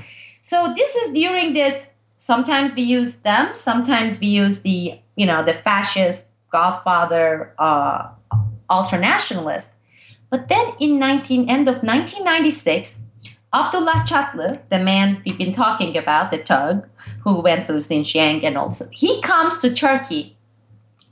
So 0.42 0.72
this 0.74 0.94
is 0.94 1.12
during 1.12 1.52
this. 1.52 1.86
Sometimes 2.16 2.74
we 2.74 2.82
use 2.82 3.20
them. 3.20 3.54
Sometimes 3.54 4.20
we 4.20 4.28
use 4.28 4.62
the 4.62 4.98
you 5.16 5.26
know 5.26 5.44
the 5.44 5.54
fascist 5.54 6.32
Godfather 6.50 7.52
uh, 7.58 8.08
ultra 8.70 8.98
nationalist. 8.98 9.72
But 10.30 10.48
then 10.48 10.74
in 10.80 10.98
19 10.98 11.50
end 11.50 11.68
of 11.68 11.82
1996, 11.82 13.03
Abdullah 13.54 14.04
Chatlı, 14.04 14.58
the 14.68 14.80
man 14.80 15.22
we've 15.24 15.38
been 15.38 15.52
talking 15.52 15.96
about, 15.96 16.32
the 16.32 16.38
Tug, 16.38 16.88
who 17.22 17.40
went 17.40 17.66
through 17.66 17.78
Xinjiang 17.78 18.42
and 18.42 18.58
also, 18.58 18.86
he 18.90 19.20
comes 19.20 19.58
to 19.58 19.72
Turkey 19.72 20.36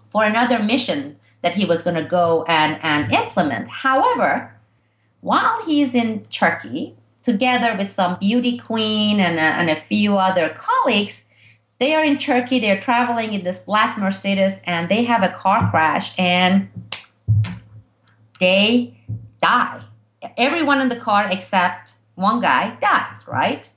for 0.09 0.25
another 0.25 0.59
mission 0.59 1.21
that 1.43 1.55
he 1.55 1.65
was 1.65 1.83
going 1.83 1.95
to 1.95 2.05
go 2.05 2.45
and, 2.49 2.81
and 2.83 3.13
implement. 3.13 3.69
However, 3.69 4.53
while 5.21 5.65
he's 5.65 5.95
in 5.95 6.25
Turkey, 6.25 6.97
together 7.23 7.77
with 7.79 7.93
some 7.93 8.19
beauty 8.19 8.59
queen 8.59 9.21
and 9.21 9.39
a, 9.39 9.43
and 9.43 9.71
a 9.71 9.81
few 9.83 10.17
other 10.17 10.49
colleagues, 10.59 11.29
they 11.79 11.95
are 11.95 12.05
in 12.05 12.19
Turkey, 12.19 12.59
they're 12.59 12.81
traveling 12.81 13.35
in 13.35 13.45
this 13.45 13.61
black 13.61 13.97
Mercedes, 13.99 14.63
and 14.67 14.89
they 14.89 15.05
have 15.05 15.23
a 15.23 15.33
car 15.33 15.71
crash 15.71 16.13
and 16.19 16.69
they 18.41 18.99
die. 19.41 19.83
Everyone 20.37 20.81
in 20.81 20.89
the 20.89 20.99
car 20.99 21.29
except 21.31 21.95
one 22.15 22.41
guy 22.41 22.77
dies, 22.81 23.27
right? 23.27 23.69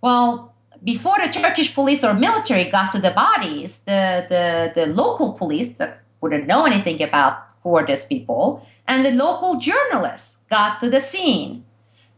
Well, 0.00 0.54
before 0.84 1.18
the 1.18 1.32
Turkish 1.32 1.74
police 1.74 2.04
or 2.04 2.14
military 2.14 2.70
got 2.70 2.92
to 2.92 3.00
the 3.00 3.10
bodies, 3.10 3.80
the, 3.84 4.26
the, 4.28 4.72
the 4.74 4.86
local 4.86 5.34
police 5.34 5.78
that 5.78 6.02
wouldn't 6.20 6.46
know 6.46 6.64
anything 6.64 7.02
about 7.02 7.38
who 7.62 7.76
are 7.76 7.86
these 7.86 8.04
people, 8.04 8.66
and 8.86 9.04
the 9.04 9.10
local 9.10 9.58
journalists 9.58 10.40
got 10.48 10.80
to 10.80 10.88
the 10.88 11.00
scene. 11.00 11.64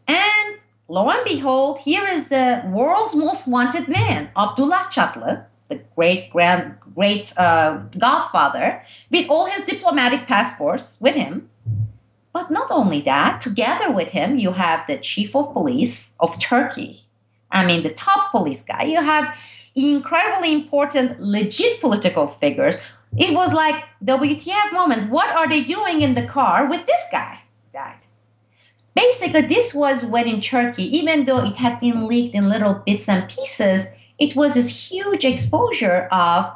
And 0.06 0.58
lo 0.88 1.08
and 1.10 1.24
behold, 1.24 1.78
here 1.80 2.06
is 2.06 2.28
the 2.28 2.62
world's 2.66 3.14
most 3.14 3.48
wanted 3.48 3.88
man, 3.88 4.30
Abdullah 4.36 4.88
Chatlı, 4.90 5.44
the 5.68 5.80
great 5.96 6.30
grand 6.30 6.76
great 6.94 7.32
uh, 7.38 7.78
godfather, 7.98 8.82
with 9.10 9.28
all 9.28 9.46
his 9.46 9.64
diplomatic 9.64 10.26
passports 10.26 10.96
with 11.00 11.14
him. 11.14 11.48
But 12.38 12.52
not 12.52 12.70
only 12.70 13.00
that, 13.00 13.40
together 13.40 13.90
with 13.90 14.10
him, 14.10 14.38
you 14.38 14.52
have 14.52 14.86
the 14.86 14.96
chief 14.98 15.34
of 15.34 15.52
police 15.52 16.14
of 16.20 16.40
Turkey. 16.40 17.02
I 17.50 17.66
mean, 17.66 17.82
the 17.82 17.90
top 17.90 18.30
police 18.30 18.62
guy. 18.62 18.84
You 18.84 19.02
have 19.02 19.36
incredibly 19.74 20.52
important, 20.52 21.20
legit 21.20 21.80
political 21.80 22.28
figures. 22.28 22.76
It 23.16 23.34
was 23.34 23.52
like 23.52 23.82
WTF 24.04 24.72
moment. 24.72 25.10
What 25.10 25.30
are 25.30 25.48
they 25.48 25.64
doing 25.64 26.00
in 26.02 26.14
the 26.14 26.28
car 26.28 26.66
with 26.66 26.86
this 26.86 27.04
guy? 27.10 27.40
Died. 27.72 28.02
Basically, 28.94 29.40
this 29.40 29.74
was 29.74 30.04
when 30.04 30.28
in 30.28 30.40
Turkey, 30.40 30.84
even 30.96 31.24
though 31.24 31.44
it 31.44 31.56
had 31.56 31.80
been 31.80 32.06
leaked 32.06 32.36
in 32.36 32.48
little 32.48 32.74
bits 32.86 33.08
and 33.08 33.28
pieces, 33.28 33.88
it 34.16 34.36
was 34.36 34.54
this 34.54 34.90
huge 34.92 35.24
exposure 35.24 36.06
of 36.12 36.52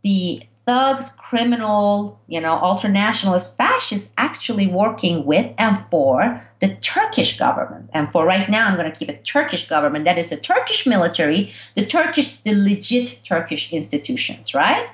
the 0.00 0.44
thugs, 0.70 1.10
criminal, 1.10 2.20
you 2.28 2.40
know, 2.40 2.56
ultranationalist 2.62 3.56
fascists 3.56 4.12
actually 4.16 4.68
working 4.68 5.26
with 5.26 5.52
and 5.58 5.76
for 5.76 6.40
the 6.60 6.76
Turkish 6.76 7.36
government. 7.36 7.90
And 7.92 8.08
for 8.12 8.24
right 8.24 8.48
now, 8.48 8.68
I'm 8.68 8.76
going 8.76 8.88
to 8.88 8.96
keep 8.96 9.08
it 9.08 9.24
Turkish 9.24 9.68
government. 9.68 10.04
That 10.04 10.16
is 10.16 10.30
the 10.30 10.36
Turkish 10.36 10.86
military, 10.86 11.52
the 11.74 11.84
Turkish, 11.84 12.38
the 12.44 12.54
legit 12.54 13.18
Turkish 13.24 13.72
institutions, 13.72 14.54
right? 14.54 14.88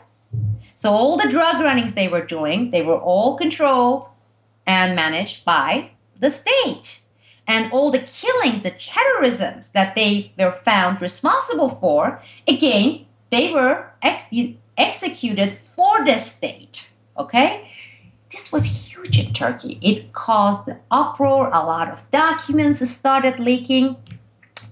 So 0.77 0.93
all 0.93 1.19
the 1.19 1.29
drug 1.29 1.63
runnings 1.63 1.93
they 1.93 2.09
were 2.09 2.25
doing, 2.25 2.71
they 2.71 2.81
were 2.81 2.99
all 2.99 3.37
controlled 3.37 4.09
and 4.67 4.97
managed 4.97 5.45
by 5.45 5.91
the 6.19 6.31
state. 6.31 7.01
And 7.47 7.71
all 7.71 7.91
the 7.91 7.99
killings, 7.99 8.63
the 8.63 8.71
terrorisms 8.71 9.73
that 9.73 9.95
they 9.95 10.33
were 10.39 10.53
found 10.53 11.03
responsible 11.03 11.69
for, 11.69 12.23
again, 12.49 13.05
they 13.31 13.53
were 13.53 13.91
ex- 14.01 14.33
executed 14.77 15.53
for 15.53 16.05
the 16.05 16.19
state. 16.19 16.91
Okay? 17.19 17.71
This 18.31 18.53
was 18.53 18.65
huge 18.65 19.19
in 19.19 19.33
Turkey. 19.33 19.79
It 19.81 20.13
caused 20.13 20.71
uproar. 20.91 21.49
A 21.53 21.65
lot 21.65 21.89
of 21.89 22.11
documents 22.11 22.89
started 22.91 23.39
leaking. 23.39 23.97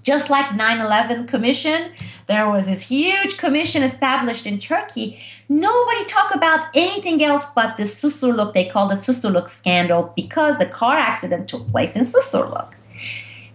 Just 0.03 0.29
like 0.29 0.45
9/11 0.51 1.27
Commission, 1.27 1.91
there 2.27 2.47
was 2.47 2.67
this 2.67 2.83
huge 2.89 3.37
commission 3.37 3.81
established 3.81 4.45
in 4.45 4.59
Turkey. 4.59 5.19
Nobody 5.49 6.05
talked 6.05 6.35
about 6.35 6.67
anything 6.75 7.23
else 7.23 7.45
but 7.55 7.75
the 7.77 7.83
Susurluk. 7.83 8.53
They 8.53 8.65
called 8.65 8.91
it 8.91 8.99
Susurluk 8.99 9.49
scandal 9.49 10.13
because 10.15 10.59
the 10.59 10.67
car 10.67 10.95
accident 10.95 11.47
took 11.47 11.67
place 11.71 11.95
in 11.95 12.03
Susurluk. 12.03 12.73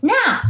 Now, 0.03 0.43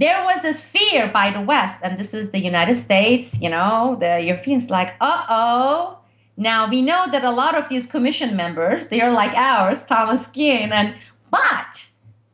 there 0.00 0.24
was 0.24 0.40
this 0.40 0.62
fear 0.62 1.08
by 1.08 1.30
the 1.30 1.42
West, 1.42 1.76
and 1.82 2.00
this 2.00 2.14
is 2.14 2.30
the 2.30 2.40
United 2.40 2.74
States, 2.74 3.38
you 3.38 3.50
know, 3.50 3.98
the 4.00 4.18
Europeans 4.18 4.70
like, 4.70 4.94
uh 4.98 5.26
oh. 5.28 5.98
Now 6.38 6.70
we 6.70 6.80
know 6.80 7.04
that 7.12 7.22
a 7.22 7.30
lot 7.30 7.54
of 7.54 7.68
these 7.68 7.86
commission 7.86 8.34
members, 8.34 8.86
they 8.86 9.02
are 9.02 9.12
like 9.12 9.34
ours, 9.34 9.82
Thomas 9.84 10.26
Kean, 10.26 10.72
and 10.72 10.94
but 11.30 11.86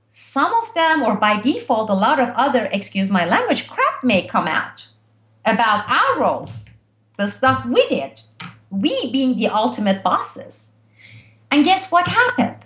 some 0.08 0.54
of 0.54 0.72
them, 0.74 1.02
or 1.02 1.16
by 1.16 1.40
default, 1.40 1.90
a 1.90 1.94
lot 1.94 2.20
of 2.20 2.28
other, 2.36 2.68
excuse 2.72 3.10
my 3.10 3.24
language, 3.24 3.66
crap 3.66 4.04
may 4.04 4.28
come 4.28 4.46
out 4.46 4.86
about 5.44 5.90
our 5.90 6.20
roles, 6.20 6.66
the 7.18 7.28
stuff 7.28 7.66
we 7.66 7.86
did, 7.88 8.22
we 8.70 9.10
being 9.10 9.36
the 9.36 9.48
ultimate 9.48 10.04
bosses. 10.04 10.70
And 11.50 11.64
guess 11.64 11.90
what 11.90 12.06
happened? 12.06 12.64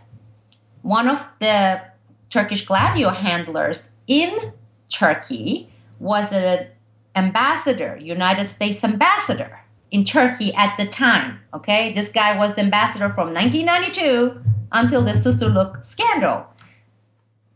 One 0.82 1.08
of 1.08 1.26
the 1.38 1.80
Turkish 2.28 2.66
Gladio 2.66 3.10
handlers 3.10 3.92
in 4.06 4.52
Turkey 4.90 5.72
was 5.98 6.30
the 6.30 6.68
ambassador, 7.16 7.96
United 7.96 8.48
States 8.48 8.84
ambassador 8.84 9.60
in 9.90 10.04
Turkey 10.04 10.54
at 10.54 10.76
the 10.78 10.86
time. 10.86 11.40
Okay, 11.54 11.92
this 11.94 12.10
guy 12.10 12.38
was 12.38 12.54
the 12.54 12.62
ambassador 12.62 13.10
from 13.10 13.34
1992 13.34 14.40
until 14.72 15.02
the 15.02 15.12
Susurluk 15.12 15.84
scandal. 15.84 16.46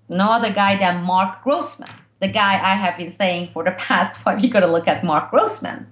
No 0.09 0.31
other 0.31 0.53
guy 0.53 0.77
than 0.77 1.03
Marc 1.03 1.43
Grossman, 1.43 1.89
the 2.21 2.29
guy 2.29 2.55
I 2.55 2.75
have 2.75 2.99
been 2.99 3.13
saying 3.13 3.51
for 3.53 3.65
the 3.65 3.71
past 3.79 4.19
five. 4.21 4.43
You 4.43 4.51
got 4.51 4.61
to 4.61 4.67
look 4.67 4.89
at 4.89 5.05
Marc 5.05 5.31
Grossman. 5.31 5.91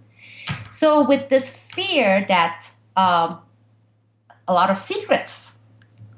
So 0.71 1.07
with 1.07 1.29
this 1.29 1.57
fear 1.57 2.25
that 2.29 2.71
um, 2.97 3.39
a 4.49 4.53
lot 4.53 4.71
of 4.71 4.81
secrets, 4.81 5.59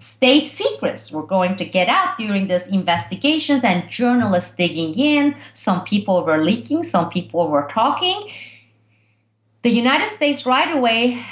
state 0.05 0.47
secrets, 0.47 1.11
were 1.11 1.27
going 1.27 1.57
to 1.57 1.65
get 1.65 1.89
out 1.89 2.19
during 2.19 2.49
these 2.49 2.67
investigations, 2.67 3.63
and 3.65 3.91
journalists 3.91 4.55
digging 4.55 4.95
in. 4.95 5.37
Some 5.55 5.85
people 5.85 6.25
were 6.25 6.43
leaking, 6.43 6.83
some 6.83 7.09
people 7.11 7.49
were 7.49 7.69
talking 7.71 8.31
the 9.65 9.71
United 9.71 10.11
States 10.11 10.45
right 10.45 10.77
away 10.77 11.25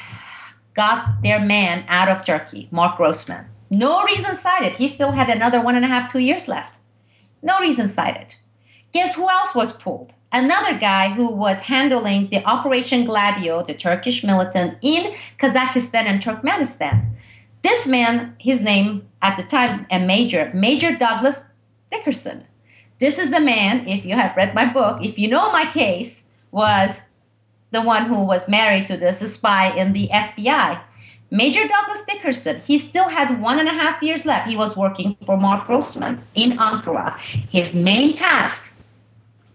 got 0.75 1.23
their 1.23 1.39
man 1.39 1.85
out 1.87 2.09
of 2.09 2.25
Turkey, 2.25 2.67
Marc 2.71 2.97
Grossman. 2.97 3.45
No 3.69 4.03
reason 4.05 4.35
cited. 4.35 4.77
He 4.77 4.89
still 4.89 5.13
had 5.13 5.29
another 5.29 5.61
one 5.61 5.77
and 5.77 5.85
a 5.85 5.89
half, 5.89 6.11
two 6.11 6.19
years 6.19 6.49
left. 6.49 6.79
No 7.43 7.59
reason 7.61 7.89
cited. 7.89 8.37
Guess 8.93 9.17
who 9.17 9.29
else 9.29 9.55
was 9.55 9.77
pulled? 9.77 10.15
Another 10.33 10.79
guy 10.79 11.11
who 11.11 11.31
was 11.31 11.59
handling 11.61 12.31
the 12.31 12.43
Operation 12.47 13.05
Gladio, 13.05 13.63
the 13.63 13.75
Turkish 13.75 14.25
militant 14.25 14.79
in 14.81 15.15
Kazakhstan 15.39 16.07
and 16.07 16.23
Turkmenistan. 16.23 17.12
This 17.63 17.87
man, 17.87 18.35
his 18.39 18.61
name 18.61 19.09
at 19.23 19.37
the 19.37 19.45
time, 19.45 19.87
a 19.91 20.05
major, 20.05 20.51
Major 20.55 20.97
Douglas 20.97 21.49
Dickerson. 21.91 22.45
This 22.99 23.19
is 23.19 23.31
the 23.31 23.41
man, 23.41 23.87
if 23.89 24.05
you 24.05 24.15
have 24.15 24.37
read 24.37 24.55
my 24.55 24.73
book, 24.73 25.05
if 25.05 25.19
you 25.19 25.29
know 25.29 25.51
my 25.53 25.67
case, 25.67 26.25
was 26.51 27.01
the 27.71 27.83
one 27.83 28.07
who 28.07 28.25
was 28.25 28.49
married 28.49 28.87
to 28.89 28.97
this 28.97 29.21
spy 29.35 29.75
in 29.77 29.93
the 29.93 30.09
FBI. 30.09 30.81
Major 31.31 31.67
Douglas 31.67 32.05
Dickerson, 32.05 32.61
he 32.61 32.79
still 32.79 33.09
had 33.09 33.41
one 33.41 33.59
and 33.59 33.69
a 33.69 33.73
half 33.73 34.03
years 34.03 34.27
left. 34.27 34.49
He 34.49 34.57
was 34.57 34.77
working 34.77 35.17
for 35.25 35.37
Marc 35.39 35.67
Grossman 35.67 36.23
in 36.35 36.59
Ankara. 36.59 37.19
His 37.51 37.75
main 37.75 38.15
task 38.15 38.72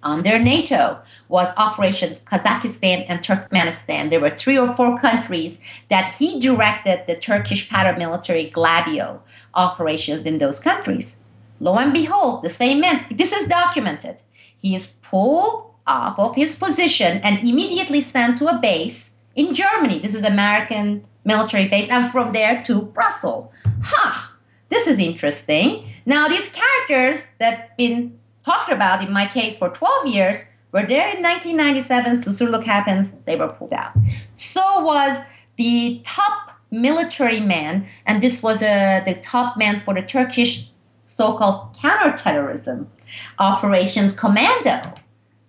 under 0.08 0.40
NATO 0.40 1.00
was 1.28 1.50
Operation 1.58 2.18
Kazakhstan 2.26 3.06
and 3.10 3.20
Turkmenistan. 3.20 4.10
There 4.10 4.22
were 4.22 4.30
three 4.30 4.58
or 4.58 4.74
four 4.74 4.98
countries 5.00 5.60
that 5.90 6.14
he 6.16 6.40
directed 6.40 7.04
the 7.06 7.18
Turkish 7.18 7.70
paramilitary 7.70 8.52
Gladio 8.52 9.22
operations 9.54 10.24
in 10.24 10.38
those 10.38 10.60
countries. 10.60 11.20
Lo 11.60 11.76
and 11.76 11.92
behold, 11.92 12.44
the 12.44 12.50
same 12.50 12.80
man, 12.80 13.06
this 13.12 13.34
is 13.34 13.50
documented. 13.50 14.22
He 14.58 14.74
is 14.74 14.88
pulled 14.88 15.74
off 15.86 16.18
of 16.18 16.36
his 16.36 16.56
position 16.56 17.20
and 17.24 17.40
immediately 17.40 18.02
sent 18.02 18.40
to 18.40 18.48
a 18.48 18.60
base 18.60 19.12
in 19.36 19.54
Germany. 19.54 20.00
This 20.00 20.16
is 20.16 20.24
American 20.24 21.06
military 21.26 21.68
base, 21.68 21.90
and 21.90 22.10
from 22.12 22.32
there 22.32 22.64
to 22.64 22.82
Brussels. 22.82 23.52
Ha! 23.84 24.34
This 24.70 24.88
is 24.88 25.00
interesting. 25.00 25.88
Now, 26.06 26.28
these 26.28 26.50
characters 26.50 27.34
that 27.40 27.76
been 27.78 28.17
talked 28.48 28.72
about 28.72 29.04
in 29.06 29.12
my 29.12 29.28
case 29.28 29.58
for 29.58 29.70
12 29.70 30.08
years 30.08 30.38
were 30.72 30.86
there 30.94 31.10
in 31.16 31.22
1997. 31.22 32.14
Susurluk 32.24 32.64
happens, 32.64 33.14
they 33.28 33.36
were 33.36 33.50
pulled 33.50 33.74
out. 33.74 33.92
So 34.36 34.64
was 34.92 35.20
the 35.58 36.02
top 36.06 36.52
military 36.72 37.40
man, 37.40 37.86
and 38.06 38.22
this 38.24 38.42
was 38.42 38.58
uh, 38.62 39.02
the 39.06 39.16
top 39.34 39.58
man 39.58 39.82
for 39.82 39.94
the 39.94 40.02
Turkish 40.02 40.70
so-called 41.08 41.78
counterterrorism 41.82 42.90
operations 43.40 44.18
commando 44.18 44.82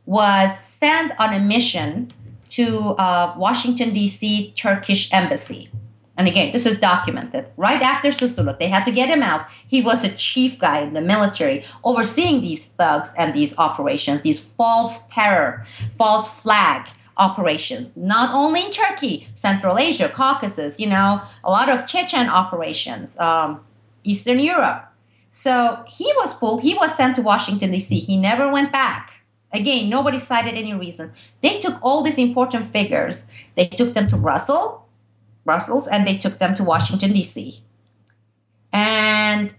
was 0.06 0.58
sent 0.58 1.12
on 1.18 1.34
a 1.34 1.40
mission 1.40 2.08
to 2.48 2.66
uh, 3.06 3.34
Washington, 3.36 3.92
D.C. 3.92 4.52
Turkish 4.56 5.12
embassy. 5.12 5.70
And 6.18 6.26
again, 6.26 6.52
this 6.52 6.66
is 6.66 6.80
documented. 6.80 7.46
Right 7.56 7.80
after 7.80 8.08
Susurluk, 8.08 8.58
they 8.58 8.66
had 8.66 8.84
to 8.86 8.90
get 8.90 9.08
him 9.08 9.22
out. 9.22 9.46
He 9.68 9.80
was 9.80 10.02
a 10.02 10.10
chief 10.10 10.58
guy 10.58 10.80
in 10.80 10.92
the 10.92 11.00
military 11.00 11.64
overseeing 11.84 12.40
these 12.40 12.66
thugs 12.66 13.14
and 13.16 13.32
these 13.32 13.56
operations, 13.56 14.22
these 14.22 14.44
false 14.44 15.06
terror, 15.06 15.64
false 15.96 16.28
flag 16.28 16.88
operations, 17.18 17.92
not 17.94 18.34
only 18.34 18.64
in 18.64 18.72
Turkey, 18.72 19.28
Central 19.36 19.78
Asia, 19.78 20.08
Caucasus, 20.08 20.78
you 20.80 20.88
know, 20.88 21.22
a 21.44 21.50
lot 21.50 21.68
of 21.68 21.86
Chechen 21.86 22.28
operations, 22.28 23.18
um, 23.20 23.64
Eastern 24.02 24.40
Europe. 24.40 24.86
So 25.30 25.84
he 25.88 26.12
was 26.16 26.34
pulled, 26.34 26.62
he 26.62 26.74
was 26.74 26.96
sent 26.96 27.14
to 27.16 27.22
Washington, 27.22 27.70
D.C. 27.70 27.96
He 27.96 28.16
never 28.16 28.50
went 28.50 28.72
back. 28.72 29.12
Again, 29.52 29.88
nobody 29.88 30.18
cited 30.18 30.54
any 30.54 30.74
reason. 30.74 31.12
They 31.42 31.60
took 31.60 31.78
all 31.80 32.02
these 32.02 32.18
important 32.18 32.66
figures, 32.66 33.28
they 33.54 33.68
took 33.68 33.94
them 33.94 34.08
to 34.08 34.16
Brussels, 34.16 34.80
Brussels, 35.48 35.88
and 35.88 36.06
they 36.06 36.18
took 36.18 36.36
them 36.38 36.54
to 36.56 36.62
Washington, 36.62 37.10
D.C. 37.14 37.64
And 38.70 39.54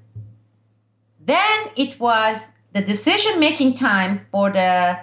then 1.20 1.58
it 1.76 2.00
was 2.00 2.52
the 2.74 2.82
decision 2.82 3.40
making 3.40 3.74
time 3.74 4.20
for 4.20 4.52
the 4.52 5.00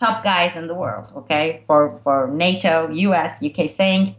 top 0.00 0.24
guys 0.24 0.56
in 0.56 0.66
the 0.66 0.74
world, 0.74 1.12
okay, 1.14 1.62
for, 1.68 1.96
for 1.98 2.28
NATO, 2.32 2.90
US, 2.90 3.40
UK, 3.44 3.70
saying 3.70 4.16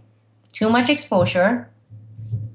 too 0.53 0.69
much 0.69 0.89
exposure. 0.89 1.69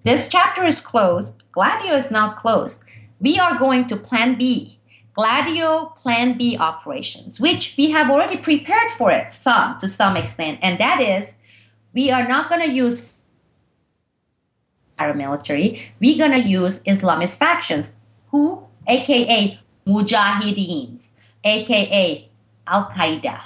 This 0.05 0.31
chapter 0.31 0.65
is 0.65 0.81
closed. 0.81 1.43
Gladio 1.53 1.95
is 1.95 2.11
now 2.11 2.33
closed. 2.33 2.85
We 3.21 3.39
are 3.39 3.59
going 3.59 3.89
to 3.89 3.97
plan 3.97 4.39
B. 4.39 4.79
Gladio 5.13 5.93
Plan 5.97 6.37
B 6.39 6.57
operations, 6.59 7.39
which 7.39 7.75
we 7.77 7.91
have 7.91 8.11
already 8.11 8.39
prepared 8.39 8.91
for 8.91 9.13
it 9.13 9.33
some 9.33 9.79
to 9.81 9.87
some 9.87 10.17
extent, 10.17 10.59
and 10.61 10.81
that 10.81 11.01
is 11.01 11.35
we 11.93 12.11
are 12.11 12.27
not 12.27 12.49
going 12.49 12.63
to 12.63 12.73
use 12.85 13.14
paramilitary, 14.99 15.83
we're 16.01 16.19
going 16.19 16.43
to 16.43 16.49
use 16.49 16.83
Islamist 16.85 17.39
factions, 17.39 17.93
who, 18.31 18.65
aka 18.87 19.59
Mujahideens, 19.87 21.11
aka 21.45 22.29
Al 22.67 22.87
Qaeda. 22.87 23.41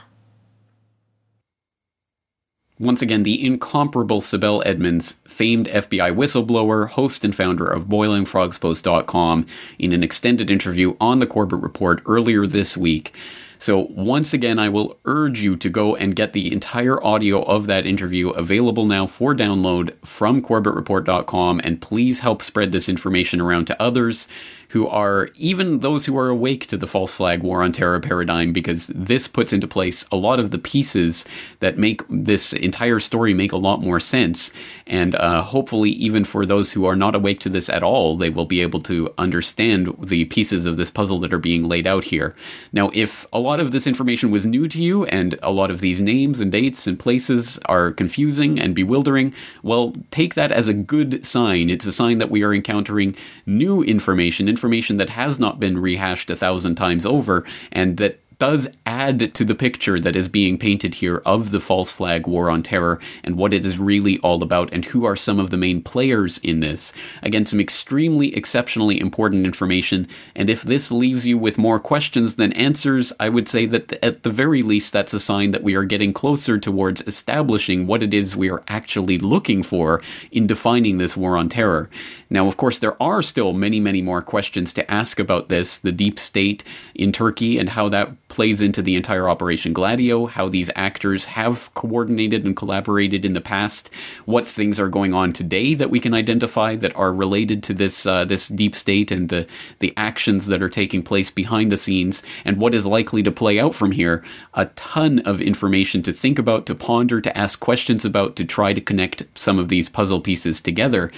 Once 2.81 3.03
again, 3.03 3.25
the 3.25 3.45
incomparable 3.45 4.21
Sibel 4.21 4.63
Edmonds, 4.65 5.15
famed 5.27 5.67
FBI 5.67 6.15
whistleblower, 6.15 6.89
host 6.89 7.25
and 7.25 7.35
founder 7.35 7.67
of 7.67 7.87
BoilingFrogsPost.com, 7.87 9.47
in 9.81 9.93
an 9.93 10.05
extended 10.05 10.49
interview 10.49 10.95
on 11.01 11.19
the 11.19 11.27
Corbett 11.27 11.61
Report 11.61 12.01
earlier 12.07 12.47
this 12.47 12.77
week. 12.77 13.13
So, 13.59 13.89
once 13.91 14.33
again, 14.33 14.59
I 14.59 14.69
will 14.69 14.99
urge 15.05 15.41
you 15.41 15.57
to 15.57 15.69
go 15.69 15.97
and 15.97 16.15
get 16.15 16.33
the 16.33 16.53
entire 16.53 17.03
audio 17.05 17.43
of 17.43 17.67
that 17.67 17.87
interview 17.87 18.31
available 18.31 18.87
now 18.87 19.07
for 19.07 19.35
download 19.35 19.95
from 20.05 20.41
CorbettReport.com, 20.43 21.61
and 21.65 21.81
please 21.81 22.21
help 22.21 22.41
spread 22.41 22.71
this 22.71 22.89
information 22.89 23.41
around 23.41 23.67
to 23.67 23.83
others 23.83 24.29
who 24.71 24.87
are 24.87 25.31
even 25.37 25.81
those 25.81 26.05
who 26.05 26.19
are 26.19 26.29
awake 26.29 26.67
to 26.67 26.77
the 26.77 26.87
false 26.87 27.15
flag 27.15 27.43
war 27.43 27.63
on 27.63 27.73
terror 27.73 27.99
paradigm, 28.01 28.53
because 28.53 28.89
this 28.89 29.27
puts 29.27 29.53
into 29.53 29.67
place 29.67 30.07
a 30.13 30.17
lot 30.17 30.39
of 30.39 30.51
the 30.51 30.59
pieces 30.59 31.25
that 31.61 31.79
make 31.79 32.03
this 32.09 32.53
entire 32.53 33.01
story 33.01 33.33
make 33.33 33.53
a 33.53 33.57
lot 33.57 33.81
more 33.81 33.99
sense. 33.99 34.53
And 34.87 35.15
uh, 35.15 35.43
hopefully, 35.43 35.91
even 35.91 36.25
for 36.25 36.45
those 36.45 36.73
who 36.73 36.85
are 36.85 36.97
not 36.97 37.15
awake 37.15 37.41
to 37.41 37.49
this 37.49 37.69
at 37.69 37.83
all, 37.83 38.17
they 38.17 38.31
will 38.31 38.45
be 38.45 38.61
able 38.61 38.81
to 38.83 39.13
understand 39.17 39.95
the 40.01 40.27
pieces 40.27 40.67
of 40.67 40.77
this 40.77 40.91
puzzle 40.91 41.19
that 41.21 41.33
are 41.33 41.39
being 41.39 41.67
laid 41.67 41.87
out 41.87 42.05
here. 42.05 42.37
Now, 42.73 42.91
if 42.93 43.27
a 43.33 43.41
lot 43.49 43.61
of 43.61 43.73
this 43.73 43.87
information 43.87 44.31
was 44.31 44.45
new 44.45 44.69
to 44.69 44.79
you 44.79 45.07
and 45.07 45.39
a 45.43 45.51
lot 45.51 45.71
of 45.71 45.81
these 45.81 46.03
names 46.03 46.39
and 46.39 46.53
dates 46.53 46.87
and 46.87 46.99
places 46.99 47.59
are 47.65 47.93
confusing 47.93 48.61
and 48.61 48.75
bewildering, 48.75 49.33
well, 49.63 49.95
take 50.11 50.35
that 50.35 50.53
as 50.53 50.69
a 50.69 50.75
good 50.75 51.25
sign. 51.25 51.71
It's 51.71 51.87
a 51.87 51.93
sign 51.93 52.19
that 52.19 52.31
we 52.31 52.45
are 52.45 52.53
encountering 52.53 53.17
new 53.47 53.83
information 53.83 54.51
information 54.51 54.99
that 54.99 55.09
has 55.09 55.41
not 55.41 55.59
been 55.59 55.79
rehashed 55.79 56.29
a 56.29 56.37
thousand 56.37 56.75
times 56.75 57.07
over 57.07 57.43
and 57.73 57.97
that 57.97 58.21
does 58.39 58.69
add 58.87 59.35
to 59.35 59.45
the 59.45 59.55
picture 59.55 59.99
that 59.99 60.15
is 60.15 60.29
being 60.29 60.59
painted 60.59 60.97
here 60.97 61.21
of 61.27 61.51
the 61.51 61.61
false 61.61 61.91
flag 61.91 62.27
war 62.27 62.51
on 62.51 62.63
terror 62.63 63.01
and 63.25 63.37
what 63.37 63.53
it 63.53 63.65
is 63.65 63.79
really 63.79 64.19
all 64.19 64.43
about 64.43 64.73
and 64.73 64.87
who 64.87 65.05
are 65.05 65.17
some 65.17 65.41
of 65.41 65.51
the 65.51 65.57
main 65.57 65.83
players 65.83 66.39
in 66.39 66.61
this. 66.61 66.93
Again, 67.23 67.47
some 67.47 67.61
extremely 67.61 68.35
exceptionally 68.37 69.01
important 69.01 69.45
information, 69.45 70.07
and 70.35 70.49
if 70.49 70.63
this 70.63 70.93
leaves 70.93 71.27
you 71.27 71.37
with 71.37 71.59
more 71.59 71.81
questions 71.81 72.37
than 72.37 72.53
answers, 72.53 73.13
I 73.19 73.29
would 73.29 73.49
say 73.49 73.67
that 73.67 73.93
at 74.05 74.23
the 74.23 74.31
very 74.31 74.63
least 74.63 74.93
that's 74.93 75.15
a 75.15 75.21
sign 75.21 75.51
that 75.51 75.65
we 75.65 75.75
are 75.75 75.85
getting 75.85 76.13
closer 76.13 76.59
towards 76.59 77.03
establishing 77.03 77.87
what 77.87 78.03
it 78.03 78.15
is 78.15 78.37
we 78.37 78.51
are 78.51 78.63
actually 78.69 79.19
looking 79.19 79.63
for 79.63 80.01
in 80.31 80.47
defining 80.47 80.99
this 80.99 81.17
war 81.17 81.37
on 81.37 81.49
terror. 81.49 81.91
Now, 82.31 82.47
of 82.47 82.57
course, 82.57 82.79
there 82.79 83.01
are 83.03 83.23
still 83.23 83.53
many, 83.53 83.81
many 83.81 84.03
more 84.03 84.23
questions 84.23 84.73
to 84.75 84.91
ask 84.91 85.19
about 85.19 85.49
this, 85.49 85.79
the 85.79 85.93
deep 85.93 86.19
state 86.19 86.63
in 86.95 87.11
Turkey 87.11 87.59
and 87.59 87.71
how 87.71 87.89
that 87.89 88.28
plays 88.29 88.61
into 88.61 88.83
the 88.83 88.95
entire 88.95 89.29
Operation 89.29 89.73
Gladio, 89.73 90.27
how 90.27 90.49
these 90.49 90.71
actors 90.77 91.25
have 91.27 91.73
coordinated 91.75 92.45
and 92.45 92.57
collaborated 92.57 93.25
in 93.25 93.33
the 93.33 93.41
past, 93.41 93.91
what 94.27 94.47
things 94.47 94.79
are 94.79 94.89
going 94.89 95.15
on 95.15 95.33
today 95.33 95.75
that 95.75 95.91
we 95.91 96.01
can 96.01 96.15
identify 96.15 96.77
that 96.77 96.95
are 96.95 97.13
related 97.13 97.63
to 97.65 97.75
this 97.75 98.07
uh, 98.07 98.25
this 98.25 98.49
deep 98.49 98.75
state 98.75 99.11
and 99.11 99.29
the 99.29 99.47
the 99.79 99.93
actions 99.97 100.47
that 100.47 100.63
are 100.63 100.69
taking 100.69 101.03
place 101.03 101.31
behind 101.31 101.73
the 101.73 101.77
scenes, 101.77 102.23
and 102.45 102.61
what 102.61 102.75
is 102.75 102.87
likely 102.87 103.23
to 103.23 103.33
play 103.33 103.59
out 103.59 103.75
from 103.75 103.93
here. 103.93 104.23
A 104.55 104.67
ton 104.67 105.19
of 105.21 105.41
information 105.41 106.03
to 106.03 106.13
think 106.13 106.39
about, 106.39 106.67
to 106.67 106.75
ponder, 106.75 107.21
to 107.21 107.37
ask 107.37 107.61
questions 107.61 108.05
about, 108.05 108.37
to 108.37 108.45
try 108.45 108.73
to 108.73 108.81
connect 108.81 109.25
some 109.35 109.59
of 109.59 109.69
these 109.69 109.89
puzzle 109.89 110.21
pieces 110.21 110.61
together. 110.61 111.11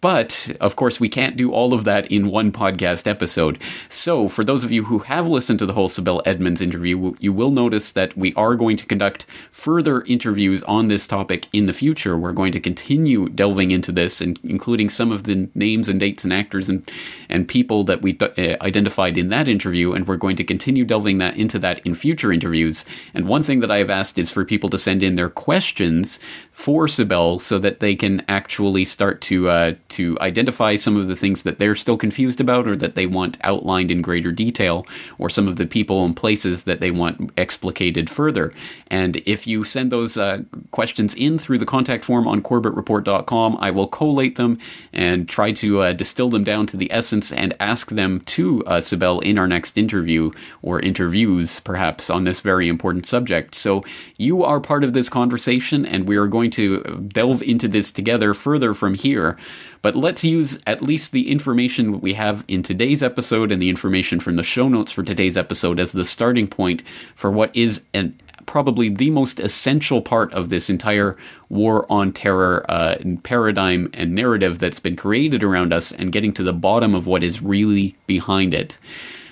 But, 0.00 0.54
of 0.60 0.76
course, 0.76 1.00
we 1.00 1.08
can't 1.08 1.36
do 1.36 1.50
all 1.50 1.72
of 1.72 1.84
that 1.84 2.06
in 2.08 2.30
one 2.30 2.52
podcast 2.52 3.06
episode. 3.06 3.58
So, 3.88 4.28
for 4.28 4.44
those 4.44 4.62
of 4.62 4.70
you 4.70 4.84
who 4.84 5.00
have 5.00 5.26
listened 5.26 5.58
to 5.60 5.66
the 5.66 5.72
whole 5.72 5.88
Sibel 5.88 6.20
Edmonds 6.26 6.60
interview, 6.60 7.14
you 7.18 7.32
will 7.32 7.50
notice 7.50 7.90
that 7.92 8.14
we 8.14 8.34
are 8.34 8.54
going 8.54 8.76
to 8.76 8.86
conduct 8.86 9.24
further 9.50 10.02
interviews 10.02 10.62
on 10.64 10.88
this 10.88 11.06
topic 11.08 11.46
in 11.54 11.64
the 11.64 11.72
future. 11.72 12.18
We're 12.18 12.32
going 12.32 12.52
to 12.52 12.60
continue 12.60 13.30
delving 13.30 13.70
into 13.70 13.90
this, 13.90 14.20
and 14.20 14.38
including 14.44 14.90
some 14.90 15.10
of 15.10 15.24
the 15.24 15.48
names 15.54 15.88
and 15.88 15.98
dates 15.98 16.22
and 16.22 16.34
actors 16.34 16.68
and, 16.68 16.88
and 17.30 17.48
people 17.48 17.82
that 17.84 18.02
we 18.02 18.16
uh, 18.20 18.56
identified 18.60 19.16
in 19.16 19.30
that 19.30 19.48
interview, 19.48 19.94
and 19.94 20.06
we're 20.06 20.16
going 20.16 20.36
to 20.36 20.44
continue 20.44 20.84
delving 20.84 21.16
that 21.18 21.36
into 21.38 21.58
that 21.58 21.78
in 21.86 21.94
future 21.94 22.30
interviews. 22.30 22.84
And 23.14 23.26
one 23.26 23.42
thing 23.42 23.60
that 23.60 23.70
I 23.70 23.78
have 23.78 23.90
asked 23.90 24.18
is 24.18 24.30
for 24.30 24.44
people 24.44 24.68
to 24.68 24.78
send 24.78 25.02
in 25.02 25.14
their 25.14 25.30
questions 25.30 26.20
for 26.52 26.86
Sibel 26.86 27.40
so 27.40 27.58
that 27.58 27.80
they 27.80 27.96
can 27.96 28.22
actually 28.28 28.84
start 28.84 29.20
to 29.22 29.48
uh, 29.48 29.74
to 29.88 30.18
identify 30.20 30.76
some 30.76 30.96
of 30.96 31.08
the 31.08 31.16
things 31.16 31.42
that 31.42 31.58
they're 31.58 31.74
still 31.74 31.96
confused 31.96 32.40
about 32.40 32.66
or 32.66 32.76
that 32.76 32.94
they 32.94 33.06
want 33.06 33.38
outlined 33.42 33.90
in 33.90 34.02
greater 34.02 34.32
detail, 34.32 34.86
or 35.18 35.30
some 35.30 35.48
of 35.48 35.56
the 35.56 35.66
people 35.66 36.04
and 36.04 36.16
places 36.16 36.64
that 36.64 36.80
they 36.80 36.90
want 36.90 37.30
explicated 37.36 38.10
further. 38.10 38.52
And 38.88 39.16
if 39.26 39.46
you 39.46 39.64
send 39.64 39.92
those 39.92 40.16
uh, 40.16 40.42
questions 40.70 41.14
in 41.14 41.38
through 41.38 41.58
the 41.58 41.66
contact 41.66 42.04
form 42.04 42.26
on 42.26 42.42
corbettreport.com, 42.42 43.56
I 43.60 43.70
will 43.70 43.86
collate 43.86 44.36
them 44.36 44.58
and 44.92 45.28
try 45.28 45.52
to 45.52 45.82
uh, 45.82 45.92
distill 45.92 46.28
them 46.28 46.44
down 46.44 46.66
to 46.66 46.76
the 46.76 46.92
essence 46.92 47.32
and 47.32 47.54
ask 47.60 47.90
them 47.90 48.20
to 48.20 48.64
uh, 48.66 48.78
Sibel 48.78 49.22
in 49.22 49.38
our 49.38 49.46
next 49.46 49.78
interview 49.78 50.30
or 50.62 50.80
interviews, 50.80 51.60
perhaps, 51.60 52.10
on 52.10 52.24
this 52.24 52.40
very 52.40 52.68
important 52.68 53.06
subject. 53.06 53.54
So 53.54 53.84
you 54.16 54.44
are 54.44 54.60
part 54.60 54.84
of 54.84 54.92
this 54.92 55.08
conversation, 55.08 55.84
and 55.86 56.08
we 56.08 56.16
are 56.16 56.26
going 56.26 56.50
to 56.52 57.08
delve 57.12 57.42
into 57.42 57.68
this 57.68 57.90
together 57.92 58.34
further 58.34 58.74
from 58.74 58.94
here. 58.94 59.36
But 59.82 59.96
let's 59.96 60.24
use 60.24 60.60
at 60.66 60.82
least 60.82 61.12
the 61.12 61.30
information 61.30 61.92
that 61.92 61.98
we 61.98 62.14
have 62.14 62.44
in 62.48 62.62
today's 62.62 63.02
episode 63.02 63.52
and 63.52 63.60
the 63.60 63.68
information 63.68 64.20
from 64.20 64.36
the 64.36 64.42
show 64.42 64.68
notes 64.68 64.92
for 64.92 65.02
today's 65.02 65.36
episode 65.36 65.78
as 65.80 65.92
the 65.92 66.04
starting 66.04 66.48
point 66.48 66.82
for 67.14 67.30
what 67.30 67.54
is 67.54 67.84
an 67.94 68.18
probably 68.48 68.88
the 68.88 69.10
most 69.10 69.38
essential 69.38 70.00
part 70.00 70.32
of 70.32 70.48
this 70.48 70.70
entire 70.70 71.16
war 71.50 71.86
on 71.92 72.10
terror 72.10 72.64
uh, 72.68 72.96
paradigm 73.22 73.90
and 73.92 74.14
narrative 74.14 74.58
that's 74.58 74.80
been 74.80 74.96
created 74.96 75.44
around 75.44 75.70
us 75.72 75.92
and 75.92 76.12
getting 76.12 76.32
to 76.32 76.42
the 76.42 76.52
bottom 76.52 76.94
of 76.94 77.06
what 77.06 77.22
is 77.22 77.42
really 77.42 77.94
behind 78.06 78.54
it. 78.54 78.78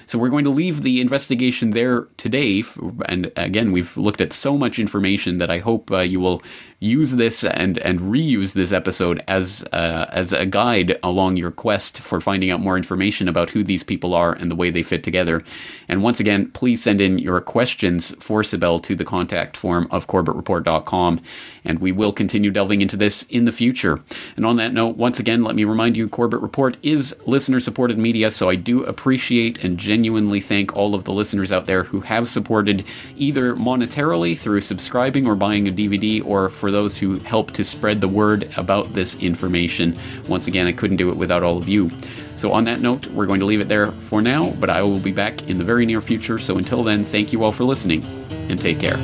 So 0.06 0.20
we're 0.20 0.28
going 0.28 0.44
to 0.44 0.50
leave 0.50 0.82
the 0.82 1.00
investigation 1.00 1.70
there 1.70 2.02
today. 2.16 2.62
And 3.06 3.32
again, 3.36 3.72
we've 3.72 3.96
looked 3.96 4.20
at 4.20 4.32
so 4.32 4.56
much 4.56 4.78
information 4.78 5.38
that 5.38 5.50
I 5.50 5.58
hope 5.58 5.90
uh, 5.90 5.98
you 5.98 6.20
will 6.20 6.42
use 6.78 7.16
this 7.16 7.42
and 7.42 7.78
and 7.78 8.00
reuse 8.00 8.52
this 8.52 8.70
episode 8.70 9.22
as 9.26 9.64
uh, 9.72 10.06
as 10.12 10.32
a 10.32 10.46
guide 10.46 10.98
along 11.02 11.36
your 11.36 11.50
quest 11.50 11.98
for 12.00 12.20
finding 12.20 12.50
out 12.50 12.60
more 12.60 12.76
information 12.76 13.28
about 13.28 13.50
who 13.50 13.64
these 13.64 13.82
people 13.82 14.14
are 14.14 14.32
and 14.32 14.50
the 14.50 14.54
way 14.54 14.70
they 14.70 14.82
fit 14.82 15.02
together. 15.02 15.42
And 15.88 16.02
once 16.02 16.20
again, 16.20 16.50
please 16.52 16.82
send 16.82 17.00
in 17.00 17.18
your 17.18 17.40
questions 17.40 18.14
for 18.22 18.42
Sibel 18.42 18.80
to 18.82 18.94
the 18.94 19.04
contact 19.04 19.56
form 19.56 19.88
of 19.90 20.06
corbettreport.com, 20.06 21.20
and 21.64 21.78
we 21.80 21.92
will 21.92 22.12
continue 22.12 22.50
delving 22.50 22.80
into 22.80 22.96
this 22.96 23.24
in 23.24 23.44
the 23.44 23.52
future. 23.52 24.00
And 24.36 24.46
on 24.46 24.56
that 24.56 24.72
note, 24.72 24.96
once 24.96 25.18
again, 25.18 25.42
let 25.42 25.56
me 25.56 25.64
remind 25.64 25.96
you, 25.96 26.08
Corbett 26.08 26.40
Report 26.40 26.76
is 26.82 27.16
listener-supported 27.26 27.98
media, 27.98 28.30
so 28.30 28.48
I 28.48 28.54
do 28.54 28.84
appreciate 28.84 29.64
and 29.64 29.78
genuinely 29.78 29.95
thank 30.40 30.76
all 30.76 30.94
of 30.94 31.04
the 31.04 31.12
listeners 31.12 31.52
out 31.52 31.66
there 31.66 31.84
who 31.84 32.00
have 32.00 32.28
supported 32.28 32.84
either 33.16 33.54
monetarily 33.56 34.36
through 34.36 34.60
subscribing 34.60 35.26
or 35.26 35.34
buying 35.34 35.68
a 35.68 35.72
DVD 35.72 36.24
or 36.24 36.48
for 36.48 36.70
those 36.70 36.98
who 36.98 37.18
help 37.20 37.50
to 37.52 37.64
spread 37.64 38.00
the 38.00 38.08
word 38.08 38.50
about 38.56 38.92
this 38.94 39.20
information. 39.22 39.96
Once 40.28 40.46
again, 40.46 40.66
I 40.66 40.72
couldn't 40.72 40.96
do 40.96 41.10
it 41.10 41.16
without 41.16 41.42
all 41.42 41.56
of 41.56 41.68
you. 41.68 41.90
So, 42.36 42.52
on 42.52 42.64
that 42.64 42.80
note, 42.80 43.06
we're 43.08 43.26
going 43.26 43.40
to 43.40 43.46
leave 43.46 43.60
it 43.60 43.68
there 43.68 43.92
for 43.92 44.20
now, 44.20 44.50
but 44.60 44.68
I 44.68 44.82
will 44.82 45.00
be 45.00 45.12
back 45.12 45.48
in 45.48 45.58
the 45.58 45.64
very 45.64 45.86
near 45.86 46.00
future. 46.00 46.38
So, 46.38 46.58
until 46.58 46.84
then, 46.84 47.04
thank 47.04 47.32
you 47.32 47.42
all 47.42 47.52
for 47.52 47.64
listening 47.64 48.04
and 48.50 48.60
take 48.60 48.78
care. 48.78 48.98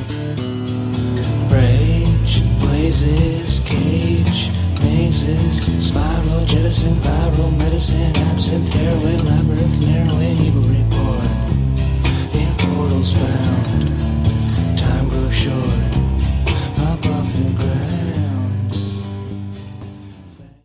Rage, 1.50 2.42
blazes, 2.60 3.60
cage, 3.64 4.50
mazes, 4.80 5.84
spiral, 5.84 6.44
jettison, 6.44 6.94
viral, 6.96 7.58
medicine, 7.58 8.12
heroin, 8.66 9.24
labyrinth. 9.24 9.72
Time 14.76 15.08
grows 15.08 15.34
short 15.34 15.56
above 16.78 17.26
the 17.36 17.52
ground. 17.56 18.31